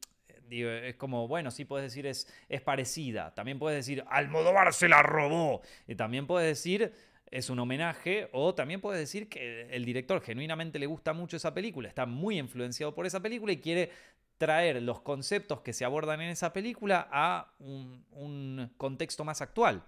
es 0.50 0.96
como, 0.96 1.28
bueno, 1.28 1.52
sí 1.52 1.66
puedes 1.66 1.92
decir 1.92 2.06
es, 2.06 2.28
es 2.50 2.62
parecida. 2.62 3.34
También 3.34 3.60
puedes 3.60 3.78
decir, 3.78 4.04
Almodóvar 4.08 4.74
se 4.74 4.90
la 4.90 5.04
robó. 5.04 5.62
Y 5.88 5.96
también 5.96 6.28
puedes 6.28 6.48
decir, 6.48 6.94
es 7.32 7.50
un 7.50 7.60
homenaje. 7.60 8.30
O 8.34 8.54
también 8.54 8.82
puedes 8.82 9.00
decir 9.00 9.30
que 9.30 9.68
el 9.72 9.86
director 9.86 10.22
genuinamente 10.22 10.78
le 10.78 10.86
gusta 10.86 11.14
mucho 11.14 11.38
esa 11.38 11.54
película, 11.54 11.88
está 11.88 12.06
muy 12.06 12.38
influenciado 12.38 12.94
por 12.94 13.06
esa 13.06 13.22
película 13.22 13.54
y 13.54 13.58
quiere 13.58 13.90
traer 14.38 14.82
los 14.82 15.02
conceptos 15.02 15.62
que 15.62 15.74
se 15.74 15.86
abordan 15.86 16.22
en 16.22 16.30
esa 16.30 16.52
película 16.52 17.08
a 17.12 17.54
un 17.60 18.72
contexto 18.78 19.24
más 19.24 19.42
actual. 19.42 19.84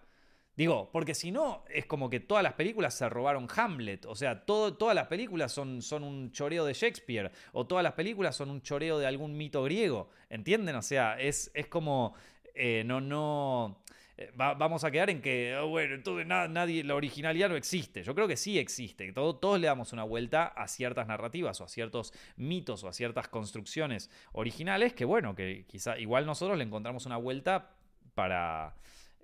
Digo, 0.56 0.90
porque 0.92 1.16
si 1.16 1.32
no, 1.32 1.64
es 1.68 1.88
como 1.88 2.12
que 2.12 2.20
todas 2.20 2.44
las 2.44 2.54
películas 2.54 2.94
se 2.94 3.10
robaron 3.10 3.48
Hamlet. 3.56 4.06
O 4.06 4.16
sea, 4.16 4.46
todas 4.46 4.96
las 4.96 5.08
películas 5.08 5.52
son, 5.52 5.82
son 5.82 6.04
un 6.04 6.32
choreo 6.32 6.64
de 6.66 6.74
Shakespeare. 6.74 7.32
O 7.54 7.66
todas 7.66 7.84
las 7.84 7.94
películas 7.94 8.36
son 8.36 8.52
un 8.52 8.62
choreo 8.62 9.00
de 9.00 9.08
algún 9.08 9.36
mito 9.36 9.64
griego. 9.64 10.10
¿Entienden? 10.30 10.76
O 10.76 10.84
sea, 10.84 11.20
es, 11.20 11.50
es 11.56 11.68
como. 11.68 12.14
Eh, 12.54 12.84
no, 12.86 13.02
no. 13.02 13.83
Eh, 14.16 14.32
vamos 14.36 14.84
a 14.84 14.92
quedar 14.92 15.10
en 15.10 15.22
que, 15.22 15.56
oh, 15.58 15.70
bueno, 15.70 15.96
entonces 15.96 16.28
nadie, 16.28 16.84
la 16.84 16.96
originalidad 16.96 17.50
no 17.50 17.56
existe. 17.56 18.04
Yo 18.04 18.14
creo 18.14 18.28
que 18.28 18.38
sí 18.38 18.60
existe. 18.60 19.12
Todo, 19.12 19.36
todos 19.36 19.60
le 19.60 19.68
damos 19.68 19.92
una 19.94 20.04
vuelta 20.04 20.46
a 20.46 20.68
ciertas 20.68 21.08
narrativas 21.08 21.60
o 21.62 21.64
a 21.64 21.68
ciertos 21.68 22.14
mitos 22.36 22.84
o 22.84 22.88
a 22.88 22.94
ciertas 22.94 23.28
construcciones 23.28 24.12
originales 24.34 24.94
que, 24.94 25.06
bueno, 25.06 25.36
que 25.36 25.66
quizá 25.68 25.98
igual 25.98 26.26
nosotros 26.26 26.58
le 26.58 26.64
encontramos 26.64 27.06
una 27.06 27.18
vuelta 27.18 27.72
para. 28.14 28.76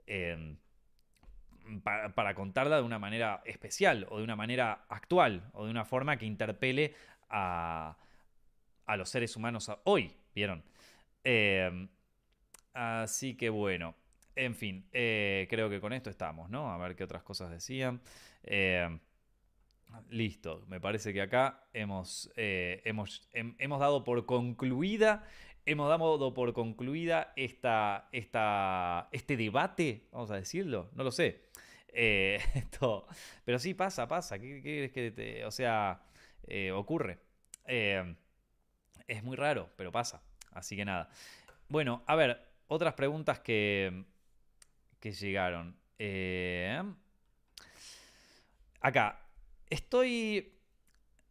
Eh, 0.08 0.56
para, 1.84 2.34
contarla 2.34 2.78
de 2.78 2.84
una 2.84 3.00
manera 3.00 3.42
especial 3.46 4.08
o 4.10 4.18
de 4.18 4.24
una 4.24 4.36
manera 4.36 4.86
actual 4.90 5.50
o 5.54 5.66
de 5.66 5.72
una 5.72 5.86
forma 5.86 6.18
que 6.18 6.26
interpele 6.26 6.96
a, 7.30 7.96
los 8.98 9.10
seres 9.10 9.36
humanos 9.36 9.72
hoy, 9.84 10.12
¿vieron? 10.34 10.64
Em, 11.24 11.88
así 12.74 13.36
que 13.36 13.50
bueno, 13.50 13.96
en 14.46 14.56
fin, 14.56 14.88
eh, 14.94 15.48
creo 15.50 15.70
que 15.70 15.80
con 15.80 15.94
esto 15.94 16.10
estamos, 16.10 16.50
¿no? 16.50 16.72
A 16.72 16.78
ver 16.78 16.96
qué 16.96 17.04
otras 17.04 17.24
cosas 17.24 17.50
decían. 17.52 18.02
Em, 18.44 19.00
listo, 20.10 20.64
me 20.68 20.80
parece 20.80 21.14
que 21.14 21.22
acá 21.22 21.68
hemos, 21.74 22.32
eh, 22.36 22.82
hemos, 22.86 23.28
hemos 23.34 23.80
dado 23.80 24.04
por 24.04 24.26
concluida 24.26 25.24
hemos 25.66 25.90
dado 25.90 26.34
por 26.34 26.54
concluida 26.54 27.34
esta, 27.36 28.10
esta, 28.12 29.08
este 29.12 29.38
debate, 29.38 30.08
vamos 30.12 30.32
a 30.32 30.36
decirlo, 30.36 30.90
no 30.94 31.04
lo 31.04 31.12
sé. 31.12 31.50
Eh, 31.90 32.40
esto, 32.56 33.06
pero 33.46 33.60
sí 33.60 33.74
pasa, 33.74 34.08
pasa. 34.08 34.40
¿Qué, 34.40 34.62
qué 34.62 34.92
que 34.92 35.12
te, 35.12 35.46
o 35.46 35.52
sea, 35.52 36.02
eh, 36.48 36.72
ocurre? 36.72 37.20
Eh, 37.66 38.16
es 39.08 39.24
muy 39.24 39.36
raro, 39.36 39.70
pero 39.76 39.92
pasa. 39.92 40.24
Así 40.52 40.76
que 40.76 40.86
nada. 40.86 41.10
Bueno, 41.68 42.04
a 42.08 42.16
ver, 42.16 42.42
otras 42.68 42.94
preguntas 42.96 43.40
que, 43.40 44.06
que 45.00 45.12
llegaron. 45.12 45.76
acá, 48.82 49.22
estoy 49.70 50.60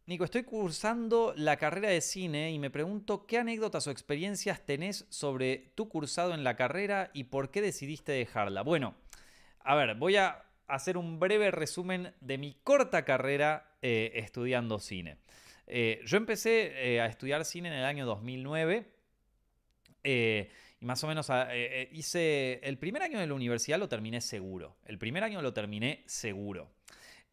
Nico, 0.09 0.23
estoy 0.23 0.41
cursando 0.41 1.35
la 1.37 1.57
carrera 1.57 1.89
de 1.89 2.01
cine 2.01 2.49
y 2.49 2.57
me 2.57 2.71
pregunto 2.71 3.27
qué 3.27 3.37
anécdotas 3.37 3.85
o 3.85 3.91
experiencias 3.91 4.65
tenés 4.65 5.05
sobre 5.09 5.71
tu 5.75 5.87
cursado 5.87 6.33
en 6.33 6.43
la 6.43 6.55
carrera 6.55 7.11
y 7.13 7.25
por 7.25 7.51
qué 7.51 7.61
decidiste 7.61 8.13
dejarla. 8.13 8.63
Bueno, 8.63 8.95
a 9.59 9.75
ver, 9.75 9.93
voy 9.93 10.15
a 10.15 10.45
hacer 10.65 10.97
un 10.97 11.19
breve 11.19 11.51
resumen 11.51 12.11
de 12.21 12.39
mi 12.39 12.55
corta 12.63 13.05
carrera 13.05 13.75
eh, 13.83 14.13
estudiando 14.15 14.79
cine. 14.79 15.17
Eh, 15.67 16.01
yo 16.07 16.17
empecé 16.17 16.95
eh, 16.95 17.01
a 17.01 17.05
estudiar 17.05 17.45
cine 17.45 17.67
en 17.67 17.75
el 17.75 17.85
año 17.85 18.07
2009 18.07 18.87
y 20.79 20.85
más 20.85 21.03
o 21.03 21.07
menos 21.07 21.29
hice 21.91 22.59
el 22.63 22.77
primer 22.77 23.01
año 23.01 23.19
de 23.19 23.27
la 23.27 23.33
universidad 23.33 23.79
lo 23.79 23.89
terminé 23.89 24.21
seguro. 24.21 24.77
El 24.85 24.97
primer 24.97 25.23
año 25.23 25.41
lo 25.41 25.53
terminé 25.53 26.03
seguro. 26.05 26.71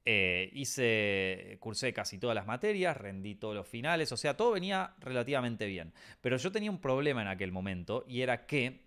Eh, 0.09 0.51
hice, 0.53 1.57
cursé 1.59 1.93
casi 1.93 2.17
todas 2.17 2.37
las 2.37 2.47
materias, 2.47 2.97
rendí 2.97 3.35
todos 3.35 3.57
los 3.57 3.67
finales, 3.67 4.13
o 4.13 4.17
sea, 4.17 4.37
todo 4.37 4.53
venía 4.53 4.95
relativamente 5.01 5.67
bien. 5.67 5.93
Pero 6.21 6.37
yo 6.37 6.53
tenía 6.53 6.71
un 6.71 6.81
problema 6.81 7.23
en 7.23 7.29
aquel 7.29 7.51
momento 7.51 8.05
y 8.07 8.21
era 8.21 8.47
que 8.47 8.87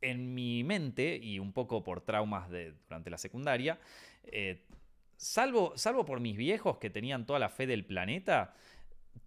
en 0.00 0.34
mi 0.34 0.64
mente, 0.64 1.16
y 1.16 1.38
un 1.38 1.52
poco 1.52 1.84
por 1.84 2.00
traumas 2.00 2.50
de, 2.50 2.72
durante 2.88 3.08
la 3.08 3.18
secundaria, 3.18 3.78
eh, 4.24 4.64
salvo, 5.16 5.74
salvo 5.76 6.04
por 6.04 6.18
mis 6.18 6.36
viejos 6.36 6.78
que 6.78 6.90
tenían 6.90 7.24
toda 7.24 7.38
la 7.38 7.50
fe 7.50 7.68
del 7.68 7.84
planeta, 7.84 8.56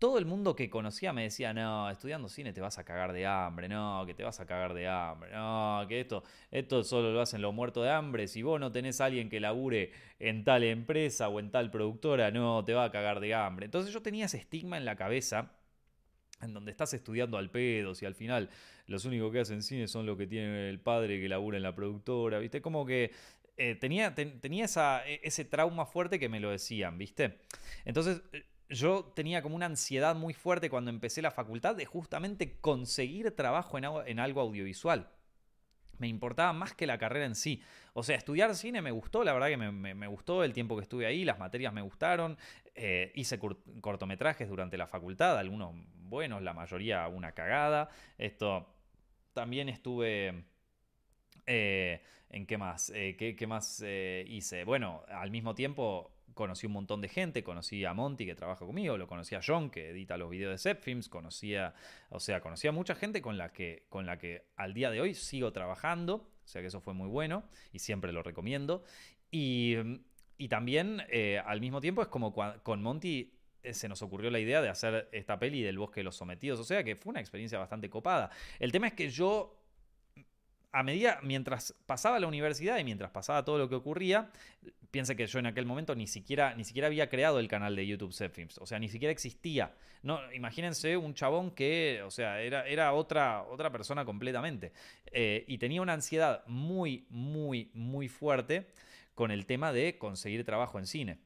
todo 0.01 0.17
el 0.17 0.25
mundo 0.25 0.55
que 0.55 0.69
conocía 0.69 1.13
me 1.13 1.23
decía, 1.23 1.53
no, 1.53 1.87
estudiando 1.89 2.27
cine 2.27 2.53
te 2.53 2.61
vas 2.61 2.79
a 2.79 2.83
cagar 2.83 3.13
de 3.13 3.27
hambre, 3.27 3.69
no, 3.69 4.03
que 4.07 4.15
te 4.15 4.23
vas 4.23 4.39
a 4.39 4.47
cagar 4.47 4.73
de 4.73 4.87
hambre, 4.87 5.29
no, 5.31 5.85
que 5.87 5.99
esto, 5.99 6.23
esto 6.49 6.83
solo 6.83 7.11
lo 7.11 7.21
hacen 7.21 7.41
los 7.41 7.53
muertos 7.53 7.83
de 7.83 7.91
hambre, 7.91 8.27
si 8.27 8.41
vos 8.41 8.59
no 8.59 8.71
tenés 8.71 8.99
a 8.99 9.05
alguien 9.05 9.29
que 9.29 9.39
labure 9.39 9.91
en 10.17 10.43
tal 10.43 10.63
empresa 10.63 11.29
o 11.29 11.39
en 11.39 11.51
tal 11.51 11.69
productora, 11.69 12.31
no, 12.31 12.65
te 12.65 12.73
va 12.73 12.85
a 12.85 12.91
cagar 12.91 13.19
de 13.19 13.35
hambre. 13.35 13.65
Entonces 13.65 13.93
yo 13.93 14.01
tenía 14.01 14.25
ese 14.25 14.37
estigma 14.37 14.77
en 14.77 14.85
la 14.85 14.95
cabeza 14.95 15.51
en 16.41 16.53
donde 16.53 16.71
estás 16.71 16.93
estudiando 16.95 17.37
al 17.37 17.51
pedo, 17.51 17.93
y 18.01 18.05
al 18.05 18.15
final 18.15 18.49
los 18.87 19.05
únicos 19.05 19.31
que 19.31 19.41
hacen 19.41 19.61
cine 19.61 19.87
son 19.87 20.07
los 20.07 20.17
que 20.17 20.25
tienen 20.25 20.55
el 20.55 20.79
padre 20.79 21.21
que 21.21 21.29
labura 21.29 21.57
en 21.57 21.63
la 21.63 21.75
productora, 21.75 22.39
¿viste? 22.39 22.61
Como 22.61 22.85
que 22.87 23.11
eh, 23.57 23.75
tenía, 23.75 24.15
tenía 24.15 24.65
e, 25.05 25.21
ese 25.23 25.45
trauma 25.45 25.85
fuerte 25.85 26.19
que 26.19 26.27
me 26.27 26.39
lo 26.39 26.49
decían, 26.49 26.97
¿viste? 26.97 27.37
Entonces 27.85 28.23
yo 28.71 29.03
tenía 29.15 29.41
como 29.41 29.55
una 29.55 29.65
ansiedad 29.65 30.15
muy 30.15 30.33
fuerte 30.33 30.69
cuando 30.69 30.89
empecé 30.89 31.21
la 31.21 31.31
facultad 31.31 31.75
de 31.75 31.85
justamente 31.85 32.57
conseguir 32.59 33.35
trabajo 33.35 33.77
en, 33.77 34.19
algo 34.19 34.41
audiovisual. 34.41 35.09
Me 35.97 36.07
importaba 36.07 36.51
más 36.53 36.73
que 36.73 36.87
la 36.87 36.97
carrera 36.97 37.25
en 37.25 37.35
sí. 37.35 37.61
O 37.93 38.01
sea, 38.01 38.15
estudiar 38.15 38.55
cine 38.55 38.81
me 38.81 38.91
gustó, 38.91 39.23
la 39.23 39.33
verdad 39.33 39.49
que 39.49 39.57
me, 39.57 40.07
gustó 40.07 40.43
el 40.43 40.53
tiempo 40.53 40.75
que 40.75 40.83
estuve 40.83 41.05
ahí, 41.05 41.25
las 41.25 41.37
materias 41.37 41.73
me 41.73 41.81
gustaron. 41.81 42.37
Eh, 42.73 43.11
hice 43.15 43.37
cortometrajes 43.81 44.47
durante 44.47 44.77
la 44.77 44.87
facultad, 44.87 45.37
algunos 45.37 45.75
buenos, 45.95 46.41
la 46.41 46.53
mayoría 46.53 47.07
una 47.07 47.33
cagada. 47.33 47.89
Esto 48.17 48.73
también 49.33 49.69
estuve. 49.69 50.45
Eh, 51.45 52.01
¿En 52.29 52.45
qué 52.47 52.57
más? 52.57 52.89
Eh, 52.95 53.17
¿qué, 53.17 53.47
más 53.47 53.83
hice? 54.25 54.63
Bueno, 54.63 55.03
al 55.09 55.29
mismo 55.29 55.53
tiempo 55.53 56.20
conocí 56.33 56.67
un 56.67 56.73
montón 56.73 57.01
de 57.01 57.07
gente, 57.07 57.43
conocí 57.43 57.85
a 57.85 57.93
Monty 57.93 58.25
que 58.25 58.35
trabaja 58.35 58.65
conmigo, 58.65 58.97
lo 58.97 59.07
conocí 59.07 59.35
a 59.35 59.41
John 59.45 59.69
que 59.69 59.89
edita 59.89 60.17
los 60.17 60.29
videos 60.29 60.51
de 60.51 60.57
Zepfilms, 60.57 61.09
conocía, 61.09 61.73
o 62.09 62.19
sea, 62.19 62.41
conocí 62.41 62.67
a 62.67 62.71
mucha 62.71 62.95
gente 62.95 63.21
con 63.21 63.37
la 63.37 63.51
que 63.51 63.85
con 63.89 64.05
la 64.05 64.17
que 64.17 64.45
al 64.55 64.73
día 64.73 64.91
de 64.91 65.01
hoy 65.01 65.13
sigo 65.13 65.51
trabajando, 65.51 66.15
o 66.15 66.47
sea 66.47 66.61
que 66.61 66.67
eso 66.67 66.81
fue 66.81 66.93
muy 66.93 67.07
bueno 67.07 67.43
y 67.71 67.79
siempre 67.79 68.11
lo 68.11 68.23
recomiendo. 68.23 68.83
Y, 69.29 69.77
también 70.49 71.03
eh, 71.09 71.39
al 71.45 71.61
mismo 71.61 71.81
tiempo 71.81 72.01
es 72.01 72.07
como 72.07 72.33
con 72.33 72.81
Monty 72.81 73.31
eh, 73.63 73.73
se 73.73 73.87
nos 73.87 74.01
ocurrió 74.01 74.31
la 74.31 74.39
idea 74.39 74.61
de 74.61 74.69
hacer 74.69 75.07
esta 75.11 75.37
peli 75.37 75.61
del 75.61 75.77
bosque 75.77 75.99
de 75.99 76.05
los 76.05 76.15
sometidos, 76.15 76.59
o 76.59 76.63
sea 76.63 76.83
que 76.83 76.95
fue 76.95 77.11
una 77.11 77.19
experiencia 77.19 77.59
bastante 77.59 77.89
copada. 77.89 78.31
El 78.59 78.71
tema 78.71 78.87
es 78.87 78.93
que 78.93 79.09
yo 79.09 79.60
a 80.71 80.83
medida, 80.83 81.19
mientras 81.21 81.75
pasaba 81.85 82.19
la 82.19 82.27
universidad 82.27 82.77
y 82.77 82.83
mientras 82.83 83.11
pasaba 83.11 83.43
todo 83.43 83.57
lo 83.57 83.67
que 83.67 83.75
ocurría, 83.75 84.31
piensa 84.89 85.15
que 85.15 85.27
yo 85.27 85.39
en 85.39 85.45
aquel 85.45 85.65
momento 85.65 85.95
ni 85.95 86.07
siquiera, 86.07 86.53
ni 86.55 86.63
siquiera 86.63 86.87
había 86.87 87.09
creado 87.09 87.39
el 87.39 87.47
canal 87.47 87.75
de 87.75 87.87
YouTube 87.87 88.13
Films, 88.29 88.57
o 88.57 88.65
sea, 88.65 88.79
ni 88.79 88.89
siquiera 88.89 89.11
existía. 89.11 89.73
No, 90.03 90.19
imagínense 90.33 90.97
un 90.97 91.13
chabón 91.13 91.51
que, 91.51 92.01
o 92.03 92.11
sea, 92.11 92.41
era, 92.41 92.67
era 92.67 92.93
otra, 92.93 93.43
otra 93.43 93.71
persona 93.71 94.05
completamente. 94.05 94.71
Eh, 95.11 95.45
y 95.47 95.57
tenía 95.57 95.81
una 95.81 95.93
ansiedad 95.93 96.43
muy, 96.47 97.05
muy, 97.09 97.69
muy 97.73 98.07
fuerte 98.07 98.67
con 99.13 99.31
el 99.31 99.45
tema 99.45 99.71
de 99.71 99.97
conseguir 99.97 100.43
trabajo 100.43 100.79
en 100.79 100.87
cine. 100.87 101.19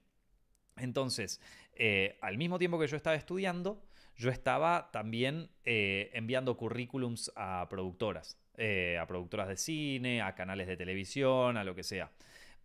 Entonces, 0.77 1.41
eh, 1.73 2.17
al 2.21 2.37
mismo 2.37 2.59
tiempo 2.59 2.79
que 2.79 2.87
yo 2.87 2.97
estaba 2.97 3.15
estudiando, 3.15 3.81
yo 4.17 4.29
estaba 4.29 4.89
también 4.91 5.49
eh, 5.63 6.09
enviando 6.13 6.57
currículums 6.57 7.31
a 7.35 7.67
productoras. 7.69 8.37
Eh, 8.57 8.97
a 8.99 9.05
productoras 9.05 9.47
de 9.47 9.57
cine, 9.57 10.21
a 10.21 10.33
canales 10.35 10.67
de 10.67 10.77
televisión, 10.77 11.57
a 11.57 11.63
lo 11.63 11.75
que 11.75 11.83
sea. 11.83 12.11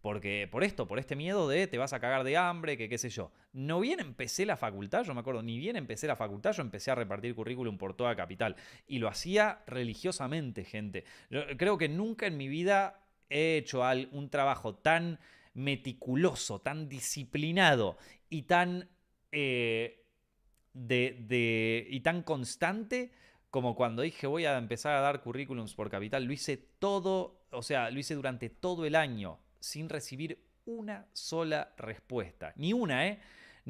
Porque 0.00 0.48
por 0.50 0.64
esto, 0.64 0.86
por 0.86 0.98
este 0.98 1.16
miedo 1.16 1.48
de 1.48 1.66
te 1.66 1.76
vas 1.76 1.92
a 1.92 2.00
cagar 2.00 2.24
de 2.24 2.36
hambre, 2.36 2.78
que 2.78 2.88
qué 2.88 2.96
sé 2.96 3.10
yo. 3.10 3.32
No 3.52 3.80
bien 3.80 4.00
empecé 4.00 4.46
la 4.46 4.56
facultad, 4.56 5.04
yo 5.04 5.12
me 5.14 5.20
acuerdo, 5.20 5.42
ni 5.42 5.58
bien 5.58 5.76
empecé 5.76 6.06
la 6.06 6.16
facultad, 6.16 6.52
yo 6.52 6.62
empecé 6.62 6.90
a 6.90 6.94
repartir 6.94 7.34
currículum 7.34 7.76
por 7.76 7.94
toda 7.94 8.16
capital. 8.16 8.56
Y 8.86 8.98
lo 8.98 9.08
hacía 9.08 9.62
religiosamente, 9.66 10.64
gente. 10.64 11.04
Creo 11.58 11.76
que 11.76 11.88
nunca 11.88 12.26
en 12.26 12.36
mi 12.38 12.48
vida 12.48 13.02
he 13.28 13.58
hecho 13.58 13.82
un 14.12 14.30
trabajo 14.30 14.74
tan 14.74 15.18
meticuloso, 15.54 16.60
tan 16.60 16.88
disciplinado 16.88 17.98
y 18.28 18.42
tan... 18.42 18.88
Eh, 19.32 19.96
de, 20.72 21.86
y 21.90 22.00
tan 22.00 22.22
constante 22.22 23.10
como 23.50 23.74
cuando 23.74 24.02
dije 24.02 24.26
voy 24.26 24.44
a 24.44 24.56
empezar 24.56 24.94
a 24.94 25.00
dar 25.00 25.22
currículums 25.22 25.74
por 25.74 25.90
capital. 25.90 26.24
Lo 26.24 26.32
hice 26.32 26.56
todo, 26.56 27.42
o 27.50 27.62
sea, 27.62 27.90
lo 27.90 27.98
hice 27.98 28.14
durante 28.14 28.48
todo 28.48 28.86
el 28.86 28.94
año 28.94 29.38
sin 29.60 29.88
recibir 29.88 30.42
una 30.66 31.06
sola 31.12 31.72
respuesta. 31.76 32.52
Ni 32.56 32.72
una, 32.72 33.06
¿eh? 33.06 33.20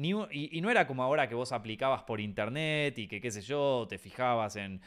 Y, 0.03 0.61
no 0.61 0.69
era 0.69 0.87
como 0.87 1.03
ahora 1.03 1.27
que 1.27 1.35
vos 1.35 1.51
aplicabas 1.51 2.03
por 2.03 2.19
internet 2.19 2.97
y 2.97 3.07
que, 3.07 3.19
qué 3.21 3.31
sé 3.31 3.41
yo, 3.41 3.85
te 3.89 3.97
fijabas 3.97 4.55
en, 4.55 4.81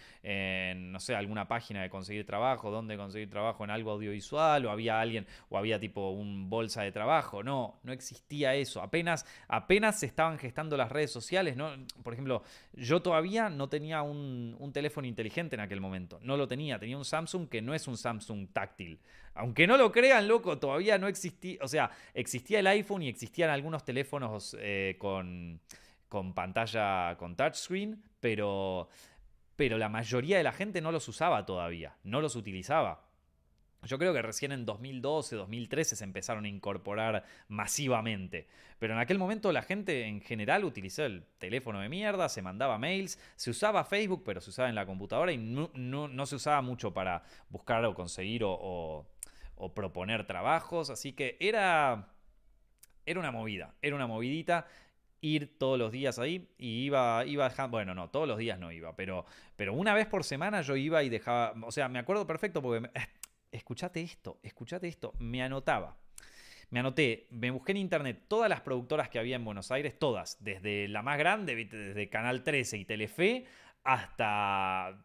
no 0.92 1.00
sé, 1.00 1.14
alguna 1.14 1.46
página 1.46 1.82
de 1.82 1.90
conseguir 1.90 2.26
trabajo, 2.26 2.70
dónde 2.70 2.96
conseguir 2.96 3.30
trabajo 3.30 3.64
en 3.64 3.70
algo 3.70 3.90
audiovisual, 3.90 4.66
o 4.66 4.70
había 4.70 5.00
alguien, 5.00 5.26
o 5.48 5.58
había 5.58 5.78
tipo 5.78 6.10
un 6.10 6.48
bolsa 6.50 6.82
de 6.82 6.92
trabajo. 6.92 7.42
No, 7.42 7.80
no 7.82 7.92
existía 7.92 8.54
eso. 8.54 8.82
Apenas, 8.82 9.26
apenas 9.48 10.00
se 10.00 10.06
estaban 10.06 10.38
gestando 10.38 10.76
las 10.76 10.90
redes 10.90 11.12
sociales, 11.12 11.56
¿no? 11.56 11.70
Por 12.02 12.12
ejemplo, 12.12 12.42
yo 12.72 13.02
todavía 13.02 13.48
no 13.48 13.68
tenía 13.68 14.02
un, 14.02 14.56
un 14.58 14.72
teléfono 14.72 15.06
inteligente 15.06 15.56
en 15.56 15.60
aquel 15.60 15.80
momento. 15.80 16.18
No 16.22 16.36
lo 16.36 16.48
tenía. 16.48 16.78
Tenía 16.78 16.96
un 16.96 17.04
Samsung 17.04 17.48
que 17.48 17.62
no 17.62 17.74
es 17.74 17.86
un 17.88 17.96
Samsung 17.96 18.48
táctil. 18.52 19.00
Aunque 19.34 19.66
no 19.66 19.76
lo 19.76 19.90
crean, 19.90 20.28
loco, 20.28 20.58
todavía 20.58 20.96
no 20.96 21.08
existía, 21.08 21.58
o 21.60 21.68
sea, 21.68 21.90
existía 22.14 22.60
el 22.60 22.66
iPhone 22.68 23.02
y 23.02 23.08
existían 23.08 23.50
algunos 23.50 23.84
teléfonos 23.84 24.56
eh, 24.60 24.96
con, 24.98 25.60
con 26.08 26.34
pantalla 26.34 27.16
con 27.18 27.34
touchscreen, 27.34 28.00
pero, 28.20 28.88
pero 29.56 29.76
la 29.76 29.88
mayoría 29.88 30.36
de 30.36 30.44
la 30.44 30.52
gente 30.52 30.80
no 30.80 30.92
los 30.92 31.08
usaba 31.08 31.44
todavía, 31.44 31.96
no 32.04 32.20
los 32.20 32.36
utilizaba. 32.36 33.02
Yo 33.82 33.98
creo 33.98 34.14
que 34.14 34.22
recién 34.22 34.52
en 34.52 34.64
2012, 34.64 35.36
2013 35.36 35.96
se 35.96 36.04
empezaron 36.04 36.44
a 36.44 36.48
incorporar 36.48 37.24
masivamente. 37.48 38.46
Pero 38.78 38.94
en 38.94 39.00
aquel 39.00 39.18
momento 39.18 39.52
la 39.52 39.62
gente 39.62 40.06
en 40.06 40.20
general 40.22 40.64
utilizó 40.64 41.04
el 41.04 41.24
teléfono 41.38 41.80
de 41.80 41.88
mierda, 41.88 42.28
se 42.28 42.40
mandaba 42.40 42.78
mails, 42.78 43.18
se 43.36 43.50
usaba 43.50 43.84
Facebook, 43.84 44.22
pero 44.24 44.40
se 44.40 44.50
usaba 44.50 44.68
en 44.70 44.74
la 44.74 44.86
computadora 44.86 45.32
y 45.32 45.36
no, 45.36 46.26
se 46.26 46.36
usaba 46.36 46.62
mucho 46.62 46.94
para 46.94 47.24
buscar 47.50 47.84
o 47.84 47.94
conseguir 47.94 48.42
o 48.44 49.06
proponer 49.74 50.26
trabajos, 50.26 50.90
así 50.90 51.12
que 51.12 51.36
era, 51.40 52.08
era 53.06 53.20
una 53.20 53.30
movida, 53.30 53.74
era 53.82 53.96
una 53.96 54.06
movidita 54.06 54.66
ir 55.20 55.58
todos 55.58 55.78
los 55.78 55.90
días 55.90 56.18
ahí 56.18 56.50
y 56.58 56.84
iba, 56.84 57.24
iba 57.24 57.48
bueno, 57.68 57.94
no, 57.94 58.10
todos 58.10 58.28
los 58.28 58.36
días 58.36 58.58
no 58.58 58.70
iba, 58.72 58.94
pero, 58.94 59.24
pero 59.56 59.72
una 59.72 59.94
vez 59.94 60.06
por 60.06 60.22
semana 60.24 60.60
yo 60.60 60.76
iba 60.76 61.02
y 61.02 61.08
dejaba, 61.08 61.54
o 61.62 61.72
sea, 61.72 61.88
me 61.88 61.98
acuerdo 61.98 62.26
perfecto 62.26 62.60
porque, 62.60 62.90
escuchate 63.50 64.02
esto, 64.02 64.38
escuchate 64.42 64.88
esto, 64.88 65.14
me 65.18 65.42
anotaba. 65.42 65.96
Me 66.70 66.80
anoté, 66.80 67.28
me 67.30 67.50
busqué 67.50 67.72
en 67.72 67.78
internet 67.78 68.24
todas 68.26 68.48
las 68.48 68.60
productoras 68.60 69.08
que 69.08 69.18
había 69.18 69.36
en 69.36 69.44
Buenos 69.44 69.70
Aires, 69.70 69.96
todas, 69.98 70.42
desde 70.42 70.88
la 70.88 71.02
más 71.02 71.18
grande, 71.18 71.54
desde 71.54 72.08
Canal 72.08 72.42
13 72.42 72.78
y 72.78 72.84
Telefe, 72.84 73.46
hasta 73.84 75.04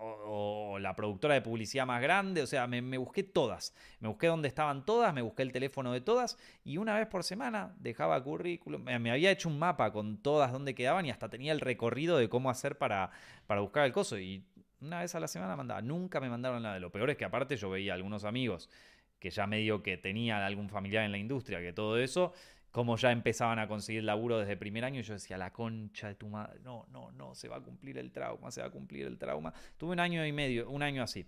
o, 0.00 0.78
la 0.80 0.94
productora 0.94 1.34
de 1.34 1.42
publicidad 1.42 1.86
más 1.86 2.00
grande, 2.00 2.42
o 2.42 2.46
sea, 2.46 2.66
me, 2.66 2.98
busqué 2.98 3.22
todas, 3.22 3.74
me 4.00 4.08
busqué 4.08 4.26
dónde 4.26 4.48
estaban 4.48 4.84
todas, 4.84 5.12
me 5.14 5.22
busqué 5.22 5.42
el 5.42 5.52
teléfono 5.52 5.92
de 5.92 6.00
todas 6.00 6.38
y 6.64 6.76
una 6.76 6.96
vez 6.98 7.06
por 7.06 7.24
semana 7.24 7.74
dejaba 7.78 8.22
currículum, 8.22 8.82
me, 8.82 9.10
había 9.10 9.30
hecho 9.30 9.48
un 9.48 9.58
mapa 9.58 9.92
con 9.92 10.18
todas 10.18 10.52
dónde 10.52 10.74
quedaban 10.74 11.06
y 11.06 11.10
hasta 11.10 11.28
tenía 11.28 11.52
el 11.52 11.60
recorrido 11.60 12.18
de 12.18 12.28
cómo 12.28 12.50
hacer 12.50 12.78
para, 12.78 13.10
para 13.46 13.60
buscar 13.60 13.84
el 13.84 13.92
coso 13.92 14.18
y 14.18 14.44
una 14.80 15.00
vez 15.00 15.14
a 15.14 15.20
la 15.20 15.28
semana 15.28 15.56
mandaba, 15.56 15.82
nunca 15.82 16.20
me 16.20 16.28
mandaron 16.28 16.62
nada, 16.62 16.78
lo 16.78 16.90
peor 16.90 17.10
es 17.10 17.16
que 17.16 17.24
aparte 17.24 17.56
yo 17.56 17.70
veía 17.70 17.94
algunos 17.94 18.24
amigos 18.24 18.70
que 19.18 19.30
ya 19.30 19.46
medio 19.46 19.82
que 19.82 19.96
tenían 19.96 20.42
algún 20.42 20.68
familiar 20.68 21.04
en 21.04 21.12
la 21.12 21.18
industria, 21.18 21.60
que 21.60 21.72
todo 21.72 21.98
eso 21.98 22.32
como 22.70 22.96
ya 22.96 23.12
empezaban 23.12 23.58
a 23.58 23.66
conseguir 23.66 24.04
laburo 24.04 24.38
desde 24.38 24.52
el 24.52 24.58
primer 24.58 24.84
año, 24.84 25.00
y 25.00 25.02
yo 25.02 25.14
decía, 25.14 25.38
la 25.38 25.52
concha 25.52 26.08
de 26.08 26.14
tu 26.14 26.28
madre, 26.28 26.60
no, 26.60 26.86
no, 26.90 27.10
no, 27.12 27.34
se 27.34 27.48
va 27.48 27.56
a 27.56 27.60
cumplir 27.60 27.98
el 27.98 28.12
trauma, 28.12 28.50
se 28.50 28.60
va 28.60 28.66
a 28.66 28.70
cumplir 28.70 29.06
el 29.06 29.18
trauma. 29.18 29.52
Tuve 29.76 29.92
un 29.92 30.00
año 30.00 30.24
y 30.26 30.32
medio, 30.32 30.68
un 30.70 30.82
año 30.82 31.02
así. 31.02 31.26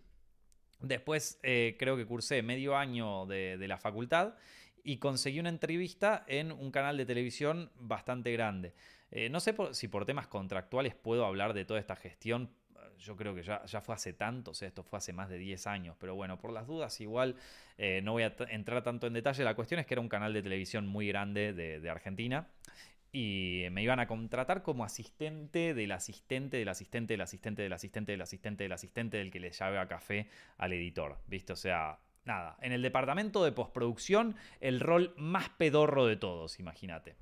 Después 0.80 1.38
eh, 1.42 1.76
creo 1.78 1.96
que 1.96 2.06
cursé 2.06 2.42
medio 2.42 2.76
año 2.76 3.26
de, 3.26 3.56
la 3.68 3.78
facultad 3.78 4.34
y 4.82 4.96
conseguí 4.96 5.38
una 5.40 5.50
entrevista 5.50 6.24
en 6.26 6.52
un 6.52 6.70
canal 6.70 6.96
de 6.96 7.04
televisión 7.04 7.70
bastante 7.76 8.32
grande. 8.32 8.74
Eh, 9.10 9.28
no 9.28 9.40
sé 9.40 9.54
si 9.72 9.88
por 9.88 10.06
temas 10.06 10.26
contractuales 10.26 10.94
puedo 10.94 11.26
hablar 11.26 11.52
de 11.52 11.64
toda 11.64 11.80
esta 11.80 11.96
gestión 11.96 12.50
yo 13.00 13.16
creo 13.16 13.34
que 13.34 13.42
ya, 13.42 13.64
ya 13.64 13.80
fue 13.80 13.94
hace 13.94 14.12
tanto, 14.12 14.52
o 14.52 14.54
sea, 14.54 14.68
esto 14.68 14.82
fue 14.82 14.98
hace 14.98 15.12
más 15.12 15.28
de 15.28 15.38
10 15.38 15.66
años, 15.66 15.96
pero 15.98 16.14
bueno, 16.14 16.38
por 16.38 16.52
las 16.52 16.66
dudas 16.66 17.00
igual 17.00 17.36
eh, 17.78 18.00
no 18.02 18.12
voy 18.12 18.24
a 18.24 18.34
entrar 18.50 18.82
tanto 18.82 19.06
en 19.06 19.14
detalle. 19.14 19.42
La 19.42 19.54
cuestión 19.54 19.80
es 19.80 19.86
que 19.86 19.94
era 19.94 20.00
un 20.00 20.08
canal 20.08 20.32
de 20.32 20.42
televisión 20.42 20.86
muy 20.86 21.08
grande 21.08 21.52
de, 21.52 21.90
Argentina 21.90 22.46
y 23.10 23.64
me 23.72 23.82
iban 23.82 23.98
a 23.98 24.06
contratar 24.06 24.62
como 24.62 24.84
asistente 24.84 25.74
del 25.74 25.90
asistente 25.92 26.58
del 26.58 26.68
asistente 26.68 27.14
del 27.14 27.22
asistente 27.22 27.62
del 27.62 27.72
asistente 27.72 28.12
del 28.12 28.22
asistente 28.22 28.62
del 28.62 28.72
asistente 28.72 29.16
del 29.16 29.30
que 29.30 29.40
le 29.40 29.50
a 29.50 29.88
café 29.88 30.28
al 30.58 30.72
editor, 30.72 31.18
¿viste? 31.26 31.52
O 31.52 31.56
sea, 31.56 31.98
nada, 32.24 32.56
en 32.60 32.72
el 32.72 32.82
departamento 32.82 33.42
de 33.42 33.52
postproducción 33.52 34.36
el 34.60 34.78
rol 34.78 35.14
más 35.16 35.48
pedorro 35.48 36.06
de 36.06 36.16
todos, 36.16 36.60
imagínate. 36.60 37.16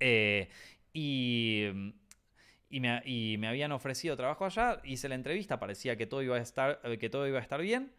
Eh, 0.00 0.48
y 0.92 1.92
y 2.70 2.80
me, 2.80 3.48
habían 3.48 3.72
ofrecido 3.72 4.16
trabajo 4.16 4.44
allá, 4.44 4.80
hice 4.84 5.08
la 5.08 5.14
entrevista, 5.14 5.58
parecía 5.58 5.96
que 5.96 6.06
todo 6.06 6.22
iba 6.22 6.36
a 6.36 6.40
estar, 6.40 6.80
eh, 6.84 6.98
que 6.98 7.08
todo 7.08 7.26
iba 7.26 7.38
a 7.38 7.42
estar 7.42 7.60
bien. 7.60 7.92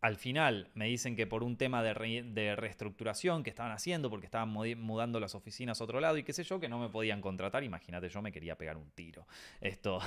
Al 0.00 0.16
final 0.16 0.70
me 0.74 0.86
dicen 0.86 1.16
que 1.16 1.26
por 1.26 1.42
un 1.42 1.56
tema 1.56 1.82
de, 1.82 2.22
de 2.22 2.56
reestructuración 2.56 3.42
que 3.42 3.50
estaban 3.50 3.72
haciendo, 3.72 4.08
porque 4.08 4.26
estaban 4.26 4.50
mudando 4.50 5.20
las 5.20 5.34
oficinas 5.34 5.80
a 5.80 5.84
otro 5.84 6.00
lado 6.00 6.16
y 6.16 6.22
qué 6.22 6.32
sé 6.32 6.44
yo, 6.44 6.60
que 6.60 6.68
no 6.68 6.78
me 6.78 6.88
podían 6.88 7.20
contratar. 7.20 7.64
Imagínate, 7.64 8.08
yo 8.08 8.22
me 8.22 8.32
quería 8.32 8.56
pegar 8.56 8.76
un 8.76 8.90
tiro. 8.90 9.26
Esto. 9.60 10.00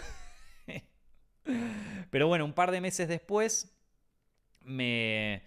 Pero 2.11 2.27
bueno, 2.27 2.45
un 2.45 2.53
par 2.53 2.71
de 2.71 2.81
meses 2.81 3.07
después 3.07 3.75
me, 4.61 5.43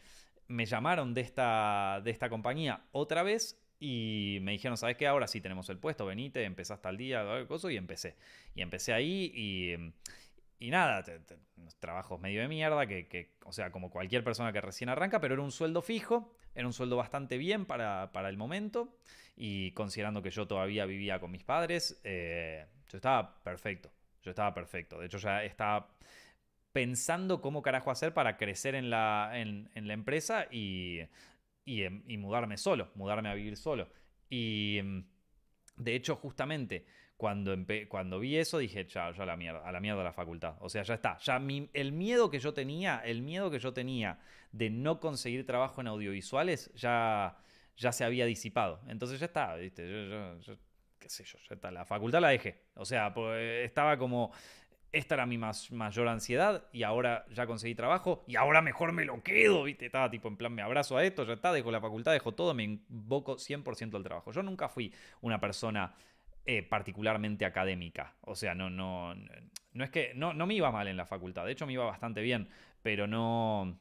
me 0.49 0.67
llamaron 0.67 1.15
de 1.15 1.23
esta, 1.23 2.01
de 2.05 2.11
esta 2.11 2.29
compañía 2.29 2.85
otra 2.93 3.23
vez 3.23 3.62
y 3.85 4.39
me 4.43 4.53
dijeron, 4.53 4.77
¿sabes 4.77 4.97
qué? 4.97 5.09
Ahora 5.09 5.27
sí 5.27 5.41
tenemos 5.41 5.69
el 5.69 5.77
puesto, 5.77 6.07
venite, 6.07 6.45
empezaste 6.45 6.87
al 6.87 6.97
día, 6.97 7.45
cosa, 7.49 7.73
y 7.73 7.77
empecé. 7.77 8.15
Y 8.55 8.63
empecé 8.63 8.93
ahí 8.93 9.33
y, 9.35 10.65
y 10.65 10.71
nada, 10.71 11.03
trabajos 11.81 12.21
medio 12.21 12.43
de 12.43 12.47
mierda, 12.47 12.87
que, 12.87 13.35
o 13.45 13.51
sea, 13.51 13.73
como 13.73 13.91
cualquier 13.91 14.23
persona 14.23 14.53
que 14.53 14.61
recién 14.61 14.89
arranca, 14.89 15.21
pero 15.21 15.35
era 15.35 15.43
un 15.43 15.51
sueldo 15.51 15.83
fijo, 15.83 16.33
era 16.55 16.65
un 16.65 16.73
sueldo 16.73 16.97
bastante 16.97 17.39
bien 17.39 17.67
para, 17.67 18.13
para 18.13 18.29
el 18.29 18.37
momento, 18.37 18.97
y 19.35 19.73
considerando 19.73 20.23
que 20.23 20.31
yo 20.31 20.47
todavía 20.47 20.87
vivía 20.87 21.19
con 21.19 21.33
mis 21.33 21.43
padres, 21.43 22.01
eh, 22.05 22.65
yo 22.89 22.99
estaba 22.99 23.43
perfecto, 23.43 23.91
yo 24.23 24.31
estaba 24.31 24.55
perfecto. 24.55 25.01
De 25.01 25.07
hecho, 25.07 25.19
ya 25.19 25.43
estaba 25.43 25.89
pensando 26.71 27.41
cómo 27.41 27.63
carajo 27.63 27.91
hacer 27.91 28.15
para 28.15 28.37
crecer 28.37 28.77
en 28.77 28.91
la, 28.91 29.33
en 29.35 29.89
la 29.89 29.93
empresa 29.93 30.47
y 30.53 31.01
Em, 31.65 32.03
y, 32.07 32.19
mudarme 32.19 32.57
solo, 32.57 32.91
mudarme 32.95 33.29
a 33.29 33.35
vivir 33.35 33.57
solo. 33.57 33.89
Y 34.29 34.79
em, 34.79 35.05
de 35.77 35.95
hecho, 35.95 36.17
justamente 36.17 36.87
cuando, 37.17 37.57
cuando 37.89 38.19
vi 38.19 38.37
eso 38.37 38.59
dije, 38.59 38.85
ya, 38.87 39.13
ya 39.13 39.25
la 39.25 39.37
mierda, 39.37 39.67
a 39.67 39.71
la 39.71 39.81
mierda 39.81 40.03
la 40.03 40.13
facultad. 40.13 40.57
O 40.61 40.69
sea, 40.69 40.83
ya 40.83 40.95
está. 40.95 41.19
Ya 41.19 41.41
el 41.73 41.93
miedo 41.93 42.31
que 42.31 42.41
yo 42.41 42.53
tenía, 42.53 43.01
el 43.05 43.23
miedo 43.23 43.51
que 43.51 43.61
yo 43.61 43.73
tenía 43.73 44.19
de 44.51 44.71
no 44.71 44.99
conseguir 44.99 45.47
trabajo 45.47 45.81
en 45.81 45.87
audiovisuales, 45.87 46.73
ya, 46.75 47.39
ya 47.77 47.93
se 47.93 48.05
había 48.05 48.27
disipado. 48.27 48.81
Entonces 48.89 49.21
ya 49.21 49.27
está, 49.27 49.55
¿viste? 49.55 49.85
qué 50.99 51.09
sé 51.09 51.25
yo, 51.25 51.39
ya 51.49 51.55
está. 51.55 51.71
La 51.71 51.85
facultad 51.85 52.21
la 52.21 52.31
dejé. 52.31 52.65
O 52.75 52.85
sea, 52.85 53.15
pues, 53.15 53.65
estaba 53.65 53.97
como 53.99 54.33
esta 54.93 55.15
era 55.15 55.27
mi 55.27 55.39
mayor 55.39 56.09
ansiedad 56.09 56.65
y 56.73 56.83
ahora 56.83 57.25
ya 57.31 57.47
conseguí 57.47 57.75
trabajo 57.75 58.25
y 58.27 58.37
ahora 58.37 58.61
mejor 58.61 58.93
me 58.93 59.05
lo 59.05 59.23
quedo, 59.23 59.65
¿viste? 59.65 59.87
Estaba 59.87 60.11
tipo 60.11 60.29
en 60.29 60.37
plan, 60.37 60.53
me 60.53 60.63
abrazo 60.63 60.97
a 60.97 61.05
esto, 61.05 61.25
ya 61.25 61.33
está, 61.33 61.53
dejo 61.53 61.71
la 61.71 61.81
facultad, 61.81 62.13
dejo 62.13 62.33
todo, 62.33 62.53
me 62.53 62.65
invoco 62.65 63.37
100% 63.37 63.97
al 63.97 64.03
trabajo. 64.03 64.33
Yo 64.33 64.43
nunca 64.43 64.69
fui 64.69 64.93
una 65.23 65.41
persona 65.41 65.95
eh, 66.45 66.63
particularmente 66.63 67.45
académica, 67.47 68.15
o 68.21 68.35
sea, 68.35 68.55
no, 68.55 68.69
no, 68.69 69.15
no 69.73 69.85
es 69.85 69.91
que, 69.91 70.13
no, 70.15 70.35
no 70.35 70.47
me 70.47 70.55
iba 70.55 70.71
mal 70.71 70.89
en 70.89 70.97
la 70.97 71.07
facultad, 71.07 71.47
de 71.47 71.53
hecho 71.53 71.67
me 71.67 71.73
iba 71.73 71.85
bastante 71.85 72.21
bien, 72.21 72.49
pero 72.83 73.07
no 73.07 73.79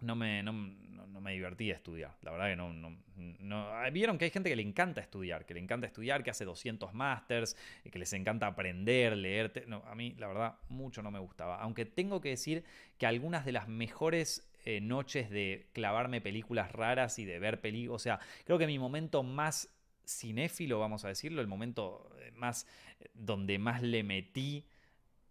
no 0.00 0.16
me, 0.16 0.42
no, 0.42 0.52
me 0.52 1.32
divertía 1.32 1.74
estudiar. 1.74 2.16
La 2.22 2.30
verdad 2.30 2.48
que 2.48 2.56
no, 2.56 2.72
no, 2.72 3.90
Vieron 3.92 4.18
que 4.18 4.26
hay 4.26 4.30
gente 4.30 4.48
que 4.48 4.56
le 4.56 4.62
encanta 4.62 5.00
estudiar, 5.00 5.44
que 5.44 5.54
le 5.54 5.60
encanta 5.60 5.86
estudiar, 5.86 6.22
que 6.22 6.30
hace 6.30 6.44
200 6.44 6.94
másters, 6.94 7.56
que 7.90 7.98
les 7.98 8.12
encanta 8.12 8.46
aprender, 8.46 9.16
leer. 9.16 9.64
No, 9.66 9.82
a 9.86 9.94
mí, 9.94 10.14
la 10.18 10.28
verdad, 10.28 10.54
mucho 10.68 11.02
no 11.02 11.10
me 11.10 11.18
gustaba. 11.18 11.60
Aunque 11.60 11.84
tengo 11.84 12.20
que 12.20 12.30
decir 12.30 12.64
que 12.98 13.06
algunas 13.06 13.44
de 13.44 13.52
las 13.52 13.66
mejores 13.68 14.48
eh, 14.64 14.80
noches 14.80 15.30
de 15.30 15.70
clavarme 15.72 16.20
películas 16.20 16.72
raras 16.72 17.18
y 17.18 17.24
de 17.24 17.38
ver 17.38 17.60
películas. 17.60 17.96
O 17.96 18.02
sea, 18.02 18.20
creo 18.44 18.58
que 18.58 18.66
mi 18.66 18.78
momento 18.78 19.22
más 19.22 19.74
cinéfilo, 20.06 20.78
vamos 20.78 21.04
a 21.04 21.08
decirlo, 21.08 21.40
el 21.40 21.46
momento 21.46 22.10
eh, 22.20 22.32
más 22.32 22.66
eh, 23.00 23.08
donde 23.14 23.58
más 23.58 23.82
le 23.82 24.02
metí 24.02 24.66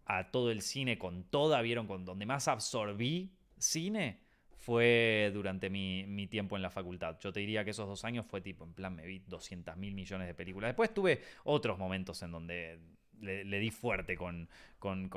a 0.06 0.30
todo 0.30 0.50
el 0.50 0.62
cine 0.62 0.98
con 0.98 1.24
toda, 1.24 1.60
vieron, 1.62 1.86
con 1.86 2.04
donde 2.04 2.26
más 2.26 2.48
absorbí 2.48 3.30
cine 3.58 4.20
fue 4.68 5.30
durante 5.32 5.70
mi, 5.70 6.26
tiempo 6.26 6.54
en 6.54 6.60
la 6.60 6.68
facultad. 6.68 7.16
Yo 7.20 7.32
te 7.32 7.40
diría 7.40 7.64
que 7.64 7.70
esos 7.70 7.88
dos 7.88 8.04
años 8.04 8.26
fue 8.26 8.42
tipo, 8.42 8.64
en 8.64 8.74
plan, 8.74 8.94
me 8.94 9.06
vi 9.06 9.20
200 9.20 9.74
mil 9.78 9.94
millones 9.94 10.26
de 10.26 10.34
películas. 10.34 10.68
Después 10.68 10.92
tuve 10.92 11.22
otros 11.44 11.78
momentos 11.78 12.22
en 12.22 12.32
donde 12.32 12.78
le, 13.18 13.60
di 13.60 13.70
fuerte 13.70 14.14
con, 14.14 14.46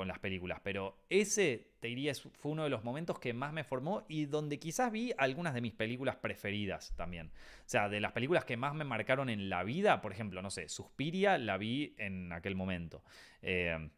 las 0.08 0.20
películas, 0.20 0.62
pero 0.64 1.04
ese, 1.10 1.74
te 1.82 1.90
diría, 1.90 2.14
fue 2.16 2.54
uno 2.54 2.64
de 2.64 2.70
los 2.70 2.86
momentos 2.86 3.20
que 3.20 3.34
más 3.34 3.52
me 3.52 3.66
formó 3.66 4.06
y 4.08 4.24
donde 4.24 4.58
quizás 4.58 4.90
vi 4.90 5.12
algunas 5.18 5.54
de 5.54 5.60
mis 5.60 5.74
películas 5.74 6.16
preferidas 6.16 6.96
también. 6.96 7.28
O 7.28 7.70
sea, 7.70 7.90
de 7.90 8.00
las 8.00 8.14
películas 8.14 8.46
que 8.46 8.56
más 8.56 8.74
me 8.74 8.86
marcaron 8.86 9.28
en 9.28 9.50
la 9.50 9.66
vida, 9.66 10.00
por 10.00 10.14
ejemplo, 10.14 10.42
no 10.42 10.50
sé, 10.50 10.70
Suspiria 10.70 11.38
la 11.38 11.58
vi 11.58 11.94
en 11.98 12.32
aquel 12.32 12.56
momento. 12.56 13.04
Eh, 13.42 13.90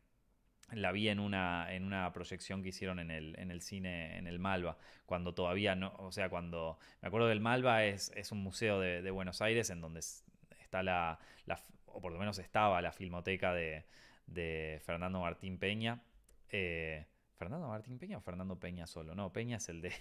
la 0.71 0.91
vi 0.91 1.09
en 1.09 1.19
una, 1.19 1.73
en 1.73 1.83
una 1.83 2.11
proyección 2.13 2.63
que 2.63 2.69
hicieron 2.69 2.99
en 2.99 3.11
el, 3.11 3.37
en 3.37 3.51
el 3.51 3.61
cine, 3.61 4.17
en 4.17 4.27
el 4.27 4.39
Malva, 4.39 4.77
cuando 5.05 5.33
todavía 5.33 5.75
no, 5.75 5.93
o 5.97 6.11
sea, 6.11 6.29
cuando, 6.29 6.79
me 7.01 7.07
acuerdo 7.07 7.27
del 7.27 7.41
Malva 7.41 7.85
es, 7.85 8.11
es 8.15 8.31
un 8.31 8.41
museo 8.41 8.79
de, 8.79 9.11
Buenos 9.11 9.41
Aires 9.41 9.69
en 9.69 9.81
donde 9.81 9.99
está 9.99 10.83
la, 10.83 11.19
o 11.85 12.01
por 12.01 12.11
lo 12.11 12.19
menos 12.19 12.39
estaba 12.39 12.81
la 12.81 12.91
filmoteca 12.91 13.53
de, 13.53 13.85
Fernando 14.83 15.19
Martín 15.19 15.57
Peña. 15.59 16.01
Eh, 16.49 17.05
¿Fernando 17.35 17.67
Martín 17.67 17.99
Peña 17.99 18.17
o 18.17 18.21
Fernando 18.21 18.59
Peña 18.59 18.87
solo? 18.87 19.15
No, 19.15 19.31
Peña 19.31 19.57
es 19.57 19.69
el 19.69 19.81
de... 19.81 19.93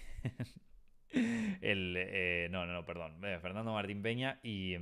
el, 1.61 1.95
eh, 1.97 2.47
no, 2.49 2.65
no, 2.65 2.73
no, 2.73 2.85
perdón. 2.85 3.23
Eh, 3.23 3.39
Fernando 3.39 3.73
Martín 3.73 4.01
Peña 4.01 4.39
y 4.41 4.75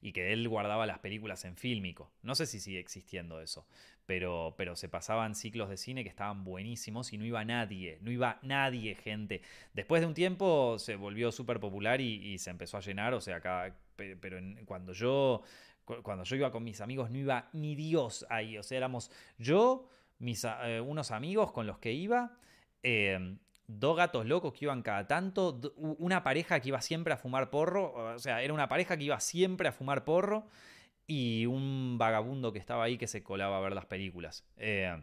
y 0.00 0.12
que 0.12 0.32
él 0.32 0.48
guardaba 0.48 0.86
las 0.86 0.98
películas 0.98 1.44
en 1.44 1.56
fílmico. 1.56 2.10
No 2.22 2.34
sé 2.34 2.46
si 2.46 2.60
sigue 2.60 2.78
existiendo 2.78 3.40
eso, 3.40 3.66
pero, 4.06 4.54
pero 4.56 4.76
se 4.76 4.88
pasaban 4.88 5.34
ciclos 5.34 5.68
de 5.68 5.76
cine 5.76 6.02
que 6.02 6.08
estaban 6.08 6.44
buenísimos 6.44 7.12
y 7.12 7.18
no 7.18 7.24
iba 7.24 7.44
nadie, 7.44 7.98
no 8.02 8.10
iba 8.10 8.38
nadie, 8.42 8.94
gente. 8.94 9.42
Después 9.72 10.00
de 10.00 10.06
un 10.06 10.14
tiempo 10.14 10.78
se 10.78 10.96
volvió 10.96 11.32
súper 11.32 11.60
popular 11.60 12.00
y, 12.00 12.38
se 12.38 12.50
empezó 12.50 12.76
a 12.76 12.80
llenar, 12.80 13.14
o 13.14 13.20
sea, 13.20 13.36
acá, 13.36 13.74
pero 13.96 14.38
cuando 14.66 14.92
yo 14.92 15.42
cuando 16.02 16.24
yo 16.24 16.36
iba 16.36 16.50
con 16.50 16.64
mis 16.64 16.80
amigos 16.80 17.10
no 17.10 17.18
iba 17.18 17.48
ni 17.52 17.76
Dios 17.76 18.26
ahí, 18.28 18.58
o 18.58 18.62
sea, 18.64 18.78
éramos 18.78 19.10
yo, 19.38 19.88
mis, 20.18 20.44
eh, 20.44 20.80
unos 20.80 21.12
amigos 21.12 21.52
con 21.52 21.66
los 21.66 21.78
que 21.78 21.92
iba, 21.92 22.38
eh, 22.82 23.36
dos 23.68 23.96
gatos 23.96 24.26
locos 24.26 24.52
que 24.52 24.64
iban 24.66 24.82
cada 24.82 25.06
tanto, 25.06 25.60
una 25.76 26.22
pareja 26.22 26.60
que 26.60 26.68
iba 26.68 26.80
siempre 26.80 27.14
a 27.14 27.16
fumar 27.16 27.50
porro, 27.50 28.14
o 28.14 28.18
sea, 28.18 28.42
era 28.42 28.54
una 28.54 28.68
pareja 28.68 28.96
que 28.96 29.04
iba 29.04 29.18
siempre 29.20 29.68
a 29.68 29.72
fumar 29.72 30.04
porro 30.04 30.46
y 31.06 31.46
un 31.46 31.96
vagabundo 31.98 32.52
que 32.52 32.58
estaba 32.58 32.84
ahí 32.84 32.98
que 32.98 33.06
se 33.06 33.22
colaba 33.22 33.58
a 33.58 33.60
ver 33.60 33.74
las 33.74 33.86
películas. 33.86 34.44
Eh, 34.56 35.02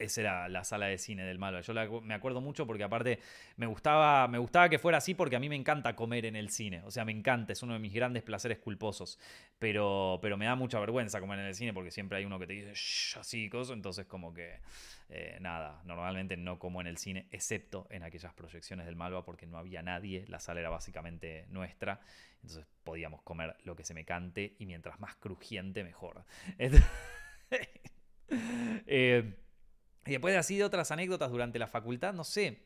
esa 0.00 0.20
era 0.20 0.48
la 0.48 0.64
sala 0.64 0.86
de 0.86 0.98
cine 0.98 1.24
del 1.24 1.38
malo. 1.38 1.60
Yo 1.60 1.74
me 2.02 2.14
acuerdo 2.14 2.40
mucho 2.40 2.66
porque 2.66 2.82
aparte 2.82 3.20
me 3.56 3.66
gustaba, 3.66 4.26
me 4.28 4.38
gustaba 4.38 4.68
que 4.68 4.78
fuera 4.78 4.98
así 4.98 5.14
porque 5.14 5.36
a 5.36 5.40
mí 5.40 5.48
me 5.48 5.56
encanta 5.56 5.94
comer 5.94 6.26
en 6.26 6.36
el 6.36 6.50
cine. 6.50 6.82
O 6.84 6.90
sea, 6.90 7.04
me 7.04 7.12
encanta, 7.12 7.52
es 7.52 7.62
uno 7.62 7.74
de 7.74 7.78
mis 7.78 7.92
grandes 7.92 8.22
placeres 8.22 8.58
culposos. 8.58 9.18
Pero, 9.58 10.18
pero 10.22 10.36
me 10.36 10.46
da 10.46 10.54
mucha 10.54 10.80
vergüenza 10.80 11.20
comer 11.20 11.38
en 11.40 11.46
el 11.46 11.54
cine 11.54 11.72
porque 11.72 11.90
siempre 11.90 12.18
hay 12.18 12.24
uno 12.24 12.38
que 12.38 12.46
te 12.46 12.54
dice 12.54 13.18
así 13.20 13.48
cosas. 13.50 13.76
Entonces 13.76 14.06
como 14.06 14.32
que 14.32 14.58
eh, 15.10 15.38
nada, 15.40 15.82
normalmente 15.84 16.36
no 16.36 16.58
como 16.58 16.80
en 16.80 16.86
el 16.86 16.96
cine, 16.96 17.26
excepto 17.30 17.86
en 17.90 18.02
aquellas 18.02 18.32
proyecciones 18.32 18.86
del 18.86 18.96
Malva 18.96 19.22
porque 19.22 19.46
no 19.46 19.58
había 19.58 19.82
nadie. 19.82 20.24
La 20.28 20.40
sala 20.40 20.60
era 20.60 20.70
básicamente 20.70 21.44
nuestra. 21.50 22.00
Entonces 22.42 22.66
podíamos 22.84 23.22
comer 23.22 23.56
lo 23.64 23.76
que 23.76 23.84
se 23.84 23.92
me 23.92 24.04
cante 24.04 24.56
y 24.58 24.66
mientras 24.66 24.98
más 24.98 25.14
crujiente 25.16 25.84
mejor. 25.84 26.24
eh, 28.86 29.34
y 30.06 30.12
después 30.12 30.36
así 30.36 30.56
de 30.56 30.64
otras 30.64 30.90
anécdotas 30.90 31.30
durante 31.30 31.58
la 31.58 31.66
facultad, 31.66 32.14
no 32.14 32.24
sé. 32.24 32.62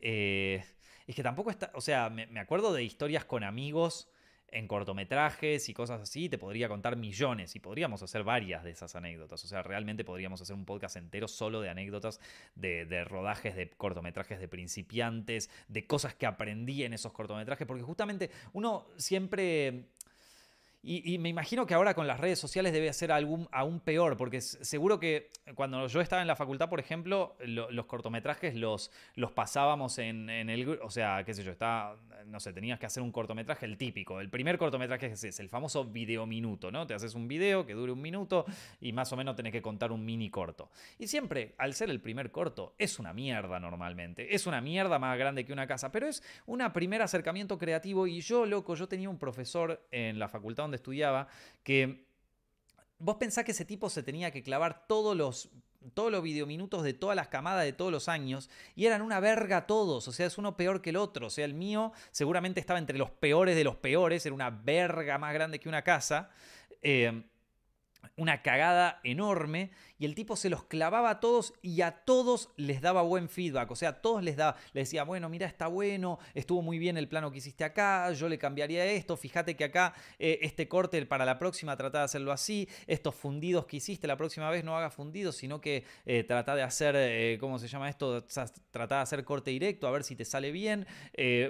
Eh, 0.00 0.64
es 1.06 1.14
que 1.14 1.22
tampoco 1.22 1.50
está. 1.50 1.70
O 1.74 1.80
sea, 1.80 2.10
me, 2.10 2.38
acuerdo 2.38 2.72
de 2.72 2.84
historias 2.84 3.24
con 3.24 3.42
amigos 3.42 4.08
en 4.50 4.66
cortometrajes 4.66 5.68
y 5.68 5.74
cosas 5.74 6.00
así. 6.00 6.28
Te 6.28 6.38
podría 6.38 6.68
contar 6.68 6.96
millones 6.96 7.56
y 7.56 7.60
podríamos 7.60 8.02
hacer 8.02 8.22
varias 8.22 8.62
de 8.62 8.70
esas 8.70 8.94
anécdotas. 8.94 9.42
O 9.44 9.48
sea, 9.48 9.62
realmente 9.62 10.04
podríamos 10.04 10.40
hacer 10.40 10.54
un 10.54 10.64
podcast 10.64 10.96
entero 10.96 11.26
solo 11.26 11.60
de 11.60 11.70
anécdotas 11.70 12.20
de, 12.54 12.86
de 12.86 13.04
rodajes 13.04 13.56
de 13.56 13.70
cortometrajes 13.70 14.38
de 14.38 14.48
principiantes, 14.48 15.50
de 15.66 15.86
cosas 15.86 16.14
que 16.14 16.26
aprendí 16.26 16.84
en 16.84 16.92
esos 16.92 17.12
cortometrajes. 17.12 17.66
Porque 17.66 17.82
justamente 17.82 18.30
uno 18.52 18.86
siempre 18.96 19.88
y, 20.80 21.18
me 21.18 21.28
imagino 21.28 21.66
que 21.66 21.74
ahora 21.74 21.92
con 21.92 22.06
las 22.06 22.20
redes 22.20 22.38
sociales 22.38 22.72
debe 22.72 22.92
ser 22.92 23.10
algún, 23.10 23.48
aún 23.50 23.80
peor, 23.80 24.16
porque 24.16 24.40
seguro 24.40 25.00
que 25.00 25.28
cuando 25.56 25.88
yo 25.88 26.00
estaba 26.00 26.22
en 26.22 26.28
la 26.28 26.36
facultad, 26.36 26.68
por 26.68 26.78
ejemplo, 26.78 27.36
los 27.40 27.86
cortometrajes 27.86 28.54
los, 28.54 28.92
los 29.14 29.32
pasábamos 29.32 29.98
en, 29.98 30.30
el... 30.30 30.78
O 30.80 30.90
sea, 30.90 31.24
qué 31.24 31.34
sé 31.34 31.42
yo, 31.42 31.50
está, 31.50 31.96
no 32.26 32.38
sé, 32.38 32.52
tenías 32.52 32.78
que 32.78 32.86
hacer 32.86 33.02
un 33.02 33.10
cortometraje, 33.10 33.66
el 33.66 33.76
típico. 33.76 34.20
El 34.20 34.30
primer 34.30 34.56
cortometraje 34.56 35.06
es 35.06 35.24
ese, 35.24 35.42
el 35.42 35.48
famoso 35.48 35.84
video 35.84 36.26
minuto, 36.26 36.70
¿no? 36.70 36.86
Te 36.86 36.94
haces 36.94 37.14
un 37.16 37.26
video 37.26 37.66
que 37.66 37.74
dure 37.74 37.90
un 37.90 38.00
minuto 38.00 38.46
y 38.80 38.92
más 38.92 39.12
o 39.12 39.16
menos 39.16 39.34
tenés 39.34 39.52
que 39.52 39.62
contar 39.62 39.90
un 39.90 40.04
mini 40.04 40.30
corto. 40.30 40.70
Y 40.96 41.08
siempre, 41.08 41.56
al 41.58 41.74
ser 41.74 41.90
el 41.90 42.00
primer 42.00 42.30
corto, 42.30 42.74
es 42.78 43.00
una 43.00 43.12
mierda 43.12 43.58
normalmente. 43.58 44.32
Es 44.32 44.46
una 44.46 44.60
mierda 44.60 45.00
más 45.00 45.18
grande 45.18 45.44
que 45.44 45.52
una 45.52 45.66
casa, 45.66 45.90
pero 45.90 46.06
es 46.06 46.22
un 46.46 46.62
primer 46.72 47.02
acercamiento 47.02 47.58
creativo 47.58 48.06
y 48.06 48.20
yo, 48.20 48.46
loco, 48.46 48.76
yo 48.76 48.86
tenía 48.86 49.10
un 49.10 49.18
profesor 49.18 49.84
en 49.90 50.20
la 50.20 50.28
facultad 50.28 50.67
donde 50.68 50.76
estudiaba, 50.76 51.28
que 51.62 52.06
vos 52.98 53.16
pensás 53.16 53.44
que 53.44 53.52
ese 53.52 53.64
tipo 53.64 53.90
se 53.90 54.02
tenía 54.02 54.30
que 54.30 54.42
clavar 54.42 54.86
todos 54.86 55.16
los 55.16 55.50
todos 55.94 56.10
los 56.10 56.22
videominutos 56.22 56.82
de 56.82 56.92
todas 56.92 57.14
las 57.14 57.28
camadas 57.28 57.64
de 57.64 57.72
todos 57.72 57.92
los 57.92 58.08
años 58.08 58.50
y 58.74 58.86
eran 58.86 59.00
una 59.00 59.20
verga 59.20 59.66
todos, 59.66 60.08
o 60.08 60.12
sea, 60.12 60.26
es 60.26 60.36
uno 60.36 60.56
peor 60.56 60.82
que 60.82 60.90
el 60.90 60.96
otro, 60.96 61.28
o 61.28 61.30
sea, 61.30 61.44
el 61.44 61.54
mío 61.54 61.92
seguramente 62.10 62.58
estaba 62.58 62.80
entre 62.80 62.98
los 62.98 63.10
peores 63.10 63.54
de 63.54 63.64
los 63.64 63.76
peores, 63.76 64.26
era 64.26 64.34
una 64.34 64.50
verga 64.50 65.18
más 65.18 65.32
grande 65.32 65.60
que 65.60 65.68
una 65.68 65.82
casa. 65.82 66.30
Eh, 66.82 67.22
una 68.16 68.42
cagada 68.42 69.00
enorme 69.04 69.70
y 69.98 70.04
el 70.04 70.14
tipo 70.14 70.36
se 70.36 70.48
los 70.48 70.64
clavaba 70.64 71.10
a 71.10 71.20
todos 71.20 71.54
y 71.62 71.82
a 71.82 71.90
todos 71.90 72.50
les 72.56 72.80
daba 72.80 73.02
buen 73.02 73.28
feedback, 73.28 73.70
o 73.70 73.76
sea, 73.76 73.90
a 73.90 74.00
todos 74.00 74.22
les 74.22 74.36
daba, 74.36 74.56
les 74.72 74.88
decía, 74.88 75.04
bueno, 75.04 75.28
mira, 75.28 75.46
está 75.46 75.66
bueno, 75.66 76.18
estuvo 76.34 76.62
muy 76.62 76.78
bien 76.78 76.96
el 76.96 77.08
plano 77.08 77.30
que 77.30 77.38
hiciste 77.38 77.64
acá, 77.64 78.10
yo 78.12 78.28
le 78.28 78.38
cambiaría 78.38 78.84
esto, 78.84 79.16
fíjate 79.16 79.56
que 79.56 79.64
acá 79.64 79.94
eh, 80.18 80.38
este 80.42 80.68
corte 80.68 81.04
para 81.06 81.24
la 81.24 81.38
próxima 81.38 81.76
trata 81.76 81.98
de 81.98 82.04
hacerlo 82.04 82.32
así, 82.32 82.68
estos 82.86 83.14
fundidos 83.14 83.66
que 83.66 83.78
hiciste 83.78 84.06
la 84.06 84.16
próxima 84.16 84.50
vez 84.50 84.64
no 84.64 84.76
haga 84.76 84.90
fundidos, 84.90 85.36
sino 85.36 85.60
que 85.60 85.84
eh, 86.06 86.24
trata 86.24 86.54
de 86.54 86.62
hacer, 86.62 86.94
eh, 86.96 87.36
¿cómo 87.40 87.58
se 87.58 87.68
llama 87.68 87.88
esto? 87.88 88.24
Trata 88.70 88.96
de 88.96 89.02
hacer 89.02 89.24
corte 89.24 89.50
directo, 89.50 89.88
a 89.88 89.90
ver 89.90 90.04
si 90.04 90.14
te 90.14 90.24
sale 90.24 90.52
bien, 90.52 90.86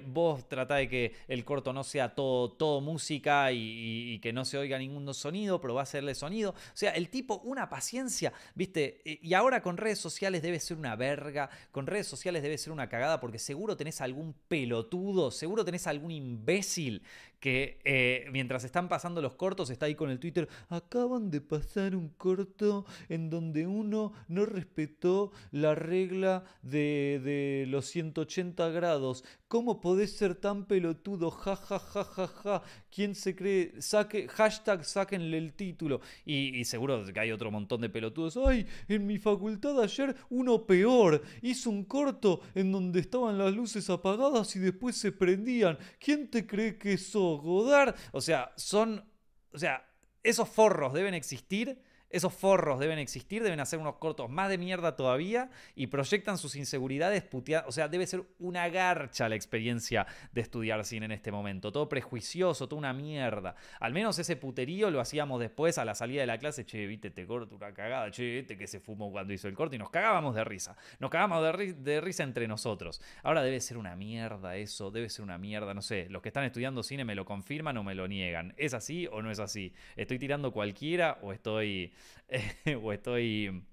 vos 0.07 0.49
trata 0.49 0.77
de 0.77 0.89
que 0.89 1.15
el 1.29 1.45
corto 1.45 1.73
no 1.73 1.85
sea 1.85 2.15
todo, 2.15 2.53
todo 2.53 2.81
música 2.81 3.53
y, 3.53 4.15
y 4.15 4.19
que 4.21 4.33
no 4.33 4.45
se 4.45 4.57
oiga 4.59 4.79
ningún 4.79 5.13
sonido, 5.15 5.61
pero 5.61 5.75
va 5.75 5.81
a 5.81 5.85
hacerle 5.85 6.15
sonido, 6.15 6.51
o 6.51 6.77
sea, 6.77 6.93
el 6.93 7.09
tipo, 7.09 7.41
una 7.45 7.69
paciencia 7.69 8.33
¿Viste? 8.55 9.01
Y 9.05 9.35
ahora 9.35 9.63
con 9.63 9.77
redes 9.77 9.99
sociales 9.99 10.43
debe 10.43 10.61
ser 10.61 10.77
una 10.77 10.97
verga, 10.97 11.51
con 11.71 11.87
redes 11.87 12.07
sociales 12.07 12.43
debe 12.43 12.59
ser 12.59 12.73
una 12.73 12.89
cagada 12.89 13.21
porque 13.21 13.39
seguro 13.39 13.77
tenés 13.77 14.01
algún 14.01 14.35
pelotudo, 14.49 15.31
seguro 15.31 15.65
tenés 15.65 15.87
algún 15.87 16.11
imbécil 16.11 17.03
que 17.41 17.79
eh, 17.85 18.27
mientras 18.33 18.65
están 18.65 18.89
pasando 18.89 19.23
los 19.23 19.35
cortos 19.35 19.71
está 19.71 19.87
ahí 19.87 19.95
con 19.95 20.11
el 20.11 20.19
Twitter, 20.19 20.49
acaban 20.69 21.31
de 21.31 21.41
pasar 21.41 21.95
un 21.95 22.09
corto 22.11 22.85
en 23.09 23.31
donde 23.31 23.67
uno 23.67 24.13
no 24.29 24.47
respetó 24.47 25.33
la 25.51 25.75
regla 25.75 26.45
de, 26.63 27.21
de 27.23 27.67
los 27.69 27.87
180 27.87 28.69
grados. 28.71 29.25
¿Cómo 29.49 29.81
podés 29.81 30.13
ser 30.13 30.35
tan 30.35 30.67
pelotudo? 30.67 31.31
Ja, 31.31 31.57
ja, 31.57 31.79
ja, 31.79 32.05
ja, 32.05 32.27
ja. 32.27 32.63
¿Quién 32.91 33.15
se 33.15 33.35
cree? 33.35 33.81
Saque, 33.81 34.29
hashtag 34.29 34.85
sáquenle 34.85 35.39
el 35.39 35.55
título. 35.55 36.01
Y, 36.27 36.65
seguro 36.65 37.03
que 37.07 37.21
hay 37.21 37.33
otro 37.33 37.51
montón 37.51 37.81
de 37.81 37.89
pelotudos. 37.89 38.37
Ay, 38.37 38.67
en 38.89 39.07
mi 39.07 39.17
facultad 39.19 39.81
ayer 39.81 40.15
uno 40.29 40.67
peor. 40.67 41.23
Hizo 41.41 41.71
un 41.71 41.85
corto 41.85 42.43
en 42.55 42.73
donde 42.73 43.01
estaban 43.01 43.39
las 43.39 43.55
luces 43.55 43.89
apagadas 43.89 44.55
y 44.57 44.59
después 44.59 44.97
se 44.97 45.13
prendían. 45.13 45.79
¿Quién 45.99 46.29
te 46.29 46.47
cree 46.47 46.77
que 46.77 46.93
eso 46.93 47.28
Godard. 47.37 47.95
O 48.13 48.21
sea, 48.21 48.53
son. 48.57 49.05
O 49.53 49.59
sea, 49.59 49.87
esos 50.23 50.49
forros 50.49 50.93
deben 50.93 51.15
existir 51.15 51.81
esos 52.11 52.33
forros 52.33 52.81
deben 52.81 52.99
existir, 52.99 53.43
deben 53.43 53.61
hacer 53.61 53.79
unos 53.79 53.97
cortos 53.97 54.31
más 54.31 54.49
de 54.49 54.59
mierda 54.59 54.97
todavía 54.97 55.51
y 55.75 55.89
proyectan 55.89 56.39
sus 56.39 56.57
inseguridades 56.57 57.23
puteadas. 57.23 57.69
O 57.69 57.73
sea, 57.73 57.89
debe 57.89 58.07
ser 58.07 58.25
una 58.39 58.69
garcha 58.69 59.29
la 59.29 59.35
experiencia 59.35 60.07
de 60.33 60.41
estudiar 60.41 60.85
cine 60.85 61.07
en 61.07 61.13
este 61.13 61.31
momento. 61.31 61.71
Todo 61.71 61.89
prejuicioso, 61.89 62.67
toda 62.69 62.79
una 62.79 62.93
mierda. 62.93 63.55
Al 63.81 63.93
menos 63.93 64.19
ese 64.19 64.37
puterío 64.37 64.91
lo 64.91 65.01
hacíamos 65.01 65.41
después 65.41 65.77
a 65.79 65.85
la 65.85 65.95
salida 65.95 66.23
de 66.23 66.27
la 66.27 66.39
clase. 66.39 66.65
Che, 66.65 66.87
viste, 66.87 67.11
te 67.11 67.27
corto 67.27 67.57
una 67.57 67.73
cagada. 67.75 68.11
Che, 68.11 68.39
este 68.39 68.57
que 68.57 68.67
se 68.67 68.81
fumó 68.81 69.11
cuando 69.11 69.33
hizo 69.33 69.49
el 69.49 69.55
corto 69.55 69.77
y 69.77 69.79
nos 69.79 69.91
cagábamos 69.91 70.35
de 70.35 70.45
risa. 70.45 70.77
Nos 71.01 71.11
cagábamos 71.11 71.59
de, 71.59 71.75
de 71.75 72.01
risa 72.01 72.23
entre 72.23 72.49
nosotros. 72.49 73.03
Ahora 73.23 73.43
debe 73.43 73.61
ser 73.61 73.77
una 73.77 73.97
mierda 73.97 74.57
eso, 74.57 74.91
debe 74.91 75.11
ser 75.11 75.25
una 75.25 75.37
mierda. 75.37 75.75
No 75.75 75.83
sé, 75.83 76.07
los 76.09 76.23
que 76.23 76.31
están 76.31 76.45
estudiando 76.45 76.83
cine 76.83 77.05
me 77.05 77.15
lo 77.15 77.25
confirman 77.25 77.77
o 77.77 77.85
me 77.85 77.95
lo 77.95 78.09
niegan. 78.09 78.55
¿Es 78.57 78.73
así 78.73 79.07
o 79.09 79.21
no 79.21 79.31
es 79.31 79.41
así? 79.41 79.75
¿Estoy 79.97 80.19
tirando 80.19 80.53
cualquiera 80.53 81.19
o 81.23 81.33
estoy 81.33 81.93
o 82.83 82.93
estoy... 82.93 83.65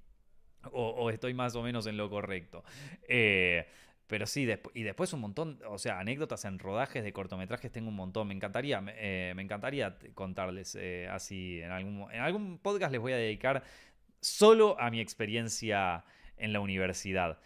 O, 0.72 1.12
estoy 1.12 1.36
más 1.36 1.56
o 1.56 1.62
menos 1.62 1.86
en 1.86 1.96
lo 1.96 2.10
correcto. 2.10 2.64
Eh, 3.08 3.68
pero 4.08 4.26
sí, 4.26 4.48
y 4.74 4.82
después 4.82 5.14
un 5.14 5.22
montón, 5.22 5.60
o 5.68 5.78
sea, 5.78 6.00
anécdotas 6.00 6.44
en 6.46 6.58
rodajes 6.58 7.04
de 7.04 7.14
cortometrajes 7.14 7.72
tengo 7.72 7.90
un 7.90 7.96
montón. 7.96 8.28
Me 8.28 8.34
encantaría, 8.34 8.82
me 8.82 9.40
encantaría 9.40 9.96
contarles 10.16 10.76
así 11.12 11.62
en 11.62 11.70
algún, 11.70 12.12
en 12.12 12.20
algún 12.20 12.58
podcast 12.58 12.92
les 12.92 13.00
voy 13.00 13.14
a 13.14 13.18
dedicar 13.18 13.64
solo 14.22 14.76
a 14.80 14.90
mi 14.90 15.02
experiencia 15.02 16.04
en 16.36 16.52
la 16.52 16.62
universidad. 16.62 17.40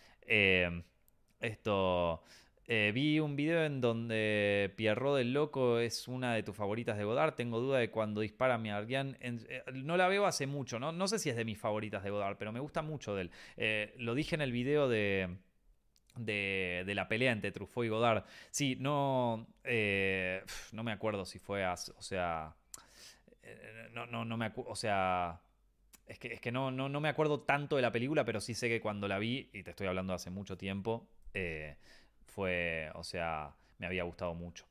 esto, 1.41 2.23
eh, 2.71 2.91
vi 2.93 3.19
un 3.19 3.35
video 3.35 3.63
en 3.63 3.81
donde 3.81 4.71
Pierrot 4.75 5.17
del 5.17 5.33
Loco 5.33 5.79
es 5.79 6.07
una 6.07 6.35
de 6.35 6.43
tus 6.43 6.55
favoritas 6.55 6.99
de 6.99 7.03
Godard. 7.03 7.33
Tengo 7.33 7.59
duda 7.59 7.79
de 7.79 7.89
cuando 7.89 8.21
dispara 8.21 8.59
mi 8.59 8.69
Arguian. 8.69 9.17
Eh, 9.21 9.63
no 9.73 9.97
la 9.97 10.07
veo 10.07 10.27
hace 10.27 10.45
mucho, 10.45 10.79
¿no? 10.79 10.91
No 10.91 11.07
sé 11.07 11.17
si 11.17 11.31
es 11.31 11.35
de 11.35 11.45
mis 11.45 11.57
favoritas 11.57 12.03
de 12.03 12.11
Godard, 12.11 12.37
pero 12.37 12.51
me 12.51 12.59
gusta 12.59 12.83
mucho 12.83 13.15
de 13.15 13.23
él. 13.23 13.31
Eh, 13.57 13.95
lo 13.97 14.13
dije 14.13 14.35
en 14.35 14.41
el 14.41 14.51
video 14.51 14.87
de, 14.87 15.37
de, 16.15 16.93
la 16.93 17.07
pelea 17.07 17.31
entre 17.31 17.51
Truffaut 17.51 17.87
y 17.87 17.89
Godard. 17.89 18.25
Sí, 18.51 18.77
no, 18.79 19.47
no 20.71 20.83
me 20.83 20.91
acuerdo 20.91 21.25
si 21.25 21.39
fue, 21.39 21.65
o 21.65 21.75
sea, 21.75 22.55
no, 23.93 24.05
no, 24.05 24.25
no 24.25 24.37
me 24.37 24.45
acuerdo, 24.45 24.69
o 24.69 24.75
sea... 24.75 25.41
Es 26.05 26.17
que, 26.17 26.33
es 26.33 26.41
que 26.41 26.51
no, 26.51 26.71
no, 26.71 26.89
no, 26.89 26.99
me 27.01 27.09
acuerdo 27.09 27.41
tanto 27.41 27.75
de 27.75 27.83
la 27.83 27.91
película, 27.91 28.25
pero 28.25 28.41
sí 28.41 28.55
sé 28.55 28.67
que 28.67 28.81
cuando 28.81 29.07
la 29.07 29.19
vi, 29.19 29.51
y 29.53 29.61
te 29.61 29.69
estoy 29.69 29.85
hablando 29.85 30.11
hace 30.11 30.31
mucho 30.31 30.57
tiempo, 30.57 31.07
fue, 32.29 32.89
o 32.95 33.03
sea, 33.03 33.53
me 33.79 33.87
había 33.87 34.03
gustado 34.03 34.33
mucho. 34.35 34.65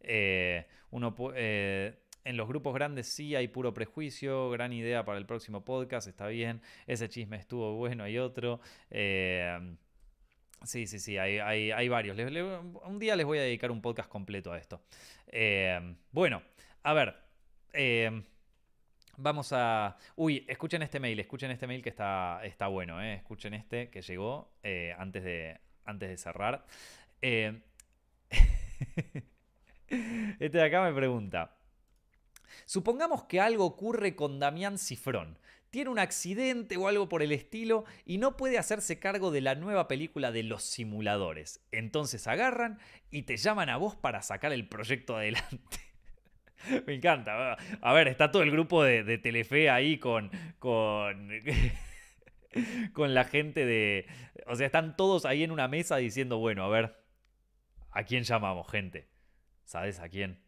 Eh, 0.00 0.66
uno, 0.90 1.14
eh, 1.34 1.98
en 2.24 2.36
los 2.36 2.48
grupos 2.48 2.74
grandes 2.74 3.08
sí 3.08 3.34
hay 3.34 3.48
puro 3.48 3.74
prejuicio, 3.74 4.50
gran 4.50 4.72
idea 4.72 5.04
para 5.04 5.18
el 5.18 5.26
próximo 5.26 5.64
podcast, 5.64 6.08
está 6.08 6.26
bien, 6.28 6.62
ese 6.86 7.08
chisme 7.08 7.36
estuvo 7.36 7.74
bueno, 7.74 8.04
hay 8.04 8.18
otro. 8.18 8.60
Eh, 8.90 9.76
sí, 10.62 10.86
sí, 10.86 10.98
sí, 10.98 11.18
hay, 11.18 11.38
hay, 11.38 11.88
varios. 11.88 12.16
un 12.18 12.98
día 12.98 13.16
les 13.16 13.26
voy 13.26 13.38
a 13.38 13.42
dedicar 13.42 13.70
un 13.70 13.82
podcast 13.82 14.08
completo 14.08 14.52
a 14.52 14.58
esto. 14.58 14.82
bueno, 16.12 16.42
a 16.82 16.92
ver. 16.94 17.16
Vamos 19.22 19.52
a. 19.52 19.98
Uy, 20.16 20.46
escuchen 20.48 20.80
este 20.80 20.98
mail, 20.98 21.20
escuchen 21.20 21.50
este 21.50 21.66
mail 21.66 21.82
que 21.82 21.90
está, 21.90 22.40
está 22.42 22.68
bueno, 22.68 23.02
escuchen 23.02 23.52
este 23.52 23.90
que 23.90 24.00
llegó 24.00 24.50
antes, 24.96 25.24
de, 25.24 25.60
antes 25.84 26.08
de 26.08 26.16
cerrar. 26.16 26.64
Eh, 27.22 27.60
este 29.88 30.58
de 30.58 30.62
acá 30.62 30.82
me 30.82 30.92
pregunta. 30.92 31.56
Supongamos 32.66 33.24
que 33.24 33.40
algo 33.40 33.64
ocurre 33.64 34.14
con 34.14 34.38
Damián 34.38 34.78
Cifrón. 34.78 35.38
Tiene 35.70 35.90
un 35.90 36.00
accidente 36.00 36.76
o 36.76 36.88
algo 36.88 37.08
por 37.08 37.22
el 37.22 37.30
estilo 37.30 37.84
y 38.04 38.18
no 38.18 38.36
puede 38.36 38.58
hacerse 38.58 38.98
cargo 38.98 39.30
de 39.30 39.40
la 39.40 39.54
nueva 39.54 39.86
película 39.86 40.32
de 40.32 40.42
los 40.42 40.64
simuladores. 40.64 41.64
Entonces 41.70 42.26
agarran 42.26 42.78
y 43.10 43.22
te 43.22 43.36
llaman 43.36 43.68
a 43.68 43.76
vos 43.76 43.94
para 43.94 44.22
sacar 44.22 44.52
el 44.52 44.68
proyecto 44.68 45.16
adelante. 45.16 45.78
Me 46.86 46.94
encanta. 46.94 47.56
A 47.80 47.92
ver, 47.92 48.08
está 48.08 48.30
todo 48.32 48.42
el 48.42 48.50
grupo 48.50 48.82
de, 48.82 49.18
Telefe 49.18 49.70
ahí 49.70 49.98
con, 49.98 50.30
con, 50.58 51.30
con 52.92 53.14
la 53.14 53.24
gente 53.24 53.64
de... 53.64 54.06
O 54.46 54.56
sea, 54.56 54.66
están 54.66 54.96
todos 54.96 55.24
ahí 55.24 55.44
en 55.44 55.52
una 55.52 55.68
mesa 55.68 55.98
diciendo, 55.98 56.38
bueno, 56.38 56.64
a 56.64 56.68
ver, 56.68 56.99
¿A 57.92 58.04
quién 58.04 58.22
llamamos, 58.22 58.70
gente? 58.70 59.08
¿Sabes 59.64 59.98
a 59.98 60.08
quién? 60.08 60.38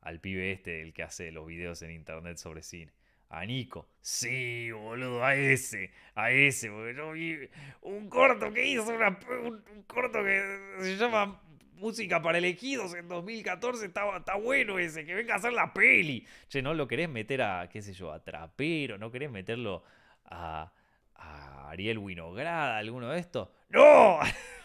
Al 0.00 0.20
pibe 0.20 0.52
este, 0.52 0.82
el 0.82 0.92
que 0.92 1.02
hace 1.02 1.32
los 1.32 1.46
videos 1.46 1.80
en 1.82 1.90
internet 1.92 2.36
sobre 2.36 2.62
cine. 2.62 2.92
A 3.30 3.46
Nico. 3.46 3.88
Sí, 4.02 4.70
boludo, 4.72 5.24
a 5.24 5.34
ese. 5.34 5.90
A 6.14 6.30
ese, 6.30 6.70
porque 6.70 6.94
yo 6.94 7.12
vi 7.12 7.48
un 7.80 8.10
corto 8.10 8.52
que 8.52 8.66
hizo, 8.66 8.90
un, 8.90 9.84
corto 9.86 10.22
que 10.22 10.76
se 10.80 10.96
llama 10.96 11.40
Música 11.76 12.20
para 12.20 12.36
elegidos 12.36 12.94
en 12.94 13.08
2014. 13.08 13.86
Está, 13.86 14.16
está 14.18 14.36
bueno 14.36 14.78
ese, 14.78 15.06
que 15.06 15.14
venga 15.14 15.34
a 15.34 15.36
hacer 15.38 15.54
la 15.54 15.72
peli. 15.72 16.26
Che, 16.48 16.60
¿no 16.60 16.74
lo 16.74 16.86
querés 16.86 17.08
meter 17.08 17.40
a, 17.40 17.70
qué 17.70 17.80
sé 17.80 17.94
yo, 17.94 18.12
a 18.12 18.22
Trapero? 18.22 18.98
¿No 18.98 19.10
querés 19.10 19.30
meterlo 19.30 19.82
a, 20.26 20.70
a 21.14 21.70
Ariel 21.70 21.96
Winograd, 21.98 22.76
alguno 22.76 23.08
de 23.08 23.18
estos? 23.18 23.48
¡No! 23.70 24.18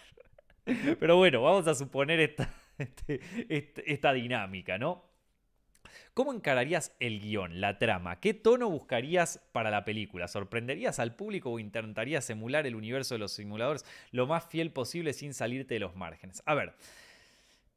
Pero 1.00 1.18
bueno, 1.18 1.42
vamos 1.42 1.68
a 1.68 1.76
suponer 1.76 2.20
esta, 2.20 2.54
este, 2.78 3.22
este, 3.50 3.92
esta 3.92 4.14
dinámica, 4.14 4.78
¿no? 4.78 5.06
¿Cómo 6.14 6.34
encararías 6.34 6.96
el 7.00 7.20
guion, 7.20 7.62
la 7.62 7.78
trama? 7.78 8.20
¿Qué 8.20 8.34
tono 8.34 8.70
buscarías 8.70 9.40
para 9.52 9.70
la 9.70 9.86
película? 9.86 10.28
¿Sorprenderías 10.28 10.98
al 11.00 11.16
público 11.16 11.52
o 11.52 11.60
intentarías 11.60 12.28
emular 12.32 12.66
el 12.66 12.76
universo 12.76 13.14
de 13.14 13.20
los 13.20 13.34
simuladores 13.34 13.86
lo 14.12 14.26
más 14.26 14.44
fiel 14.46 14.72
posible 14.72 15.14
sin 15.14 15.36
salirte 15.36 15.76
de 15.76 15.80
los 15.80 15.96
márgenes? 15.96 16.42
A 16.48 16.56
ver, 16.56 16.74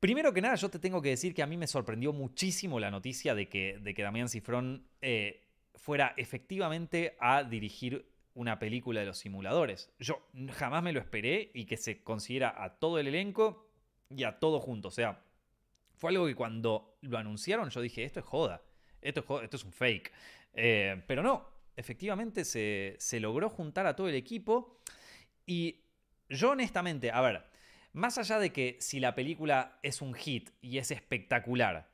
primero 0.01 0.33
que 0.33 0.41
nada 0.41 0.55
yo 0.55 0.71
te 0.71 0.79
tengo 0.79 1.03
que 1.03 1.11
decir 1.11 1.35
que 1.35 1.43
a 1.43 1.47
mí 1.47 1.59
me 1.59 1.67
sorprendió 1.67 2.15
muchísimo 2.15 2.81
la 2.81 2.91
noticia 2.91 3.35
de 3.35 3.51
que, 3.51 3.79
de 3.79 3.93
que 3.93 4.03
Damián 4.03 4.31
Cifrón 4.31 4.87
eh, 5.03 5.47
fuera 5.75 6.15
efectivamente 6.17 7.17
a 7.21 7.45
dirigir 7.45 8.07
una 8.41 8.59
película 8.59 9.01
de 9.01 9.07
los 9.07 9.19
simuladores. 9.19 9.93
Yo 9.99 10.27
jamás 10.55 10.83
me 10.83 10.95
lo 10.95 10.99
esperé 10.99 11.51
y 11.53 11.67
que 11.67 11.77
se 11.77 12.03
consiguiera 12.03 12.55
a 12.57 12.79
todo 12.79 12.99
el 12.99 13.07
elenco 13.07 13.71
y 14.09 14.25
a 14.25 14.39
todo 14.39 14.61
junto. 14.61 14.89
O 14.89 14.91
sea, 14.91 15.23
fue 15.95 16.11
algo 16.11 16.27
que 16.27 16.35
cuando 16.35 16.97
lo 17.03 17.19
anunciaron 17.19 17.69
yo 17.69 17.83
dije, 17.83 18.03
esto 18.03 18.21
es 18.21 18.25
joda, 18.25 18.63
esto 19.03 19.21
es, 19.21 19.45
esto 19.45 19.57
es 19.59 19.65
un 19.65 19.73
fake. 19.73 20.11
Eh, 20.55 21.03
pero 21.07 21.23
no, 21.23 21.47
efectivamente 21.77 22.47
se, 22.47 22.97
se 22.99 23.21
logró 23.21 23.51
juntar 23.51 23.87
a 23.87 23.95
todo 23.95 24.09
el 24.09 24.15
equipo 24.15 24.81
y 25.45 25.85
yo 26.31 26.53
honestamente, 26.53 27.11
a 27.11 27.21
ver, 27.21 27.45
más 27.93 28.17
allá 28.17 28.39
de 28.39 28.55
que 28.55 28.79
si 28.81 29.01
la 29.01 29.15
película 29.15 29.79
es 29.83 30.01
un 30.01 30.15
hit 30.15 30.49
y 30.63 30.79
es 30.79 30.91
espectacular 30.91 31.91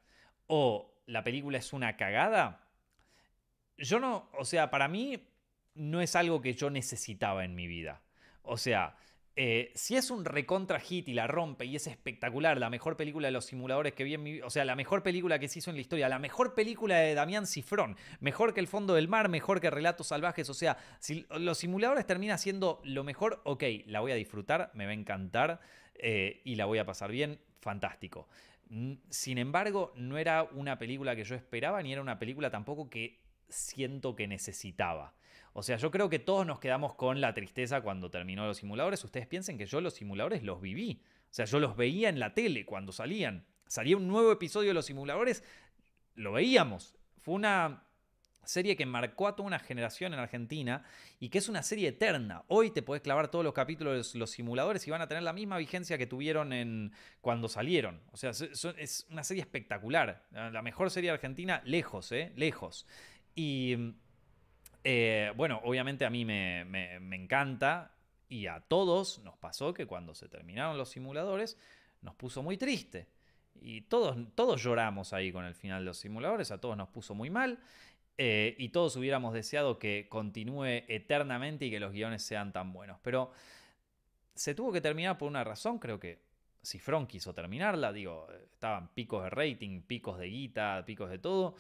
o 0.47 0.95
la 1.07 1.25
película 1.25 1.59
es 1.59 1.73
una 1.73 1.97
cagada, 1.97 2.71
yo 3.79 3.99
no, 3.99 4.31
o 4.39 4.45
sea, 4.45 4.71
para 4.71 4.87
mí 4.87 5.29
no 5.77 6.01
es 6.01 6.17
algo 6.17 6.41
que 6.41 6.55
yo 6.55 6.71
necesitaba 6.71 7.45
en 7.45 7.55
mi 7.55 7.67
vida. 7.67 8.03
O 8.43 8.57
sea, 8.57 8.97
eh, 9.39 9.71
si 9.75 9.97
es 9.97 10.11
un 10.11 10.25
recontra 10.25 10.81
hit 10.81 11.09
y 11.09 11.13
la 11.13 11.27
rompe 11.27 11.67
y 11.67 11.77
es 11.77 11.87
espectacular, 11.87 12.57
la 12.57 12.71
mejor 12.71 12.97
película 12.97 13.29
de 13.29 13.33
los 13.33 13.45
simuladores 13.45 13.93
que 13.93 14.03
vi 14.03 14.15
en 14.15 14.23
mi 14.23 14.33
vida, 14.33 14.47
o 14.47 14.51
sea, 14.51 14.65
la 14.65 14.75
mejor 14.75 15.03
película 15.03 15.39
que 15.39 15.49
se 15.49 15.59
hizo 15.59 15.69
en 15.69 15.77
la 15.77 15.83
historia, 15.83 16.09
la 16.09 16.19
mejor 16.19 16.55
película 16.55 16.97
de 16.97 17.13
Damián 17.13 17.47
Cifrón, 17.47 17.99
mejor 18.21 18.55
que 18.55 18.61
El 18.61 18.67
Fondo 18.67 18.95
del 18.95 19.09
Mar, 19.09 19.29
mejor 19.29 19.61
que 19.61 19.69
Relatos 19.69 20.07
Salvajes, 20.07 20.49
o 20.49 20.55
sea, 20.55 20.79
si 21.01 21.27
los 21.29 21.59
simuladores 21.59 22.07
termina 22.07 22.39
siendo 22.39 22.81
lo 22.83 23.05
mejor, 23.05 23.43
ok, 23.45 23.63
la 23.85 24.01
voy 24.01 24.13
a 24.13 24.15
disfrutar, 24.15 24.71
me 24.73 24.87
va 24.87 24.93
a 24.93 24.95
encantar 24.95 25.61
eh, 25.97 26.41
y 26.45 26.55
la 26.55 26.65
voy 26.65 26.79
a 26.79 26.87
pasar 26.87 27.11
bien, 27.11 27.39
fantástico. 27.61 28.29
Sin 29.11 29.37
embargo, 29.37 29.93
no 29.97 30.17
era 30.17 30.45
una 30.45 30.79
película 30.79 31.15
que 31.15 31.25
yo 31.25 31.35
esperaba, 31.35 31.83
ni 31.83 31.93
era 31.93 32.01
una 32.01 32.19
película 32.19 32.51
tampoco 32.51 32.89
que 32.89 33.21
siento 33.51 34.17
que 34.17 34.27
necesitaba. 34.27 35.13
O 35.59 35.63
sea, 35.63 35.79
yo 35.79 35.91
creo 35.91 36.11
que 36.11 36.19
todos 36.19 36.45
nos 36.47 36.61
quedamos 36.61 36.97
con 36.97 37.23
la 37.23 37.33
tristeza 37.33 37.81
cuando 37.81 38.11
terminó 38.11 38.47
los 38.47 38.59
simuladores. 38.59 39.03
Ustedes 39.03 39.27
piensen 39.27 39.57
que 39.57 39.65
yo 39.65 39.81
los 39.81 39.95
simuladores 39.95 40.43
los 40.43 40.61
viví. 40.61 41.01
O 41.31 41.33
sea, 41.35 41.47
yo 41.47 41.61
los 41.61 41.77
veía 41.77 42.11
en 42.11 42.21
la 42.21 42.35
tele 42.35 42.67
cuando 42.67 42.93
salían. 42.93 43.47
Salía 43.67 43.97
un 43.97 44.07
nuevo 44.07 44.31
episodio 44.31 44.69
de 44.69 44.75
los 44.75 44.85
simuladores, 44.85 45.43
lo 46.15 46.33
veíamos. 46.33 46.99
Fue 47.17 47.33
una 47.33 47.85
serie 48.45 48.77
que 48.77 48.85
marcó 48.85 49.29
a 49.29 49.35
toda 49.35 49.47
una 49.47 49.59
generación 49.59 50.13
en 50.13 50.21
Argentina 50.21 50.85
y 51.21 51.31
que 51.31 51.39
es 51.39 51.49
una 51.49 51.63
serie 51.63 51.89
eterna. 51.89 52.45
Hoy 52.49 52.71
te 52.71 52.83
podés 52.83 53.01
clavar 53.01 53.31
todos 53.31 53.43
los 53.43 53.55
capítulos 53.55 54.13
de 54.13 54.19
los 54.19 54.31
simuladores 54.31 54.87
y 54.87 54.91
van 54.91 55.01
a 55.01 55.09
tener 55.09 55.23
la 55.23 55.33
misma 55.33 55.57
vigencia 55.57 55.97
que 55.97 56.07
tuvieron 56.07 56.53
en 56.53 56.93
cuando 57.23 57.49
salieron. 57.49 58.03
O 58.13 58.19
sea, 58.19 58.33
es 58.33 59.07
una 59.09 59.25
serie 59.25 59.41
espectacular. 59.41 60.27
La 60.33 60.61
mejor 60.61 60.91
serie 60.91 61.09
argentina, 61.09 61.63
lejos, 61.65 62.13
¿eh? 62.13 62.35
Lejos. 62.37 62.87
Y 63.35 63.95
eh, 64.89 65.33
bueno, 65.35 65.61
obviamente 65.65 66.05
a 66.05 66.11
mí 66.11 66.25
me, 66.25 66.61
encanta 67.11 67.91
y 68.29 68.47
a 68.47 68.61
todos 68.61 69.19
nos 69.25 69.37
pasó 69.37 69.75
que 69.75 69.85
cuando 69.85 70.15
se 70.15 70.29
terminaron 70.29 70.79
los 70.79 70.91
simuladores 70.91 71.59
nos 72.03 72.15
puso 72.15 72.41
muy 72.41 72.57
triste. 72.57 73.09
Y 73.61 73.81
todos, 73.81 74.17
todos 74.37 74.63
lloramos 74.63 75.13
ahí 75.13 75.33
con 75.33 75.45
el 75.45 75.57
final 75.57 75.81
de 75.81 75.87
los 75.87 75.99
simuladores, 75.99 76.53
a 76.53 76.61
todos 76.61 76.77
nos 76.77 76.89
puso 76.89 77.17
muy 77.17 77.31
mal. 77.31 77.59
Eh, 78.17 78.55
y 78.59 78.69
todos 78.69 78.95
hubiéramos 78.95 79.35
deseado 79.35 79.81
que 79.81 80.07
continúe 80.09 80.85
eternamente 80.87 81.65
y 81.65 81.71
que 81.73 81.81
los 81.81 81.91
guiones 81.91 82.23
sean 82.23 82.53
tan 82.53 82.73
buenos. 82.73 83.01
Pero 83.03 83.33
se 84.37 84.55
tuvo 84.55 84.71
que 84.71 84.81
terminar 84.81 85.19
por 85.19 85.27
una 85.27 85.43
razón, 85.43 85.81
creo 85.81 85.99
que 85.99 86.21
Cifrón 86.65 87.09
quiso 87.09 87.35
terminarla, 87.35 87.93
digo, 87.93 88.29
estaban 88.53 88.95
picos 88.95 89.25
de 89.25 89.31
rating, 89.31 89.83
picos 89.83 90.17
de 90.17 90.27
guita, 90.27 90.85
picos 90.87 91.11
de 91.11 91.19
todo. 91.19 91.57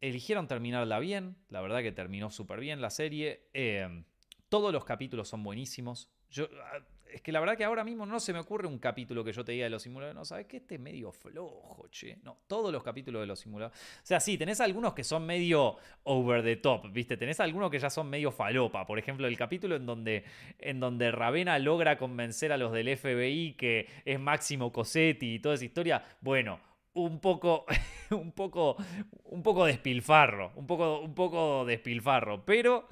Eligieron 0.00 0.46
terminarla 0.46 0.98
bien, 0.98 1.36
la 1.48 1.60
verdad 1.60 1.82
que 1.82 1.92
terminó 1.92 2.30
súper 2.30 2.60
bien 2.60 2.80
la 2.80 2.90
serie. 2.90 3.48
Em, 3.54 4.04
todos 4.48 4.72
los 4.72 4.84
capítulos 4.84 5.28
son 5.28 5.42
buenísimos. 5.42 6.10
Yo, 6.30 6.48
ah, 6.62 6.80
es 7.10 7.22
que 7.22 7.32
la 7.32 7.40
verdad 7.40 7.56
que 7.56 7.64
ahora 7.64 7.84
mismo 7.84 8.04
no 8.04 8.20
se 8.20 8.32
me 8.32 8.38
ocurre 8.38 8.66
un 8.66 8.78
capítulo 8.78 9.24
que 9.24 9.32
yo 9.32 9.44
te 9.44 9.52
diga 9.52 9.64
de 9.64 9.70
los 9.70 9.82
simuladores. 9.82 10.14
No, 10.14 10.24
sabes 10.24 10.46
que 10.46 10.58
este 10.58 10.74
es 10.74 10.80
medio 10.80 11.12
flojo, 11.12 11.86
che. 11.90 12.18
No, 12.22 12.38
todos 12.46 12.72
los 12.72 12.82
capítulos 12.82 13.20
de 13.20 13.26
los 13.26 13.40
simuladores. 13.40 13.78
O 13.78 14.06
sea, 14.06 14.20
sí, 14.20 14.36
tenés 14.36 14.60
algunos 14.60 14.92
que 14.92 15.04
son 15.04 15.24
medio 15.24 15.76
over 16.04 16.42
the 16.42 16.56
top, 16.56 16.92
¿viste? 16.92 17.16
Tenés 17.16 17.40
algunos 17.40 17.70
que 17.70 17.78
ya 17.78 17.90
son 17.90 18.10
medio 18.10 18.30
falopa. 18.30 18.86
Por 18.86 18.98
ejemplo, 18.98 19.26
el 19.26 19.36
capítulo 19.36 19.76
en 19.76 19.86
donde, 19.86 20.24
en 20.58 20.80
donde 20.80 21.10
Ravena 21.10 21.58
logra 21.58 21.96
convencer 21.96 22.52
a 22.52 22.56
los 22.56 22.72
del 22.72 22.96
FBI 22.96 23.54
que 23.54 23.88
es 24.04 24.20
Máximo 24.20 24.72
Cosetti 24.72 25.34
y 25.34 25.38
toda 25.38 25.54
esa 25.54 25.64
historia. 25.64 26.02
Bueno, 26.20 26.60
un 26.96 27.20
poco, 27.20 27.66
un 28.10 28.32
poco, 28.32 28.76
un 29.24 29.42
poco 29.42 29.64
despilfarro, 29.64 30.52
un 30.56 30.66
poco, 30.66 31.00
un 31.00 31.14
poco 31.14 31.64
despilfarro, 31.64 32.44
pero 32.44 32.88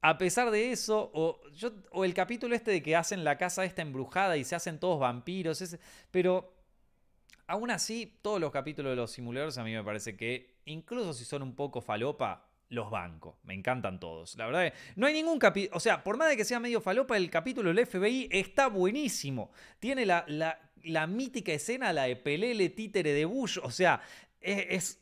a 0.00 0.16
pesar 0.16 0.50
de 0.50 0.72
eso, 0.72 1.10
o, 1.14 1.40
yo, 1.52 1.72
o 1.92 2.04
el 2.04 2.14
capítulo 2.14 2.54
este 2.54 2.70
de 2.70 2.82
que 2.82 2.96
hacen 2.96 3.22
la 3.22 3.36
casa 3.36 3.64
esta 3.64 3.82
embrujada 3.82 4.36
y 4.36 4.44
se 4.44 4.56
hacen 4.56 4.78
todos 4.78 4.98
vampiros, 4.98 5.78
pero 6.10 6.54
aún 7.46 7.70
así, 7.70 8.18
todos 8.22 8.40
los 8.40 8.50
capítulos 8.50 8.90
de 8.90 8.96
los 8.96 9.12
simuladores 9.12 9.58
a 9.58 9.64
mí 9.64 9.74
me 9.74 9.84
parece 9.84 10.16
que, 10.16 10.60
incluso 10.64 11.12
si 11.12 11.24
son 11.24 11.42
un 11.42 11.54
poco 11.54 11.82
falopa, 11.82 12.46
los 12.70 12.88
bancos. 12.88 13.34
Me 13.42 13.52
encantan 13.52 14.00
todos. 14.00 14.36
La 14.36 14.46
verdad, 14.46 14.72
no 14.96 15.06
hay 15.06 15.12
ningún 15.12 15.38
capítulo. 15.38 15.76
O 15.76 15.80
sea, 15.80 16.02
por 16.02 16.16
más 16.16 16.28
de 16.28 16.36
que 16.36 16.44
sea 16.44 16.60
medio 16.60 16.80
falopa, 16.80 17.16
el 17.16 17.28
capítulo 17.28 17.72
del 17.72 17.84
FBI 17.84 18.28
está 18.30 18.68
buenísimo. 18.68 19.50
Tiene 19.80 20.06
la, 20.06 20.24
la, 20.28 20.69
mítica 21.06 21.52
escena, 21.52 21.92
la 21.92 22.04
de 22.04 22.16
Pelele 22.16 22.68
títere 22.70 23.12
de 23.12 23.24
Bush. 23.24 23.58
O 23.62 23.70
sea, 23.70 24.00
es, 24.40 25.00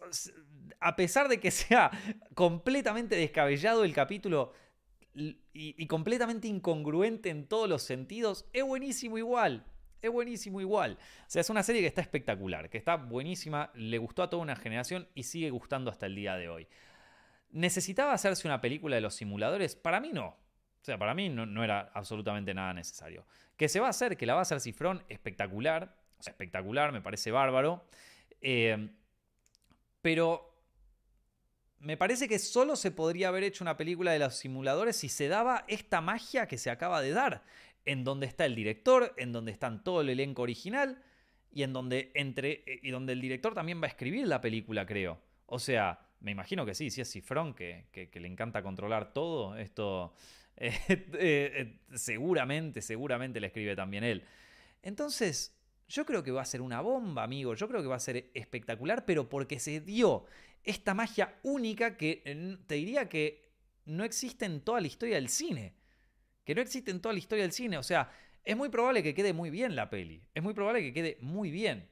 a 0.81 0.97
pesar 0.97 1.29
de 1.29 1.41
que 1.41 1.51
sea 1.53 1.91
completamente 2.35 3.17
descabellado 3.17 3.85
el 3.85 3.93
capítulo 3.93 4.53
y, 5.53 5.87
completamente 5.87 6.47
incongruente 6.47 7.31
en 7.31 7.47
todos 7.47 7.69
los 7.69 7.83
sentidos, 7.83 8.47
es 8.53 8.63
buenísimo 8.63 9.19
igual. 9.19 9.65
Es 10.01 10.11
buenísimo 10.13 10.61
igual. 10.61 10.97
O 11.27 11.31
sea, 11.31 11.41
es 11.41 11.51
una 11.51 11.65
serie 11.65 11.81
que 11.81 11.89
está 11.89 12.01
espectacular, 12.01 12.71
que 12.71 12.79
está 12.79 12.97
buenísima, 12.97 13.73
le 13.75 13.99
gustó 13.99 14.23
a 14.23 14.31
toda 14.31 14.43
una 14.43 14.55
generación 14.55 15.09
y 15.15 15.25
sigue 15.25 15.51
gustando 15.51 15.91
hasta 15.91 16.07
el 16.07 16.15
día 16.15 16.37
de 16.37 16.49
hoy. 16.49 16.69
¿Necesitaba 17.51 18.13
hacerse 18.13 18.47
una 18.47 18.61
película 18.61 18.95
de 18.95 19.03
los 19.03 19.15
simuladores? 19.15 19.75
Para 19.75 19.99
mí 19.99 20.11
no. 20.13 20.37
O 20.81 20.85
sea, 20.85 20.99
para 20.99 21.15
mí 21.15 21.29
no, 21.29 21.65
era 21.65 21.91
absolutamente 21.95 22.55
nada 22.55 22.73
necesario. 22.73 23.27
Que 23.57 23.69
se 23.69 23.81
va 23.81 23.89
a 23.89 23.91
hacer, 23.91 24.17
que 24.17 24.27
la 24.27 24.35
va 24.35 24.41
a 24.41 24.43
hacer 24.43 24.61
Cifrón, 24.61 25.03
espectacular. 25.09 25.97
O 26.19 26.23
sea, 26.23 26.33
espectacular, 26.33 26.93
me 26.93 27.01
parece 27.01 27.31
bárbaro. 27.31 27.85
Eh, 28.41 28.89
pero 30.01 30.49
me 31.81 31.97
parece 31.97 32.29
que 32.29 32.39
solo 32.39 32.77
se 32.77 32.91
podría 32.91 33.29
haber 33.29 33.45
hecho 33.45 33.65
una 33.65 33.77
película 33.77 34.13
de 34.13 34.19
los 34.19 34.35
simuladores 34.35 34.97
si 34.97 35.09
se 35.09 35.29
daba 35.29 35.65
esta 35.69 36.01
magia 36.01 36.49
que 36.49 36.59
se 36.59 36.71
acaba 36.71 37.01
de 37.01 37.13
dar, 37.13 37.45
en 37.85 38.05
donde 38.05 38.27
está 38.27 38.47
el 38.47 38.55
director, 38.55 39.15
en 39.17 39.33
donde 39.33 39.53
están 39.53 39.85
todo 39.85 40.01
el 40.01 40.09
elenco 40.09 40.43
original 40.43 41.03
y 41.53 41.63
en 41.63 41.73
donde 41.73 42.11
entre 42.15 42.65
eh, 42.67 42.81
y 42.83 42.91
donde 42.91 43.13
el 43.13 43.21
director 43.21 43.55
también 43.55 43.81
va 43.81 43.87
a 43.87 43.91
escribir 43.91 44.27
la 44.27 44.41
película, 44.41 44.87
creo. 44.87 45.21
O 45.47 45.59
sea, 45.59 46.01
me 46.21 46.33
imagino 46.33 46.67
que 46.67 46.75
sí, 46.75 46.91
si 46.91 47.01
es 47.01 47.11
Cifrón 47.11 47.55
que, 47.55 47.87
que, 47.93 48.21
le 48.21 48.29
encanta 48.29 48.63
controlar 48.63 49.13
todo, 49.13 49.57
esto 49.57 50.15
seguramente, 51.95 52.83
seguramente 52.83 53.41
le 53.41 53.47
escribe 53.49 53.77
también 53.77 54.05
él. 54.05 54.25
Entonces, 54.83 55.57
yo 55.89 56.05
creo 56.05 56.23
que 56.23 56.31
va 56.31 56.43
a 56.43 56.47
ser 56.47 56.61
una 56.61 56.81
bomba, 56.81 57.23
amigo. 57.23 57.55
Yo 57.55 57.69
creo 57.69 57.83
que 57.83 57.89
va 57.89 57.97
a 57.97 58.01
ser 58.01 58.31
espectacular, 58.35 59.05
pero 59.07 59.29
porque 59.29 59.59
se 59.59 59.81
dio 59.81 60.27
esta 60.65 60.95
magia 60.95 61.39
única 61.43 61.97
que 61.97 62.23
te 62.67 62.75
diría 62.75 63.09
que 63.09 63.49
no 63.87 64.05
existe 64.05 64.45
en 64.45 64.61
toda 64.61 64.81
la 64.81 64.87
historia 64.87 65.17
del 65.17 65.29
cine. 65.29 65.75
Que 66.45 66.55
no 66.55 66.61
existe 66.61 66.91
en 66.91 67.01
toda 67.01 67.13
la 67.13 67.19
historia 67.19 67.45
del 67.45 67.53
cine. 67.53 67.79
O 67.79 67.83
sea, 67.83 68.11
es 68.45 68.57
muy 68.57 68.69
probable 68.69 69.03
que 69.03 69.15
quede 69.15 69.33
muy 69.33 69.51
bien 69.51 69.77
la 69.77 69.89
peli. 69.89 70.23
Es 70.35 70.43
muy 70.43 70.55
probable 70.55 70.83
que 70.83 70.93
quede 70.93 71.19
muy 71.21 71.51
bien. 71.51 71.89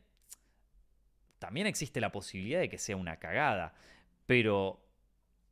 También 1.39 1.67
existe 1.67 2.01
la 2.01 2.13
posibilidad 2.13 2.61
de 2.61 2.69
que 2.69 2.79
sea 2.79 2.97
una 2.97 3.19
cagada. 3.19 3.75
Pero 4.27 4.85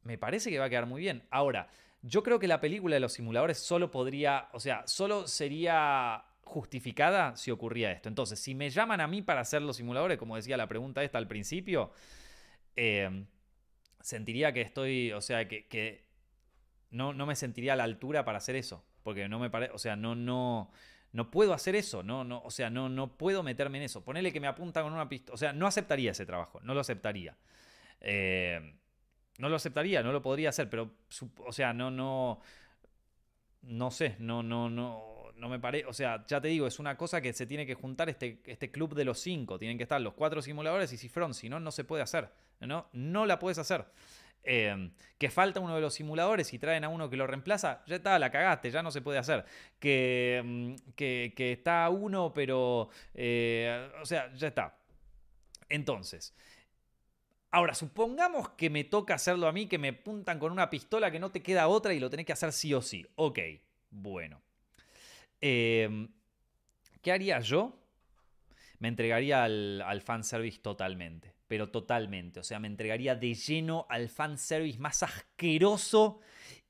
me 0.02 0.18
parece 0.18 0.50
que 0.50 0.58
va 0.58 0.66
a 0.66 0.70
quedar 0.70 0.86
muy 0.86 1.00
bien. 1.00 1.22
Ahora, 1.30 1.70
yo 2.06 2.22
creo 2.22 2.38
que 2.38 2.48
la 2.48 2.60
película 2.60 2.94
de 2.94 3.00
los 3.00 3.14
simuladores 3.14 3.58
solo 3.58 3.90
podría, 3.90 4.48
o 4.52 4.60
sea, 4.60 4.86
solo 4.86 5.26
sería 5.26 6.24
justificada 6.42 7.36
si 7.36 7.50
ocurría 7.50 7.90
esto. 7.90 8.08
Entonces, 8.08 8.38
si 8.38 8.54
me 8.54 8.70
llaman 8.70 9.00
a 9.00 9.08
mí 9.08 9.22
para 9.22 9.40
hacer 9.40 9.62
los 9.62 9.76
simuladores, 9.76 10.18
como 10.18 10.36
decía 10.36 10.56
la 10.56 10.68
pregunta 10.68 11.02
esta 11.02 11.18
al 11.18 11.26
principio, 11.26 11.90
Em, 12.76 13.26
sentiría 14.00 14.52
que 14.52 14.60
estoy, 14.60 15.12
o 15.12 15.20
sea, 15.20 15.46
que, 15.48 16.04
no, 16.90 17.12
no, 17.12 17.26
me 17.26 17.36
sentiría 17.36 17.74
a 17.74 17.76
la 17.76 17.84
altura 17.84 18.24
para 18.24 18.38
hacer 18.38 18.56
eso, 18.56 18.84
porque 19.02 19.28
no 19.28 19.38
me 19.38 19.50
parece, 19.50 19.72
o 19.72 19.78
sea, 19.78 19.96
no, 19.96 20.14
no, 20.14 20.70
no 21.12 21.30
puedo 21.30 21.54
hacer 21.54 21.76
eso, 21.76 22.02
no, 22.02 22.24
no, 22.24 22.42
o 22.44 22.50
sea, 22.50 22.70
no, 22.70 22.88
no 22.88 23.16
puedo 23.16 23.42
meterme 23.42 23.78
en 23.78 23.84
eso. 23.84 24.04
Ponele 24.04 24.32
que 24.32 24.40
me 24.40 24.46
apunta 24.48 24.82
con 24.82 24.92
una 24.92 25.08
pistola, 25.08 25.34
o 25.34 25.38
sea, 25.38 25.52
no 25.52 25.66
aceptaría 25.66 26.12
ese 26.12 26.26
trabajo, 26.26 26.60
no 26.62 26.74
lo 26.74 26.80
aceptaría. 26.80 27.36
Em, 28.00 28.76
no 29.38 29.48
lo 29.48 29.56
aceptaría, 29.56 30.02
no 30.02 30.12
lo 30.12 30.22
podría 30.22 30.50
hacer, 30.50 30.70
pero, 30.70 30.92
o 31.44 31.52
sea, 31.52 31.72
no, 31.72 31.90
no, 31.90 32.40
no 33.62 33.90
sé, 33.90 34.16
no, 34.18 34.42
no, 34.42 34.70
no, 34.70 35.32
no 35.36 35.48
me 35.48 35.58
parece, 35.58 35.86
o 35.86 35.92
sea, 35.92 36.24
ya 36.26 36.40
te 36.40 36.48
digo, 36.48 36.66
es 36.66 36.78
una 36.78 36.96
cosa 36.96 37.20
que 37.20 37.32
se 37.32 37.46
tiene 37.46 37.66
que 37.66 37.74
juntar 37.74 38.08
este, 38.08 38.40
este 38.46 38.70
club 38.70 38.94
de 38.94 39.04
los 39.04 39.20
cinco, 39.20 39.58
tienen 39.58 39.76
que 39.76 39.84
estar 39.84 40.00
los 40.00 40.14
cuatro 40.14 40.42
simuladores 40.42 40.92
y 40.92 40.96
Cifrón, 40.96 41.34
si 41.34 41.48
no, 41.48 41.58
no 41.60 41.70
se 41.70 41.84
puede 41.84 42.02
hacer, 42.02 42.30
¿no? 42.60 42.88
No 42.92 43.26
la 43.26 43.38
puedes 43.38 43.58
hacer. 43.58 43.86
Em, 44.46 44.92
que 45.16 45.30
falta 45.30 45.58
uno 45.58 45.74
de 45.74 45.80
los 45.80 45.94
simuladores 45.94 46.52
y 46.52 46.58
traen 46.58 46.84
a 46.84 46.90
uno 46.90 47.08
que 47.08 47.16
lo 47.16 47.26
reemplaza, 47.26 47.82
ya 47.86 47.96
está, 47.96 48.18
la 48.18 48.30
cagaste, 48.30 48.70
ya 48.70 48.82
no 48.82 48.90
se 48.90 49.00
puede 49.00 49.18
hacer. 49.18 49.44
Que, 49.78 50.36
em, 50.36 50.76
que, 50.94 51.32
está 51.52 51.88
uno, 51.88 52.32
pero, 52.34 52.90
eh, 53.14 53.90
o 54.02 54.04
sea, 54.06 54.32
ya 54.34 54.48
está. 54.48 54.76
Entonces, 55.70 56.34
ahora, 57.54 57.74
supongamos 57.74 58.50
que 58.50 58.70
me 58.70 58.84
toca 58.84 59.14
hacerlo 59.14 59.46
a 59.46 59.52
mí, 59.52 59.66
que 59.66 59.78
me 59.78 59.88
apuntan 59.88 60.38
con 60.38 60.52
una 60.52 60.70
pistola 60.70 61.10
que 61.10 61.18
no 61.18 61.30
te 61.30 61.42
queda 61.42 61.68
otra 61.68 61.94
y 61.94 62.00
lo 62.00 62.10
tenés 62.10 62.26
que 62.26 62.32
hacer 62.32 62.52
sí 62.52 62.74
o 62.74 62.82
sí. 62.82 63.06
Ok, 63.14 63.38
bueno. 63.90 64.42
Em, 65.40 66.08
¿Qué 67.00 67.12
haría 67.12 67.40
yo? 67.40 67.78
Me 68.78 68.88
entregaría 68.88 69.44
al, 69.44 69.82
al 69.82 70.00
fanservice 70.02 70.58
totalmente, 70.58 71.32
pero 71.46 71.70
totalmente. 71.70 72.40
O 72.40 72.44
sea, 72.44 72.58
me 72.58 72.66
entregaría 72.66 73.14
de 73.14 73.34
lleno 73.34 73.86
al 73.88 74.08
fanservice 74.08 74.78
más 74.78 75.02
asqueroso 75.02 76.20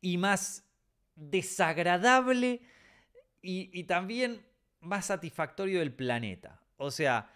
y 0.00 0.18
más 0.18 0.64
desagradable 1.16 2.60
y, 3.40 3.84
también 3.84 4.44
más 4.80 5.06
satisfactorio 5.06 5.80
del 5.80 5.92
planeta. 5.92 6.62
O 6.76 6.90
sea, 6.90 7.30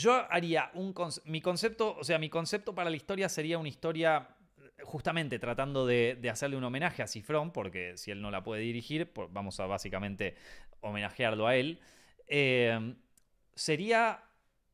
yo 0.00 0.24
haría 0.30 0.70
un 0.74 0.94
mi 1.24 1.40
concepto, 1.40 1.96
o 1.98 2.04
sea, 2.04 2.18
mi 2.18 2.28
concepto 2.28 2.74
para 2.74 2.90
la 2.90 2.96
historia 2.96 3.28
sería 3.28 3.58
una 3.58 3.68
historia 3.68 4.28
justamente 4.82 5.38
tratando 5.38 5.86
de, 5.86 6.18
hacerle 6.30 6.56
un 6.56 6.64
homenaje 6.64 7.02
a 7.02 7.06
Cifrón, 7.06 7.52
porque 7.52 7.96
si 7.96 8.10
él 8.10 8.20
no 8.20 8.30
la 8.30 8.42
puede 8.42 8.62
dirigir, 8.62 9.12
pues 9.12 9.28
vamos 9.32 9.58
a 9.60 9.66
básicamente 9.66 10.36
homenajearlo 10.80 11.46
a 11.46 11.56
él, 11.56 11.80
eh, 12.28 12.94
sería 13.54 14.22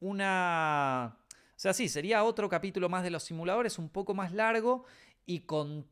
una... 0.00 1.16
O 1.28 1.62
sea, 1.62 1.72
sí, 1.72 1.88
sería 1.88 2.24
otro 2.24 2.48
capítulo 2.48 2.88
más 2.88 3.04
de 3.04 3.10
los 3.10 3.22
simuladores, 3.22 3.78
un 3.78 3.88
poco 3.88 4.14
más 4.14 4.32
largo 4.32 4.84
y 5.26 5.40
con 5.40 5.86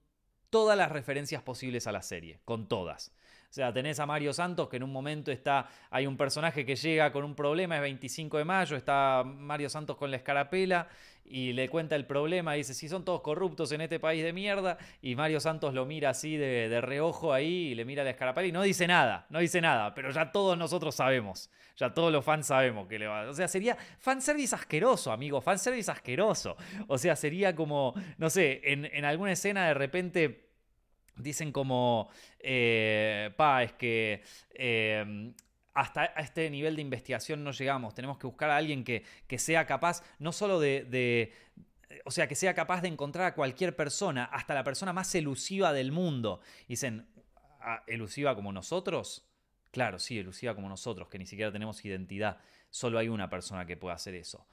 todas 0.51 0.77
las 0.77 0.91
referencias 0.91 1.43
posibles 1.43 1.87
a 1.87 1.93
la 1.93 2.03
serie, 2.03 2.41
con 2.45 2.69
todas. 2.69 3.13
O 3.51 3.53
sea, 3.53 3.73
tenés 3.73 3.99
a 3.99 4.07
Mario 4.07 4.33
Santos 4.33 4.69
que 4.69 4.77
en 4.77 4.85
un 4.85 4.93
momento 4.93 5.33
está, 5.33 5.69
hay 5.91 6.07
un 6.07 6.17
personaje 6.17 6.65
que 6.65 6.77
llega 6.77 7.11
con 7.11 7.25
un 7.25 7.35
problema, 7.35 7.75
es 7.75 7.83
25 7.83 8.39
de 8.39 8.45
mayo, 8.45 8.77
está 8.77 9.25
Mario 9.27 9.69
Santos 9.69 9.97
con 9.97 10.09
la 10.09 10.19
escarapela 10.19 10.87
y 11.25 11.53
le 11.53 11.69
cuenta 11.69 11.97
el 11.97 12.07
problema, 12.07 12.53
dice, 12.53 12.75
si 12.75 12.89
son 12.89 13.05
todos 13.05 13.23
corruptos 13.23 13.73
en 13.73 13.81
este 13.81 13.99
país 13.99 14.23
de 14.23 14.33
mierda, 14.33 14.79
y 15.03 15.17
Mario 15.17 15.41
Santos 15.41 15.75
lo 15.75 15.85
mira 15.85 16.11
así 16.11 16.37
de, 16.37 16.81
reojo 16.81 17.33
ahí 17.33 17.71
y 17.71 17.75
le 17.75 17.85
mira 17.85 18.05
la 18.05 18.11
escarapela 18.11 18.47
y 18.47 18.53
no 18.53 18.63
dice 18.63 18.87
nada, 18.87 19.27
no 19.31 19.41
dice 19.41 19.61
nada, 19.61 19.95
pero 19.95 20.11
ya 20.11 20.31
todos 20.31 20.57
nosotros 20.57 20.95
sabemos, 20.95 21.51
ya 21.77 21.93
todos 21.93 22.13
los 22.13 22.25
fans 22.25 22.47
sabemos 22.47 22.87
que 22.87 23.01
le 23.01 23.09
va. 23.09 23.29
O 23.29 23.35
sea, 23.35 23.49
sería 23.49 23.77
fanservice 23.99 24.55
asqueroso, 24.55 25.11
amigo, 25.11 25.41
fanservice 25.41 25.91
asqueroso. 25.91 26.57
O 26.87 26.99
sea, 26.99 27.17
sería 27.17 27.57
como, 27.57 27.95
no 28.17 28.31
sé, 28.31 28.61
en 28.63 29.05
alguna 29.05 29.33
escena 29.33 29.67
de 29.67 29.75
repente 29.75 30.50
Dicen 31.17 31.53
como, 31.53 32.11
eh, 32.39 33.31
pa, 33.37 33.63
es 33.63 33.73
que 33.75 34.23
eh, 34.55 35.33
hasta 35.75 36.05
este 36.05 36.49
nivel 36.51 36.77
de 36.77 36.83
investigación 36.83 37.45
no 37.45 37.53
llegamos, 37.53 37.95
tenemos 37.95 38.19
que 38.19 38.27
buscar 38.27 38.51
a 38.51 38.57
alguien 38.57 38.85
que, 38.85 39.05
sea 39.39 39.67
capaz 39.67 40.03
no 40.19 40.33
solo 40.33 40.61
de, 40.61 41.33
o 42.05 42.11
sea, 42.11 42.27
que 42.29 42.35
sea 42.35 42.55
capaz 42.55 42.83
de 42.83 42.89
encontrar 42.89 43.27
a 43.27 43.35
cualquier 43.35 43.77
persona, 43.77 44.25
hasta 44.25 44.55
la 44.55 44.65
persona 44.65 44.93
más 44.93 45.15
elusiva 45.15 45.73
del 45.73 45.93
mundo. 45.93 46.41
Dicen, 46.69 47.07
ah, 47.61 47.83
¿elusiva 47.87 48.35
como 48.35 48.53
nosotros? 48.53 49.27
Claro, 49.71 49.99
sí, 49.99 50.19
elusiva 50.19 50.55
como 50.55 50.69
nosotros, 50.69 51.09
que 51.09 51.19
ni 51.19 51.27
siquiera 51.27 51.53
tenemos 51.53 51.85
identidad. 51.85 52.39
Solo 52.71 52.99
hay 52.99 53.09
una 53.09 53.31
persona 53.31 53.67
que 53.67 53.77
puede 53.77 53.95
hacer 53.95 54.15
eso. 54.15 54.47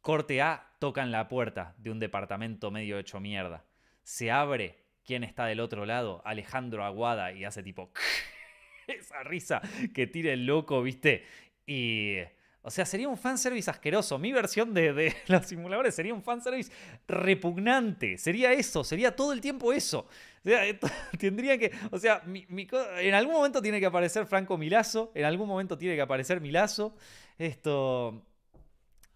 Corte 0.00 0.42
A, 0.42 0.72
tocan 0.80 1.12
la 1.12 1.28
puerta 1.28 1.74
de 1.78 1.90
un 1.90 2.00
departamento 2.00 2.70
medio 2.72 2.98
hecho 2.98 3.20
mierda. 3.20 3.64
Se 4.02 4.32
abre 4.32 4.81
quién 5.04 5.24
está 5.24 5.46
del 5.46 5.60
otro 5.60 5.86
lado, 5.86 6.22
Alejandro 6.24 6.84
Aguada, 6.84 7.32
y 7.32 7.44
hace 7.44 7.62
tipo... 7.62 7.90
esa 8.86 9.22
risa 9.22 9.62
que 9.94 10.06
tira 10.06 10.32
el 10.32 10.46
loco, 10.46 10.82
¿viste? 10.82 11.24
Y... 11.66 12.18
O 12.64 12.70
sea, 12.70 12.86
sería 12.86 13.08
un 13.08 13.18
fanservice 13.18 13.68
asqueroso. 13.68 14.18
Mi 14.18 14.32
versión 14.32 14.72
de, 14.72 15.14
los 15.26 15.46
simuladores 15.46 15.94
sería 15.96 16.14
un 16.14 16.22
fanservice 16.22 16.70
repugnante. 17.08 18.16
Sería 18.18 18.52
eso, 18.52 18.84
sería 18.84 19.16
todo 19.16 19.32
el 19.32 19.40
tiempo 19.40 19.72
eso. 19.72 20.06
O 20.44 20.48
sea, 20.48 20.62
tendría 21.18 21.58
que. 21.58 21.72
O 21.90 21.98
sea, 21.98 22.22
en 22.24 23.14
algún 23.14 23.34
momento 23.34 23.60
tiene 23.60 23.80
que 23.80 23.86
aparecer 23.86 24.26
Franco 24.26 24.56
Milazo. 24.56 25.10
En 25.14 25.24
algún 25.24 25.48
momento 25.48 25.76
tiene 25.76 25.96
que 25.96 26.02
aparecer 26.02 26.40
Milazo. 26.40 26.94
Esto. 27.36 28.22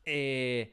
Eh, 0.04 0.72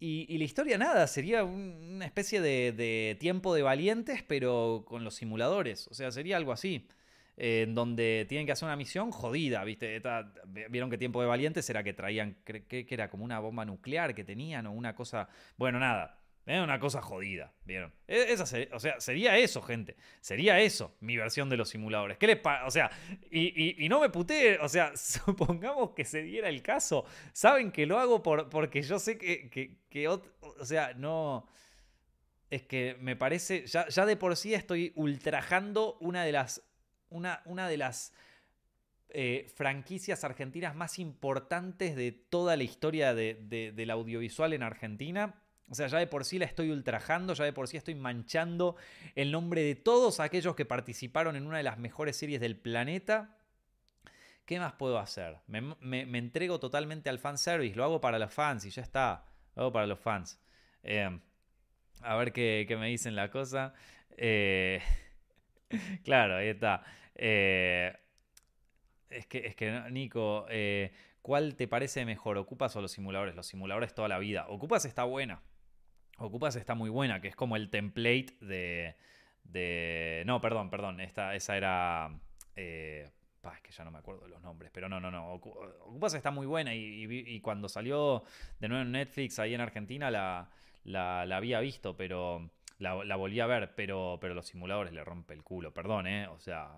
y, 0.00 0.38
la 0.38 0.44
historia 0.44 0.78
nada, 0.78 1.06
sería 1.06 1.44
una 1.44 2.04
especie 2.04 2.40
de, 2.40 3.16
tiempo 3.18 3.54
de 3.54 3.62
valientes, 3.62 4.22
pero 4.22 4.84
con 4.86 5.04
los 5.04 5.16
simuladores. 5.16 5.88
O 5.88 5.94
sea, 5.94 6.12
sería 6.12 6.36
algo 6.36 6.52
así. 6.52 6.86
en 7.36 7.74
donde 7.74 8.26
tienen 8.28 8.46
que 8.46 8.52
hacer 8.52 8.66
una 8.66 8.76
misión 8.76 9.12
jodida, 9.12 9.62
¿viste? 9.64 10.02
Vieron 10.70 10.90
que 10.90 10.98
tiempo 10.98 11.20
de 11.20 11.28
valientes 11.28 11.68
era 11.70 11.84
que 11.84 11.92
traían, 11.92 12.36
que, 12.44 12.64
que 12.66 12.86
era 12.90 13.10
como 13.10 13.24
una 13.24 13.38
bomba 13.40 13.64
nuclear 13.64 14.14
que 14.14 14.24
tenían 14.24 14.66
o 14.66 14.72
una 14.72 14.94
cosa. 14.94 15.28
Bueno, 15.56 15.78
nada. 15.78 16.18
Es 16.48 16.62
una 16.62 16.80
cosa 16.80 17.02
jodida, 17.02 17.52
¿vieron? 17.66 17.92
E, 18.06 18.32
esa 18.32 18.44
o 18.72 18.80
sea, 18.80 19.00
sería 19.00 19.36
eso, 19.36 19.60
gente. 19.60 19.96
Sería 20.22 20.58
eso, 20.60 20.96
mi 21.00 21.14
versión 21.14 21.50
de 21.50 21.58
los 21.58 21.68
simuladores. 21.68 22.16
¿Qué 22.16 22.26
les 22.26 22.40
O 22.64 22.70
sea, 22.70 22.90
y, 23.30 23.86
no 23.90 24.00
me 24.00 24.08
putee, 24.08 24.58
o 24.58 24.68
sea, 24.68 24.92
supongamos 24.96 25.90
que 25.90 26.06
se 26.06 26.22
diera 26.22 26.48
el 26.48 26.62
caso. 26.62 27.04
Saben 27.34 27.70
que 27.70 27.84
lo 27.84 27.98
hago 27.98 28.22
por, 28.22 28.48
porque 28.48 28.80
yo 28.80 28.98
sé 28.98 29.18
que, 29.18 30.08
o 30.08 30.64
sea, 30.64 30.94
no... 30.94 31.46
Es 32.48 32.62
que 32.62 32.96
me 32.98 33.14
parece, 33.14 33.66
ya, 33.66 33.86
ya, 33.88 34.06
de 34.06 34.16
por 34.16 34.34
sí 34.34 34.54
estoy 34.54 34.92
ultrajando 34.94 35.98
una 36.00 36.24
de 36.24 36.32
las, 36.32 36.62
una, 37.10 37.42
una 37.44 37.68
de 37.68 37.76
las 37.76 38.14
eh, 39.10 39.52
franquicias 39.54 40.24
argentinas 40.24 40.74
más 40.74 40.98
importantes 40.98 41.94
de 41.94 42.12
toda 42.12 42.56
la 42.56 42.62
historia 42.62 43.12
del 43.12 43.90
audiovisual 43.90 44.54
en 44.54 44.62
Argentina 44.62 45.42
o 45.70 45.74
sea, 45.74 45.86
ya 45.86 45.98
de 45.98 46.06
por 46.06 46.24
sí 46.24 46.38
la 46.38 46.46
estoy 46.46 46.70
ultrajando, 46.70 47.34
ya 47.34 47.44
de 47.44 47.52
por 47.52 47.68
sí 47.68 47.76
estoy 47.76 47.94
manchando 47.94 48.76
el 49.14 49.30
nombre 49.30 49.62
de 49.62 49.74
todos 49.74 50.18
aquellos 50.18 50.56
que 50.56 50.64
participaron 50.64 51.36
en 51.36 51.46
una 51.46 51.58
de 51.58 51.62
las 51.62 51.78
mejores 51.78 52.16
series 52.16 52.40
del 52.40 52.56
planeta. 52.56 53.36
¿Qué 54.46 54.58
más 54.58 54.72
puedo 54.72 54.98
hacer? 54.98 55.36
Me, 55.46 56.00
entrego 56.18 56.58
totalmente 56.58 57.10
al 57.10 57.18
fanservice, 57.18 57.76
lo 57.76 57.84
hago 57.84 58.00
para 58.00 58.18
los 58.18 58.32
fans 58.32 58.64
y 58.64 58.70
ya 58.70 58.80
está. 58.80 59.26
Lo 59.54 59.62
hago 59.64 59.72
para 59.72 59.86
los 59.86 59.98
fans. 59.98 60.40
Eh, 60.82 61.20
a 62.00 62.16
ver 62.16 62.32
qué, 62.32 62.66
me 62.78 62.88
dicen 62.88 63.14
la 63.14 63.30
cosa. 63.30 63.74
Eh, 64.16 64.80
claro, 66.02 66.36
ahí 66.36 66.48
está. 66.48 66.82
Eh, 67.14 67.94
es, 69.10 69.26
que, 69.26 69.48
es 69.48 69.54
que, 69.54 69.70
Nico, 69.90 70.46
¿cuál 71.20 71.56
te 71.56 71.68
parece 71.68 72.06
mejor? 72.06 72.38
¿Ocupas 72.38 72.74
o 72.74 72.80
los 72.80 72.92
simuladores? 72.92 73.34
Los 73.34 73.48
simuladores 73.48 73.92
toda 73.92 74.08
la 74.08 74.18
vida. 74.18 74.46
Ocupas 74.48 74.86
está 74.86 75.04
buena. 75.04 75.42
Ocupas 76.18 76.56
está 76.56 76.74
muy 76.74 76.90
buena, 76.90 77.20
que 77.20 77.28
es 77.28 77.36
como 77.36 77.56
el 77.56 77.70
template 77.70 78.34
de. 78.40 78.96
de 79.44 80.22
no, 80.26 80.40
perdón, 80.40 80.68
perdón. 80.70 81.00
Esta, 81.00 81.34
esa 81.34 81.56
era. 81.56 82.10
Eh, 82.56 83.08
es 83.54 83.60
que 83.62 83.70
ya 83.70 83.84
no 83.84 83.90
me 83.90 83.98
acuerdo 83.98 84.22
de 84.24 84.28
los 84.28 84.42
nombres, 84.42 84.70
pero 84.72 84.88
no, 84.88 85.00
no, 85.00 85.10
no. 85.10 85.32
Ocupas 85.32 86.14
está 86.14 86.30
muy 86.30 86.46
buena 86.46 86.74
y, 86.74 87.40
cuando 87.40 87.68
salió 87.68 88.24
de 88.58 88.68
nuevo 88.68 88.82
en 88.82 88.92
Netflix 88.92 89.38
ahí 89.38 89.54
en 89.54 89.60
Argentina 89.60 90.10
la, 90.10 90.50
la, 90.84 91.22
había 91.36 91.60
visto, 91.60 91.96
pero 91.96 92.50
la, 92.78 93.16
volví 93.16 93.40
a 93.40 93.46
ver, 93.46 93.74
pero, 93.74 94.18
pero 94.20 94.34
los 94.34 94.46
simuladores 94.46 94.92
le 94.92 95.04
rompe 95.04 95.34
el 95.34 95.42
culo, 95.42 95.72
perdón, 95.72 96.06
¿eh? 96.06 96.26
O 96.28 96.38
sea, 96.38 96.72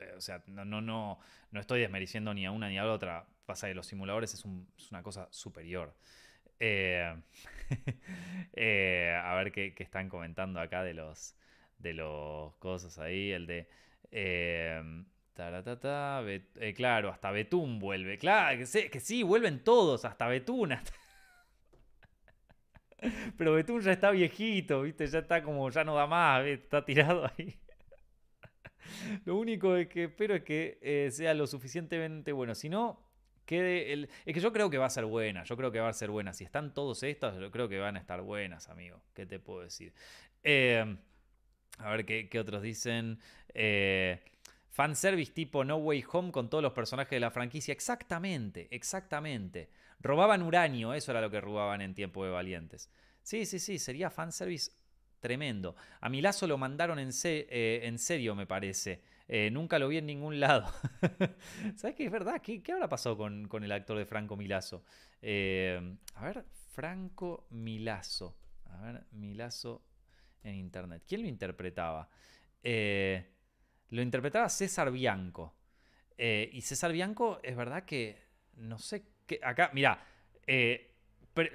eh, 0.00 0.12
o 0.16 0.20
sea 0.20 0.42
no, 0.46 0.64
no, 0.64 0.80
no, 0.80 1.18
no 1.50 1.60
estoy 1.60 1.80
desmericiendo 1.80 2.34
ni 2.34 2.46
a 2.46 2.50
una 2.50 2.68
ni 2.68 2.78
a 2.78 2.84
la 2.84 2.92
otra. 2.92 3.26
Pasa 3.46 3.68
que 3.68 3.74
los 3.74 3.86
simuladores 3.86 4.34
es, 4.34 4.44
es 4.76 4.90
una 4.90 5.02
cosa 5.02 5.28
superior. 5.30 5.94
Eh, 6.58 7.14
eh, 8.54 9.14
a 9.22 9.34
ver 9.34 9.52
qué, 9.52 9.74
están 9.78 10.08
comentando 10.08 10.60
acá 10.60 10.82
de 10.82 10.94
los, 10.94 11.36
de 11.78 11.94
los 11.94 12.56
cosas 12.56 12.98
ahí. 12.98 13.32
El 13.32 13.46
de. 13.46 13.68
Eh, 14.10 14.82
claro, 16.74 17.10
hasta 17.10 17.30
Betún 17.30 17.78
vuelve. 17.78 18.18
Claro, 18.18 18.58
que, 18.58 18.90
que 18.90 19.00
sí, 19.00 19.22
vuelven 19.22 19.62
todos, 19.62 20.04
hasta 20.04 20.26
Betún. 20.28 20.74
Pero 23.36 23.52
Betún 23.52 23.82
ya 23.82 23.92
está 23.92 24.10
viejito, 24.10 24.82
¿viste? 24.82 25.06
Ya 25.06 25.20
está 25.20 25.42
como, 25.42 25.70
ya 25.70 25.84
no 25.84 25.94
da 25.94 26.06
más, 26.06 26.44
está 26.46 26.84
tirado 26.84 27.30
ahí. 27.36 27.58
Lo 29.24 29.36
único 29.36 29.74
que 29.88 30.04
espero 30.04 30.34
es 30.34 30.42
que 30.42 31.08
sea 31.12 31.34
lo 31.34 31.46
suficientemente 31.46 32.32
bueno. 32.32 32.54
Si 32.54 32.68
no, 32.68 33.05
Es 33.48 34.34
que 34.34 34.40
yo 34.40 34.52
creo 34.52 34.68
que 34.70 34.78
va 34.78 34.86
a 34.86 34.90
ser 34.90 35.04
buena, 35.04 35.44
yo 35.44 35.56
creo 35.56 35.70
que 35.70 35.80
va 35.80 35.88
a 35.88 35.92
ser 35.92 36.10
buena. 36.10 36.32
Si 36.32 36.44
están 36.44 36.74
todos 36.74 37.02
estas, 37.02 37.38
yo 37.38 37.50
creo 37.50 37.68
que 37.68 37.78
van 37.78 37.96
a 37.96 38.00
estar 38.00 38.20
buenas, 38.22 38.68
amigo. 38.68 39.00
¿Qué 39.14 39.26
te 39.26 39.38
puedo 39.38 39.62
decir? 39.62 39.92
Eh, 40.42 40.96
a 41.78 41.90
ver 41.90 42.04
qué, 42.04 42.38
otros 42.38 42.62
dicen. 42.62 43.18
Eh, 43.54 44.20
fanservice 44.70 45.32
tipo 45.32 45.64
No 45.64 45.76
Way 45.76 46.04
Home 46.12 46.32
con 46.32 46.50
todos 46.50 46.62
los 46.62 46.72
personajes 46.72 47.10
de 47.10 47.20
la 47.20 47.30
franquicia. 47.30 47.72
Exactamente, 47.72 48.68
exactamente. 48.70 49.70
Robaban 50.00 50.42
uranio, 50.42 50.92
eso 50.92 51.12
era 51.12 51.20
lo 51.20 51.30
que 51.30 51.40
robaban 51.40 51.80
en 51.80 51.94
Tiempo 51.94 52.24
de 52.24 52.30
Valientes. 52.30 52.90
Sí, 53.22 53.46
sí, 53.46 53.58
sí, 53.58 53.78
sería 53.78 54.10
fanservice 54.10 54.72
tremendo. 55.20 55.74
A 56.00 56.08
Milazo 56.08 56.46
lo 56.46 56.58
mandaron 56.58 56.98
en, 56.98 57.10
eh, 57.24 57.80
en 57.84 57.98
serio, 57.98 58.34
me 58.34 58.46
parece. 58.46 59.02
Eh, 59.28 59.50
nunca 59.50 59.78
lo 59.78 59.88
vi 59.88 59.98
en 59.98 60.06
ningún 60.06 60.38
lado. 60.38 60.72
¿Sabes 61.76 61.96
qué 61.96 62.04
es 62.04 62.12
verdad? 62.12 62.40
¿Qué, 62.40 62.62
habrá 62.72 62.88
pasado 62.88 63.16
con, 63.16 63.48
el 63.64 63.72
actor 63.72 63.98
de 63.98 64.06
Franco 64.06 64.36
Milazo? 64.36 64.84
Eh, 65.20 65.96
a 66.14 66.24
ver, 66.24 66.44
Franco 66.72 67.46
Milazo. 67.50 68.36
A 68.66 68.80
ver, 68.82 69.04
Milazo 69.12 69.82
en 70.44 70.54
internet. 70.54 71.02
¿Quién 71.06 71.22
lo 71.22 71.28
interpretaba? 71.28 72.08
Eh, 72.62 73.32
lo 73.90 74.02
interpretaba 74.02 74.48
César 74.48 74.90
Bianco. 74.92 75.56
y 76.16 76.60
César 76.60 76.92
Bianco, 76.92 77.40
es 77.42 77.56
verdad 77.56 77.84
que 77.84 78.22
no 78.54 78.78
sé 78.78 79.04
qué. 79.26 79.40
Acá, 79.42 79.70
mira. 79.72 80.04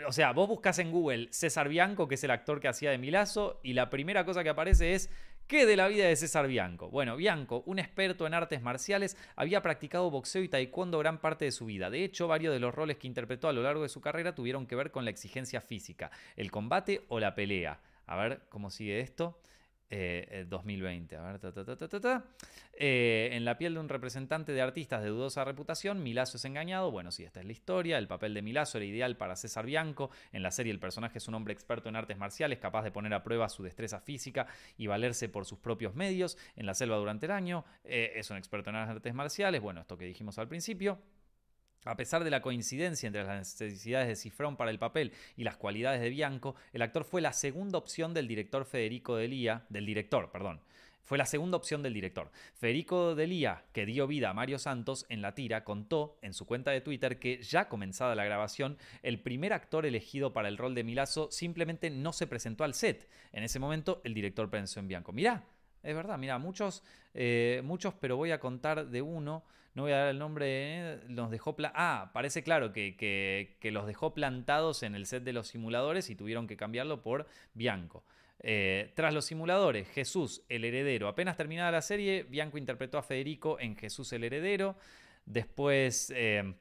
o 0.07 0.11
sea, 0.11 0.34
vos 0.34 0.49
buscas 0.49 0.78
en 0.80 0.91
Google 0.91 1.30
César 1.32 1.69
Bianco, 1.69 2.09
que 2.09 2.15
es 2.15 2.24
el 2.26 2.32
actor 2.32 2.59
que 2.59 2.67
hacía 2.67 2.91
de 2.91 2.97
Milazo, 2.97 3.61
y 3.63 3.74
la 3.74 3.89
primera 3.89 4.26
cosa 4.26 4.43
que 4.43 4.49
aparece 4.49 4.93
es 4.93 5.09
¿Qué 5.51 5.65
de 5.65 5.75
la 5.75 5.89
vida 5.89 6.07
de 6.07 6.15
César 6.15 6.47
Bianco? 6.47 6.89
Bueno, 6.89 7.17
Bianco, 7.17 7.61
un 7.65 7.77
experto 7.77 8.25
en 8.25 8.33
artes 8.33 8.61
marciales, 8.61 9.17
había 9.35 9.61
practicado 9.61 10.09
boxeo 10.09 10.43
y 10.43 10.47
taekwondo 10.47 10.97
gran 10.99 11.19
parte 11.19 11.43
de 11.43 11.51
su 11.51 11.65
vida. 11.65 11.89
De 11.89 12.05
hecho, 12.05 12.29
varios 12.29 12.53
de 12.53 12.61
los 12.61 12.73
roles 12.73 12.95
que 12.95 13.07
interpretó 13.07 13.49
a 13.49 13.51
lo 13.51 13.61
largo 13.61 13.83
de 13.83 13.89
su 13.89 13.99
carrera 13.99 14.33
tuvieron 14.33 14.65
que 14.65 14.77
ver 14.77 14.91
con 14.91 15.03
la 15.03 15.11
exigencia 15.11 15.59
física, 15.59 16.09
el 16.37 16.51
combate 16.51 17.03
o 17.09 17.19
la 17.19 17.35
pelea. 17.35 17.81
A 18.07 18.15
ver 18.15 18.43
cómo 18.47 18.69
sigue 18.69 19.01
esto. 19.01 19.41
2020. 20.47 21.15
Eh, 21.15 21.17
a 21.17 21.21
ver, 21.21 21.39
ta, 21.39 22.23
eh, 22.73 23.29
en 23.33 23.45
la 23.45 23.57
piel 23.57 23.73
de 23.73 23.79
un 23.79 23.89
representante 23.89 24.53
de 24.53 24.61
artistas 24.61 25.03
de 25.03 25.09
dudosa 25.09 25.43
reputación, 25.43 26.01
Milazo 26.01 26.37
es 26.37 26.45
engañado. 26.45 26.91
Bueno, 26.91 27.11
sí, 27.11 27.23
esta 27.23 27.41
es 27.41 27.45
la 27.45 27.51
historia. 27.51 27.97
El 27.97 28.07
papel 28.07 28.33
de 28.33 28.41
Milazo 28.41 28.77
era 28.77 28.85
ideal 28.85 29.17
para 29.17 29.35
César 29.35 29.65
Bianco. 29.65 30.09
En 30.31 30.43
la 30.43 30.51
serie, 30.51 30.71
el 30.71 30.79
personaje 30.79 31.17
es 31.17 31.27
un 31.27 31.35
hombre 31.35 31.53
experto 31.53 31.89
en 31.89 31.95
artes 31.95 32.17
marciales, 32.17 32.59
capaz 32.59 32.83
de 32.83 32.91
poner 32.91 33.13
a 33.13 33.23
prueba 33.23 33.49
su 33.49 33.63
destreza 33.63 33.99
física 33.99 34.47
y 34.77 34.87
valerse 34.87 35.29
por 35.29 35.45
sus 35.45 35.59
propios 35.59 35.95
medios. 35.95 36.37
En 36.55 36.65
la 36.65 36.73
selva 36.73 36.97
durante 36.97 37.25
el 37.25 37.31
año, 37.33 37.65
eh, 37.83 38.13
es 38.15 38.29
un 38.29 38.37
experto 38.37 38.69
en 38.69 38.77
artes 38.77 39.13
marciales. 39.13 39.61
Bueno, 39.61 39.81
esto 39.81 39.97
que 39.97 40.05
dijimos 40.05 40.39
al 40.39 40.47
principio. 40.47 40.99
A 41.84 41.97
pesar 41.97 42.23
de 42.23 42.29
la 42.29 42.43
coincidencia 42.43 43.07
entre 43.07 43.23
las 43.23 43.59
necesidades 43.59 44.07
de 44.07 44.15
Cifrón 44.15 44.55
para 44.55 44.69
el 44.69 44.77
papel 44.77 45.13
y 45.36 45.43
las 45.43 45.57
cualidades 45.57 45.99
de 45.99 46.09
Bianco, 46.09 46.55
el 46.73 46.84
actor 46.84 47.03
fue 47.03 47.21
la 47.21 47.34
segunda 47.34 47.79
opción 47.79 48.13
del 48.13 48.27
director 48.27 48.65
Federico 48.65 49.15
Delía, 49.15 49.65
del 49.69 49.88
director, 49.88 50.32
perdón. 50.32 50.61
Fue 51.03 51.17
la 51.17 51.25
segunda 51.25 51.57
opción 51.57 51.82
del 51.82 51.95
director. 51.95 52.32
Federico 52.53 53.15
Delía, 53.15 53.63
que 53.73 53.88
dio 53.88 54.05
vida 54.05 54.29
a 54.29 54.34
Mario 54.36 54.59
Santos 54.59 55.07
en 55.09 55.23
la 55.23 55.34
tira, 55.34 55.63
contó 55.63 56.19
en 56.21 56.34
su 56.34 56.45
cuenta 56.45 56.69
de 56.69 56.82
Twitter 56.82 57.17
que 57.17 57.41
ya 57.41 57.67
comenzada 57.67 58.13
la 58.13 58.25
grabación, 58.25 58.77
el 59.01 59.19
primer 59.19 59.51
actor 59.51 59.88
elegido 59.88 60.34
para 60.34 60.49
el 60.49 60.59
rol 60.59 60.75
de 60.75 60.84
Milazo 60.84 61.32
simplemente 61.32 61.89
no 61.89 62.13
se 62.13 62.27
presentó 62.27 62.63
al 62.63 62.75
set. 62.75 63.09
En 63.32 63.43
ese 63.43 63.57
momento, 63.57 64.01
el 64.03 64.13
director 64.13 64.51
pensó 64.51 64.79
en 64.79 64.88
Bianco. 64.88 65.13
Mirá, 65.13 65.43
es 65.82 65.95
verdad, 65.95 66.19
mira, 66.19 66.38
muchos, 66.38 66.84
eh, 67.15 67.61
muchos, 67.63 67.95
pero 67.95 68.17
voy 68.17 68.29
a 68.29 68.39
contar 68.39 68.86
de 68.86 69.01
uno 69.01 69.43
no 69.74 69.84
voy 69.84 69.93
a 69.93 69.97
dar 69.99 70.07
el 70.09 70.19
nombre, 70.19 70.99
los 71.07 71.32
dejó... 71.32 71.55
Ah, 71.74 72.11
parece 72.13 72.43
claro 72.43 72.74
que, 72.74 73.57
los 73.63 73.88
dejó 73.88 74.13
plantados 74.13 74.84
en 74.84 74.95
el 74.95 75.05
set 75.05 75.24
de 75.24 75.34
los 75.34 75.47
simuladores 75.47 76.09
y 76.09 76.15
tuvieron 76.15 76.47
que 76.47 76.57
cambiarlo 76.57 77.01
por 77.01 77.28
Bianco. 77.53 78.03
Eh, 78.39 78.91
tras 78.95 79.13
los 79.13 79.26
simuladores, 79.26 79.88
Jesús 79.89 80.43
el 80.49 80.65
heredero. 80.65 81.07
Apenas 81.07 81.38
terminada 81.38 81.72
la 81.72 81.82
serie, 81.82 82.24
Bianco 82.24 82.57
interpretó 82.57 82.97
a 82.97 83.03
Federico 83.03 83.59
en 83.59 83.78
Jesús 83.78 84.11
el 84.13 84.24
heredero. 84.24 84.76
Después 85.26 86.11
eh, 86.15 86.53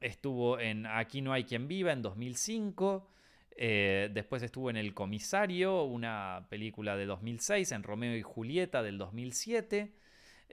estuvo 0.00 0.58
en 0.58 0.86
Aquí 0.86 1.20
no 1.20 1.32
hay 1.32 1.44
quien 1.44 1.68
viva 1.68 1.92
en 1.92 2.02
2005. 2.02 3.10
Eh, 3.58 4.10
después 4.12 4.42
estuvo 4.42 4.70
en 4.70 4.76
El 4.76 4.92
Comisario, 4.92 5.84
una 5.84 6.46
película 6.50 6.96
de 6.96 7.06
2006, 7.06 7.72
en 7.72 7.82
Romeo 7.82 8.16
y 8.16 8.22
Julieta 8.22 8.82
del 8.82 8.98
2007. 8.98 9.92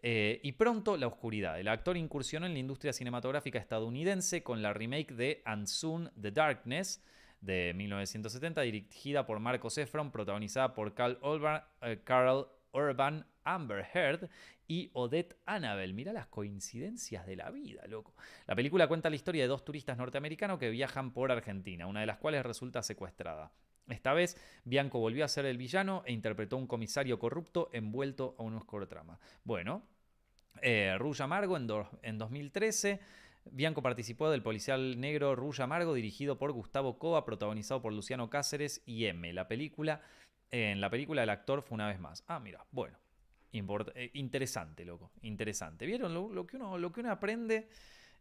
Eh, 0.02 0.40
y 0.44 0.54
pronto 0.54 0.98
la 0.98 1.08
oscuridad. 1.08 1.60
El 1.60 1.68
actor 1.68 1.96
incursionó 1.96 2.46
en 2.46 2.54
la 2.54 2.60
industria 2.60 2.94
cinematográfica 2.94 3.60
estadounidense 3.60 4.44
con 4.44 4.62
la 4.62 4.74
remake 4.74 5.14
de 5.14 5.42
And 5.46 5.68
Soon 5.68 6.12
the 6.22 6.32
Darkness 6.32 7.04
de 7.40 7.74
1970, 7.76 8.62
dirigida 8.62 9.26
por 9.26 9.40
Marcos 9.40 9.78
Efron, 9.78 10.12
protagonizada 10.12 10.74
por 10.74 10.94
Carl 10.94 11.20
Carl 12.04 12.48
Urban 12.74 13.26
Amber 13.44 13.86
Heard 13.94 14.30
y 14.68 14.90
Odette 14.94 15.38
Annabel. 15.46 15.94
Mira 15.94 16.14
las 16.14 16.28
coincidencias 16.28 17.26
de 17.26 17.36
la 17.36 17.52
vida, 17.52 17.86
loco. 17.88 18.14
La 18.48 18.56
película 18.56 18.88
cuenta 18.88 19.10
la 19.10 19.16
historia 19.16 19.44
de 19.44 19.48
dos 19.48 19.64
turistas 19.64 19.98
norteamericanos 19.98 20.60
que 20.60 20.70
viajan 20.70 21.12
por 21.12 21.32
Argentina, 21.32 21.88
una 21.88 22.02
de 22.02 22.06
las 22.08 22.18
cuales 22.18 22.44
resulta 22.46 22.82
secuestrada. 22.82 23.52
Esta 23.88 24.14
vez, 24.14 24.38
Bianco 24.64 25.00
volvió 25.00 25.26
a 25.26 25.28
ser 25.28 25.46
el 25.46 25.58
villano 25.58 26.04
e 26.06 26.14
interpretó 26.14 26.56
a 26.56 26.60
un 26.60 26.68
comisario 26.68 27.20
corrupto 27.20 27.70
envuelto 27.74 28.36
a 28.40 28.44
un 28.44 28.56
oscuro 28.56 28.88
trama. 28.88 29.20
Bueno, 29.44 29.84
eh, 30.62 30.98
Amargo 31.20 31.58
en, 31.58 31.68
en 32.02 32.18
2013. 32.18 33.00
Bianco 33.52 33.82
participó 33.82 34.32
del 34.32 34.42
policial 34.42 35.00
negro 35.02 35.36
Rouge 35.36 35.64
Amargo, 35.64 35.94
dirigido 35.94 36.38
por 36.38 36.54
Gustavo 36.54 36.98
Cova, 36.98 37.26
protagonizado 37.26 37.82
por 37.82 37.92
Luciano 37.92 38.30
Cáceres 38.30 38.82
y 38.86 39.06
M. 39.06 39.34
La 39.34 39.50
película, 39.50 40.02
en 40.50 40.80
la 40.80 40.90
película 40.90 41.24
el 41.24 41.30
actor 41.30 41.62
fue 41.62 41.76
una 41.76 41.88
vez 41.88 42.00
más. 42.00 42.24
Ah, 42.28 42.40
mira, 42.40 42.66
bueno. 42.72 42.98
Eh, 43.54 44.10
interesante, 44.14 44.84
loco. 44.84 45.12
Interesante. 45.22 45.86
¿Vieron 45.86 46.14
lo, 46.14 46.48
que, 46.48 46.56
uno, 46.56 46.78
lo 46.78 46.92
que 46.92 47.02
uno 47.02 47.12
aprende 47.12 47.70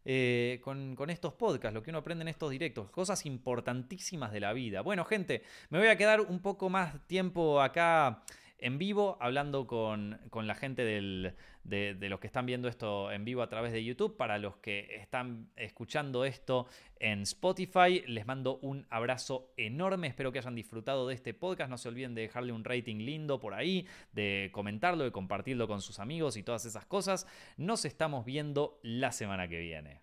eh, 0.05 0.59
con, 0.63 0.95
con, 0.95 1.09
estos 1.09 1.33
podcasts, 1.33 1.73
lo 1.73 1.83
que 1.83 1.89
uno 1.89 1.99
aprende 1.99 2.23
en 2.23 2.27
estos 2.27 2.51
directos? 2.51 2.89
Cosas 2.91 3.25
importantísimas 3.25 4.31
de 4.31 4.39
la 4.39 4.53
vida. 4.53 4.81
Bueno, 4.81 5.05
gente, 5.05 5.43
me 5.69 5.79
voy 5.79 5.87
a 5.87 5.97
quedar 5.97 6.21
un 6.21 6.41
poco 6.41 6.69
más 6.69 7.05
tiempo 7.07 7.61
acá 7.61 8.23
en 8.59 8.77
vivo, 8.77 9.17
hablando 9.19 9.67
con, 9.67 10.19
la 10.33 10.55
gente 10.55 10.83
de, 10.83 12.09
los 12.09 12.19
que 12.19 12.27
están 12.27 12.45
viendo 12.45 12.67
esto 12.67 13.11
en 13.11 13.25
vivo 13.25 13.41
a 13.41 13.49
través 13.49 13.73
de 13.73 13.83
YouTube. 13.83 14.15
Para 14.15 14.37
los 14.37 14.57
que 14.57 14.95
están 14.95 15.49
escuchando 15.55 16.25
esto 16.25 16.67
en 16.99 17.23
Spotify, 17.23 18.03
les 18.07 18.25
mando 18.25 18.59
un 18.61 18.85
abrazo 18.89 19.51
enorme. 19.57 20.07
Espero 20.07 20.31
que 20.31 20.39
hayan 20.39 20.55
disfrutado 20.55 21.07
de 21.07 21.15
este 21.15 21.33
podcast. 21.33 21.69
No 21.69 21.77
se 21.77 21.89
olviden 21.89 22.15
de 22.15 22.21
dejarle 22.21 22.53
un 22.53 22.63
rating 22.63 22.97
lindo 22.97 23.39
por 23.39 23.53
ahí, 23.53 23.85
de 24.13 24.49
comentarlo, 24.53 25.03
de 25.03 25.11
compartirlo 25.11 25.67
con 25.67 25.81
sus 25.81 25.99
amigos 25.99 26.37
y 26.37 26.43
todas 26.43 26.65
esas 26.65 26.85
cosas. 26.85 27.27
Nos 27.57 27.85
estamos 27.85 28.25
viendo 28.25 28.79
la 28.81 29.11
semana 29.11 29.47
que 29.47 29.59
viene. 29.59 30.01